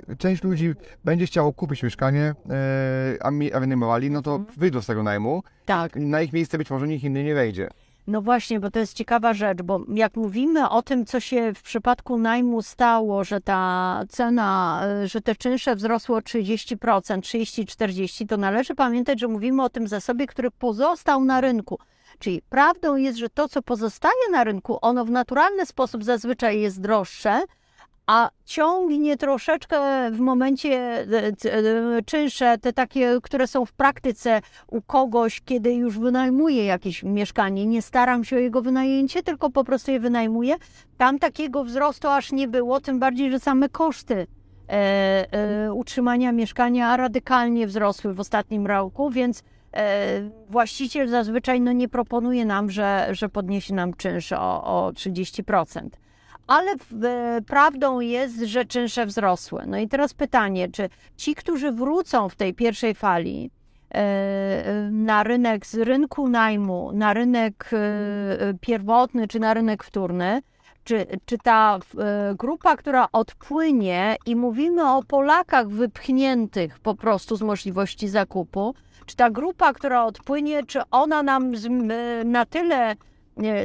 e, 0.10 0.16
część 0.16 0.44
ludzi 0.44 0.74
będzie 1.06 1.26
chciało 1.26 1.54
kupić 1.54 1.84
mieszkanie, 1.84 2.36
e, 2.50 3.18
a, 3.26 3.32
mi, 3.32 3.54
a 3.54 3.60
wynajmowali, 3.60 4.12
no 4.12 4.22
to 4.22 4.36
Mhm. 4.36 4.60
wyjdą 4.60 4.82
z 4.82 4.86
tego 4.86 5.04
najmu, 5.04 5.44
Tak. 5.66 5.96
na 5.96 6.22
ich 6.22 6.34
miejsce 6.34 6.58
być 6.58 6.70
może 6.70 6.88
nikt 6.88 7.04
inny 7.04 7.24
nie 7.24 7.34
wejdzie. 7.36 7.70
No 8.08 8.22
właśnie, 8.22 8.60
bo 8.60 8.72
to 8.72 8.80
jest 8.80 8.94
ciekawa 8.94 9.34
rzecz, 9.34 9.62
bo 9.62 9.80
jak 9.94 10.16
mówimy 10.16 10.70
o 10.70 10.82
tym, 10.82 11.06
co 11.06 11.20
się 11.20 11.54
w 11.54 11.62
przypadku 11.62 12.18
najmu 12.18 12.62
stało, 12.62 13.24
że 13.24 13.42
ta 13.42 14.02
cena, 14.10 14.82
y, 15.04 15.08
że 15.08 15.22
te 15.22 15.36
czynsze 15.36 15.76
wzrosły 15.76 16.16
o 16.16 16.20
30%, 16.22 17.22
30-40%, 17.22 18.28
to 18.28 18.38
należy 18.38 18.76
pamiętać, 18.76 19.20
że 19.20 19.28
mówimy 19.28 19.64
o 19.64 19.70
tym 19.70 19.88
zasobie, 19.88 20.28
który 20.28 20.52
pozostał 20.52 21.26
na 21.26 21.42
rynku. 21.42 21.80
Czyli 22.20 22.42
prawdą 22.50 22.96
jest, 22.96 23.18
że 23.18 23.30
to, 23.30 23.50
co 23.50 23.62
pozostaje 23.62 24.32
na 24.32 24.44
rynku, 24.44 24.78
ono 24.82 25.06
w 25.06 25.12
naturalny 25.12 25.66
sposób 25.66 26.04
zazwyczaj 26.04 26.62
jest 26.62 26.82
droższe, 26.82 27.42
a 28.08 28.30
ciągnie 28.46 29.18
troszeczkę 29.18 30.12
w 30.12 30.20
momencie 30.20 30.70
e, 30.70 31.06
e, 31.28 31.34
czynsze, 32.06 32.58
te 32.58 32.74
takie, 32.74 33.18
które 33.24 33.48
są 33.48 33.66
w 33.66 33.74
praktyce 33.74 34.42
u 34.68 34.82
kogoś, 34.82 35.42
kiedy 35.42 35.74
już 35.74 36.00
wynajmuje 36.00 36.66
jakieś 36.66 37.04
mieszkanie. 37.04 37.66
Nie 37.66 37.82
staram 37.82 38.24
się 38.24 38.36
o 38.36 38.40
jego 38.40 38.62
wynajęcie, 38.62 39.24
tylko 39.24 39.50
po 39.50 39.64
prostu 39.64 39.92
je 39.92 40.00
wynajmuję. 40.00 40.56
Tam 40.98 41.20
takiego 41.20 41.64
wzrostu 41.64 42.08
aż 42.08 42.32
nie 42.32 42.48
było, 42.48 42.82
tym 42.82 43.00
bardziej, 43.00 43.32
że 43.32 43.40
same 43.40 43.70
koszty 43.70 44.28
e, 44.70 44.74
e, 45.32 45.74
utrzymania 45.74 46.32
mieszkania 46.32 46.98
radykalnie 46.98 47.68
wzrosły 47.68 48.14
w 48.14 48.20
ostatnim 48.20 48.68
roku, 48.68 49.10
więc 49.10 49.44
właściciel 50.50 51.08
zazwyczaj 51.08 51.62
no, 51.62 51.72
nie 51.72 51.90
proponuje 51.90 52.46
nam, 52.46 52.72
że, 52.72 53.08
że 53.12 53.30
podniesie 53.30 53.74
nam 53.74 53.94
czynsz 53.94 54.32
o, 54.32 54.64
o 54.64 54.92
30%. 54.92 55.90
Ale 56.48 56.72
e, 56.72 57.42
prawdą 57.42 58.00
jest, 58.00 58.40
że 58.40 58.66
czynsze 58.66 59.06
wzrosły. 59.06 59.64
No 59.68 59.78
i 59.78 59.88
teraz 59.88 60.14
pytanie, 60.14 60.70
czy 60.70 60.90
ci, 61.18 61.36
którzy 61.36 61.72
wrócą 61.72 62.30
w 62.30 62.36
tej 62.36 62.54
pierwszej 62.54 62.96
fali 62.96 63.52
e, 63.94 63.98
e, 63.98 64.90
na 64.92 65.24
rynek 65.24 65.66
z 65.66 65.76
rynku 65.76 66.28
najmu, 66.28 66.92
na 66.92 67.14
rynek 67.14 67.70
e, 67.74 67.78
e, 67.78 68.54
pierwotny 68.62 69.28
czy 69.28 69.40
na 69.40 69.54
rynek 69.54 69.84
wtórny, 69.84 70.42
czy, 70.84 71.06
czy 71.26 71.38
ta 71.38 71.80
e, 72.00 72.36
grupa, 72.36 72.76
która 72.76 73.08
odpłynie 73.12 74.16
i 74.26 74.36
mówimy 74.36 74.92
o 74.92 75.04
Polakach 75.04 75.70
wypchniętych 75.70 76.80
po 76.80 76.96
prostu 76.96 77.36
z 77.36 77.42
możliwości 77.42 78.08
zakupu, 78.08 78.76
czy 79.08 79.16
ta 79.16 79.30
grupa, 79.30 79.74
która 79.74 80.06
odpłynie, 80.06 80.64
czy 80.64 80.80
ona 80.92 81.24
nam 81.24 81.52
na 82.26 82.46
tyle 82.46 82.96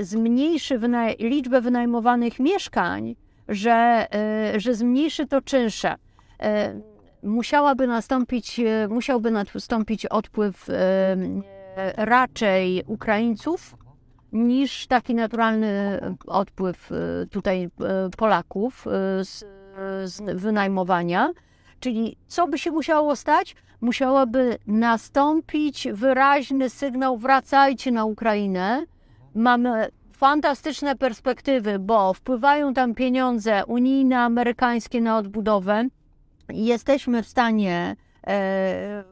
zmniejszy 0.00 0.80
liczbę 1.18 1.60
wynajmowanych 1.60 2.40
mieszkań, 2.40 3.16
że, 3.48 4.06
e, 4.14 4.60
że 4.60 4.74
zmniejszy 4.74 5.26
to 5.26 5.40
czynsze. 5.40 5.94
E, 6.40 6.80
Musiałaby 7.22 7.86
nastąpić, 7.86 8.60
e, 8.60 8.88
musiałby 8.88 9.30
nastąpić 9.30 10.06
odpływ 10.06 10.66
raczej 11.96 12.84
Ukraińców 12.86 13.76
niż 14.32 14.86
taki 14.86 15.14
naturalny 15.14 16.00
odpływ 16.26 16.90
tutaj 17.30 17.70
Polaków 18.16 18.84
z, 19.22 19.44
z 20.04 20.40
wynajmowania. 20.40 21.30
Czyli 21.80 22.16
co 22.26 22.48
by 22.48 22.58
się 22.58 22.70
musiało 22.70 23.16
stać? 23.16 23.56
Musiałoby 23.82 24.58
nastąpić 24.66 25.88
wyraźny 25.92 26.70
sygnał: 26.70 27.18
wracajcie 27.18 27.90
na 27.90 28.04
Ukrainę. 28.04 28.86
Mamy 29.34 29.88
fantastyczne 30.12 30.96
perspektywy, 30.96 31.78
bo 31.78 32.14
wpływają 32.14 32.74
tam 32.74 32.94
pieniądze 32.94 33.66
unijne, 33.66 34.18
amerykańskie 34.18 35.00
na 35.00 35.18
odbudowę. 35.18 35.88
Jesteśmy 36.48 37.22
w 37.22 37.28
stanie, 37.28 37.96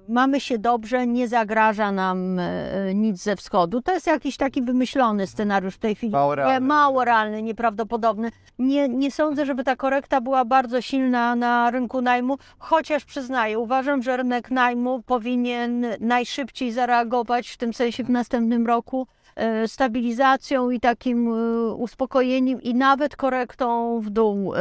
mamy 0.09 0.41
się 0.41 0.59
dobrze, 0.59 1.07
nie 1.07 1.29
zagraża 1.29 1.93
nam 1.93 2.39
e, 2.39 2.95
nic 2.95 3.23
ze 3.23 3.37
wschodu. 3.37 3.83
To 3.83 3.93
jest 3.93 4.07
jakiś 4.07 4.37
taki 4.37 4.63
wymyślony 4.63 5.27
scenariusz 5.27 5.75
w 5.75 5.79
tej 5.79 5.95
chwili. 5.95 6.13
Mało 6.13 6.35
realny. 6.35 6.57
E, 6.57 6.61
Mało 6.61 7.05
realny, 7.05 7.43
nieprawdopodobny. 7.43 8.31
Nie, 8.59 8.89
nie 8.89 9.11
sądzę, 9.11 9.47
żeby 9.47 9.65
ta 9.65 9.77
korekta 9.77 10.21
była 10.21 10.45
bardzo 10.45 10.81
silna 10.81 11.37
na 11.37 11.71
rynku 11.71 12.03
najmu, 12.03 12.37
chociaż 12.59 13.05
przyznaję, 13.05 13.59
uważam, 13.59 14.03
że 14.03 14.17
rynek 14.17 14.51
najmu 14.51 15.03
powinien 15.03 15.87
najszybciej 16.01 16.73
zareagować, 16.73 17.51
w 17.51 17.57
tym 17.57 17.75
sensie 17.75 18.05
w 18.05 18.11
następnym 18.11 18.67
roku, 18.67 19.07
e, 19.37 19.69
stabilizacją 19.69 20.71
i 20.71 20.81
takim 20.81 21.29
e, 21.29 21.73
uspokojeniem 21.75 22.63
i 22.63 22.75
nawet 22.75 23.17
korektą 23.17 24.01
w 24.01 24.11
dół 24.11 24.55
e, 24.55 24.61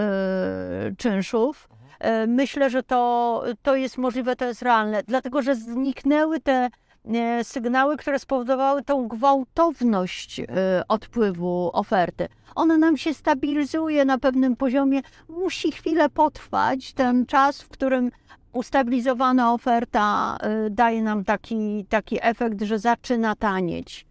czynszów. 0.98 1.70
E, 2.00 2.28
Myślę, 2.28 2.70
że 2.70 2.84
to, 2.84 3.44
to 3.62 3.76
jest 3.76 3.98
możliwe, 3.98 4.36
to 4.36 4.46
jest 4.46 4.62
realne, 4.62 5.04
dlatego 5.08 5.42
że 5.42 5.56
zniknęły 5.56 6.40
te 6.40 6.70
e, 7.06 7.44
sygnały, 7.44 7.98
które 7.98 8.20
spowodowały 8.20 8.84
tą 8.84 9.08
gwałtowność 9.08 10.40
e, 10.40 10.46
odpływu 10.88 11.70
oferty. 11.74 12.28
Ona 12.56 12.78
nam 12.78 12.98
się 12.98 13.14
stabilizuje 13.14 14.06
na 14.06 14.18
pewnym 14.18 14.56
poziomie, 14.56 15.02
musi 15.30 15.72
chwilę 15.72 16.10
potrwać 16.10 16.94
ten 16.94 17.26
czas, 17.26 17.62
w 17.62 17.70
którym 17.70 18.12
ustabilizowana 18.54 19.54
oferta 19.54 20.38
daje 20.70 21.04
nam 21.04 21.24
taki, 21.24 21.86
taki 21.90 22.18
efekt, 22.22 22.62
że 22.62 22.80
zaczyna 22.80 23.36
tanieć. 23.36 24.06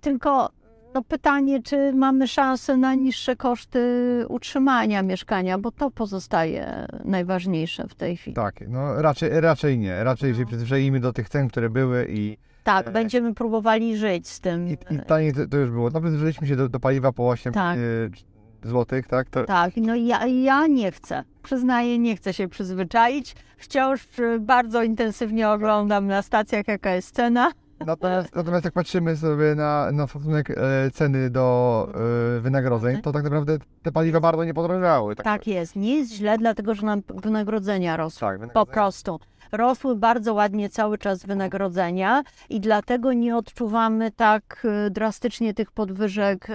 Tylko 0.00 0.50
no 0.94 1.02
pytanie, 1.02 1.62
czy 1.62 1.92
mamy 1.92 2.28
szansę 2.28 2.76
na 2.76 2.94
niższe 2.94 3.36
koszty 3.36 3.80
utrzymania 4.28 5.02
mieszkania, 5.02 5.58
bo 5.58 5.70
to 5.70 5.90
pozostaje 5.90 6.86
najważniejsze 7.04 7.88
w 7.88 7.94
tej 7.94 8.16
chwili. 8.16 8.34
Tak, 8.34 8.60
no 8.68 9.02
raczej, 9.02 9.40
raczej 9.40 9.78
nie. 9.78 10.04
Raczej 10.04 10.34
się 10.34 10.46
przyzwyczaimy 10.46 11.00
do 11.00 11.12
tych 11.12 11.28
cen, 11.28 11.48
które 11.48 11.70
były 11.70 12.06
i, 12.10 12.36
Tak, 12.64 12.88
E, 12.88 12.90
będziemy 12.90 13.34
próbowali 13.34 13.96
żyć 13.96 14.28
z 14.28 14.40
tym. 14.40 14.68
i, 14.68 14.72
i 14.72 14.98
taniej 15.06 15.32
to, 15.32 15.46
to 15.46 15.56
już 15.56 15.70
było. 15.70 15.90
No 15.90 16.00
przyzwyczailiśmy 16.00 16.46
się 16.46 16.56
do, 16.56 16.68
do 16.68 16.80
paliwa 16.80 17.12
po 17.12 17.28
8 17.28 17.52
Tak. 17.52 17.78
e, 17.78 18.68
złotych, 18.68 19.06
tak? 19.06 19.30
To, 19.30 19.44
Tak, 19.44 19.72
no 19.76 19.94
ja, 19.94 20.26
ja 20.26 20.66
nie 20.66 20.92
chcę. 20.92 21.24
Przyznaję, 21.42 21.98
nie 21.98 22.16
chcę 22.16 22.32
się 22.32 22.48
przyzwyczaić. 22.48 23.34
Wciąż 23.58 24.18
y, 24.18 24.40
bardzo 24.40 24.82
intensywnie 24.82 25.50
oglądam 25.50 26.06
na 26.06 26.22
stacjach, 26.22 26.68
jaka 26.68 26.94
jest 26.94 27.14
cena. 27.14 27.50
Natomiast, 27.86 28.34
natomiast 28.34 28.64
jak 28.64 28.74
patrzymy 28.74 29.16
sobie 29.16 29.54
na, 29.54 29.92
na 29.92 30.06
stosunek 30.06 30.50
e, 30.50 30.54
ceny 30.90 31.30
do 31.30 31.88
e, 32.36 32.40
wynagrodzeń, 32.40 33.02
to 33.02 33.12
tak 33.12 33.24
naprawdę 33.24 33.58
te 33.82 33.92
paliwa 33.92 34.20
bardzo 34.20 34.44
nie 34.44 34.54
podrożały. 34.54 35.16
Tak 35.16 35.46
jest, 35.46 35.76
nie 35.76 35.96
jest 35.96 36.12
źle, 36.12 36.38
dlatego 36.38 36.74
że 36.74 36.86
nam 36.86 37.02
wynagrodzenia 37.08 37.96
rosły. 37.96 38.20
tak 38.20 38.32
Po 38.32 38.38
wynagrodzenia. 38.40 38.74
prostu. 38.74 39.20
Rosły 39.52 39.96
bardzo 39.96 40.34
ładnie 40.34 40.68
cały 40.68 40.98
czas 40.98 41.26
wynagrodzenia 41.26 42.22
i 42.48 42.60
dlatego 42.60 43.12
nie 43.12 43.36
odczuwamy 43.36 44.10
tak 44.10 44.66
y, 44.86 44.90
drastycznie 44.90 45.54
tych 45.54 45.70
podwyżek 45.72 46.48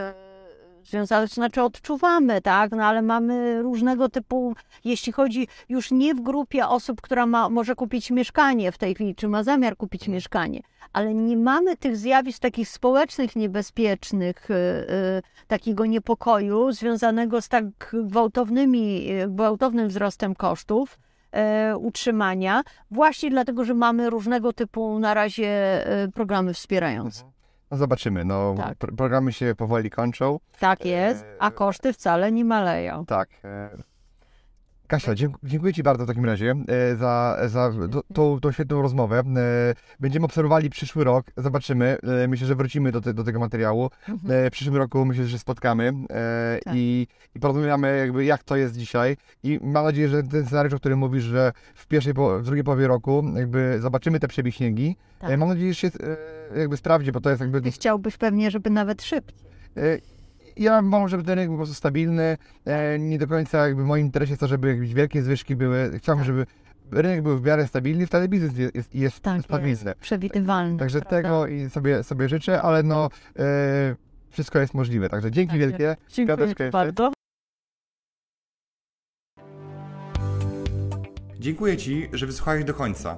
y, 0.86 0.90
związanych, 0.90 1.30
znaczy 1.30 1.62
odczuwamy, 1.62 2.42
tak, 2.42 2.72
no 2.72 2.84
ale 2.84 3.02
mamy 3.02 3.62
różnego 3.62 4.10
typu, 4.10 4.56
jeśli 4.84 5.14
chodzi 5.14 5.48
już 5.70 5.92
nie 5.92 6.16
w 6.16 6.22
grupie 6.22 6.68
osób, 6.68 7.02
która 7.02 7.26
ma, 7.26 7.50
może 7.50 7.76
kupić 7.76 8.12
mieszkanie 8.12 8.72
w 8.72 8.78
tej 8.78 8.96
chwili, 8.96 9.16
czy 9.16 9.28
ma 9.28 9.44
zamiar 9.44 9.78
kupić 9.78 10.08
mieszkanie, 10.08 10.62
ale 10.94 11.14
nie 11.14 11.38
mamy 11.38 11.78
tych 11.78 11.98
zjawisk 11.98 12.42
takich 12.42 12.70
społecznych 12.70 13.36
niebezpiecznych, 13.36 14.52
y, 14.52 14.54
y, 14.54 15.48
takiego 15.48 15.86
niepokoju 15.86 16.72
związanego 16.72 17.42
z 17.42 17.50
tak 17.50 17.66
gwałtownymi, 17.94 19.12
y, 19.12 19.28
gwałtownym 19.28 19.88
wzrostem 19.88 20.36
kosztów 20.36 21.00
utrzymania, 21.80 22.64
właśnie 22.92 23.30
dlatego, 23.30 23.66
że 23.66 23.74
mamy 23.74 24.10
różnego 24.10 24.54
typu 24.54 25.00
na 25.00 25.14
razie 25.14 25.86
programy 26.14 26.54
wspierające. 26.54 27.24
No 27.74 27.78
zobaczymy, 27.78 28.26
no 28.26 28.54
Tak. 28.58 28.78
pro- 28.78 28.96
programy 28.96 29.34
się 29.34 29.56
powoli 29.56 29.90
kończą. 29.90 30.40
Tak 30.60 30.86
jest, 30.86 31.26
a 31.40 31.52
koszty 31.52 31.94
wcale 31.94 32.32
nie 32.32 32.46
maleją. 32.46 33.06
Tak. 33.06 33.30
Kasia, 34.88 35.16
dzięk- 35.16 35.38
dziękuję 35.44 35.74
Ci 35.74 35.84
bardzo 35.84 36.04
w 36.04 36.08
takim 36.08 36.26
razie 36.26 36.56
e, 36.68 36.96
za, 36.96 37.38
za 37.46 37.72
tą, 38.14 38.40
tą 38.40 38.52
świetną 38.52 38.82
rozmowę. 38.82 39.20
E, 39.20 39.74
Będziemy 40.00 40.26
obserwowali 40.26 40.70
przyszły 40.70 41.04
rok, 41.04 41.26
zobaczymy. 41.38 41.98
E, 42.24 42.28
Myślę, 42.28 42.48
że 42.48 42.56
wrócimy 42.56 42.92
do, 42.92 43.02
te, 43.02 43.14
do 43.14 43.24
tego 43.24 43.40
materiału. 43.40 43.90
E, 44.30 44.50
W 44.50 44.52
przyszłym 44.52 44.76
roku 44.78 45.06
myślę, 45.06 45.24
że 45.26 45.30
się 45.32 45.38
spotkamy 45.40 45.94
Tak. 46.66 46.74
i, 46.76 47.08
i 47.36 47.40
porozmawiamy 47.40 47.98
jakby 47.98 48.26
jak 48.26 48.44
to 48.44 48.56
jest 48.56 48.78
dzisiaj. 48.78 49.18
I 49.44 49.60
mam 49.64 49.86
nadzieję, 49.86 50.10
że 50.10 50.24
ten 50.24 50.46
scenariusz, 50.46 50.74
o 50.74 50.78
którym 50.80 51.00
mówisz, 51.00 51.24
że 51.24 51.52
w 51.76 51.88
pierwszej, 51.88 52.14
w 52.14 52.44
drugiej 52.44 52.64
połowie 52.64 52.88
roku 52.88 53.24
jakby 53.36 53.78
zobaczymy 53.82 54.20
te 54.20 54.28
przebiśniegi. 54.28 54.96
Tak. 55.20 55.40
Mam 55.40 55.50
nadzieję, 55.50 55.74
że 55.74 55.80
się 55.80 55.92
jakby 56.56 56.78
sprawdzi, 56.78 57.12
bo 57.12 57.22
to 57.22 57.30
jest 57.30 57.42
jakby 57.42 57.62
Ty 57.62 57.72
chciałbyś 57.72 58.18
pewnie, 58.18 58.52
żeby 58.52 58.70
nawet 58.70 59.04
szybciej. 59.04 59.48
Ja 60.58 60.82
mam, 60.82 61.08
żeby 61.10 61.24
ten 61.24 61.30
rynek 61.34 61.48
był 61.48 61.56
po 61.56 61.60
prostu 61.60 61.76
stabilny. 61.76 62.38
E, 62.66 63.00
Nie 63.00 63.18
do 63.18 63.28
końca 63.28 63.68
jakby 63.68 63.84
w 63.84 63.86
moim 63.86 64.06
interesie 64.06 64.32
jest 64.32 64.40
to, 64.40 64.48
żeby 64.48 64.68
jakieś 64.76 64.94
wielkie 64.94 65.24
zwyżki 65.24 65.56
były. 65.56 65.92
Chciałbym, 65.98 66.26
Tak. 66.26 66.36
żeby 66.36 66.46
rynek 66.92 67.22
był 67.22 67.38
w 67.38 67.46
miarę 67.46 67.68
stabilny, 67.68 68.08
wtedy 68.08 68.28
biznes 68.28 68.58
jest, 68.58 68.76
jest, 68.76 68.96
jest 68.96 69.20
Tak 69.20 69.42
stabilny. 69.42 69.70
jest, 69.70 69.86
przewidywalny. 70.00 70.80
Także 70.80 71.00
prawda? 71.02 71.18
tego 71.18 71.48
i 71.48 71.70
sobie, 71.70 72.04
sobie 72.04 72.30
życzę, 72.30 72.62
ale 72.62 72.84
no 72.84 73.10
e, 73.40 73.96
wszystko 74.30 74.60
jest 74.60 74.74
możliwe. 74.74 75.10
Także 75.10 75.32
dzięki 75.32 75.52
Tak 75.52 75.60
wielkie. 75.60 75.96
Dziękuję 76.10 76.72
bardzo. 76.72 77.12
Dziękuję 81.40 81.78
Ci, 81.78 82.10
że 82.14 82.26
wysłuchałeś 82.26 82.66
do 82.66 82.74
końca. 82.74 83.18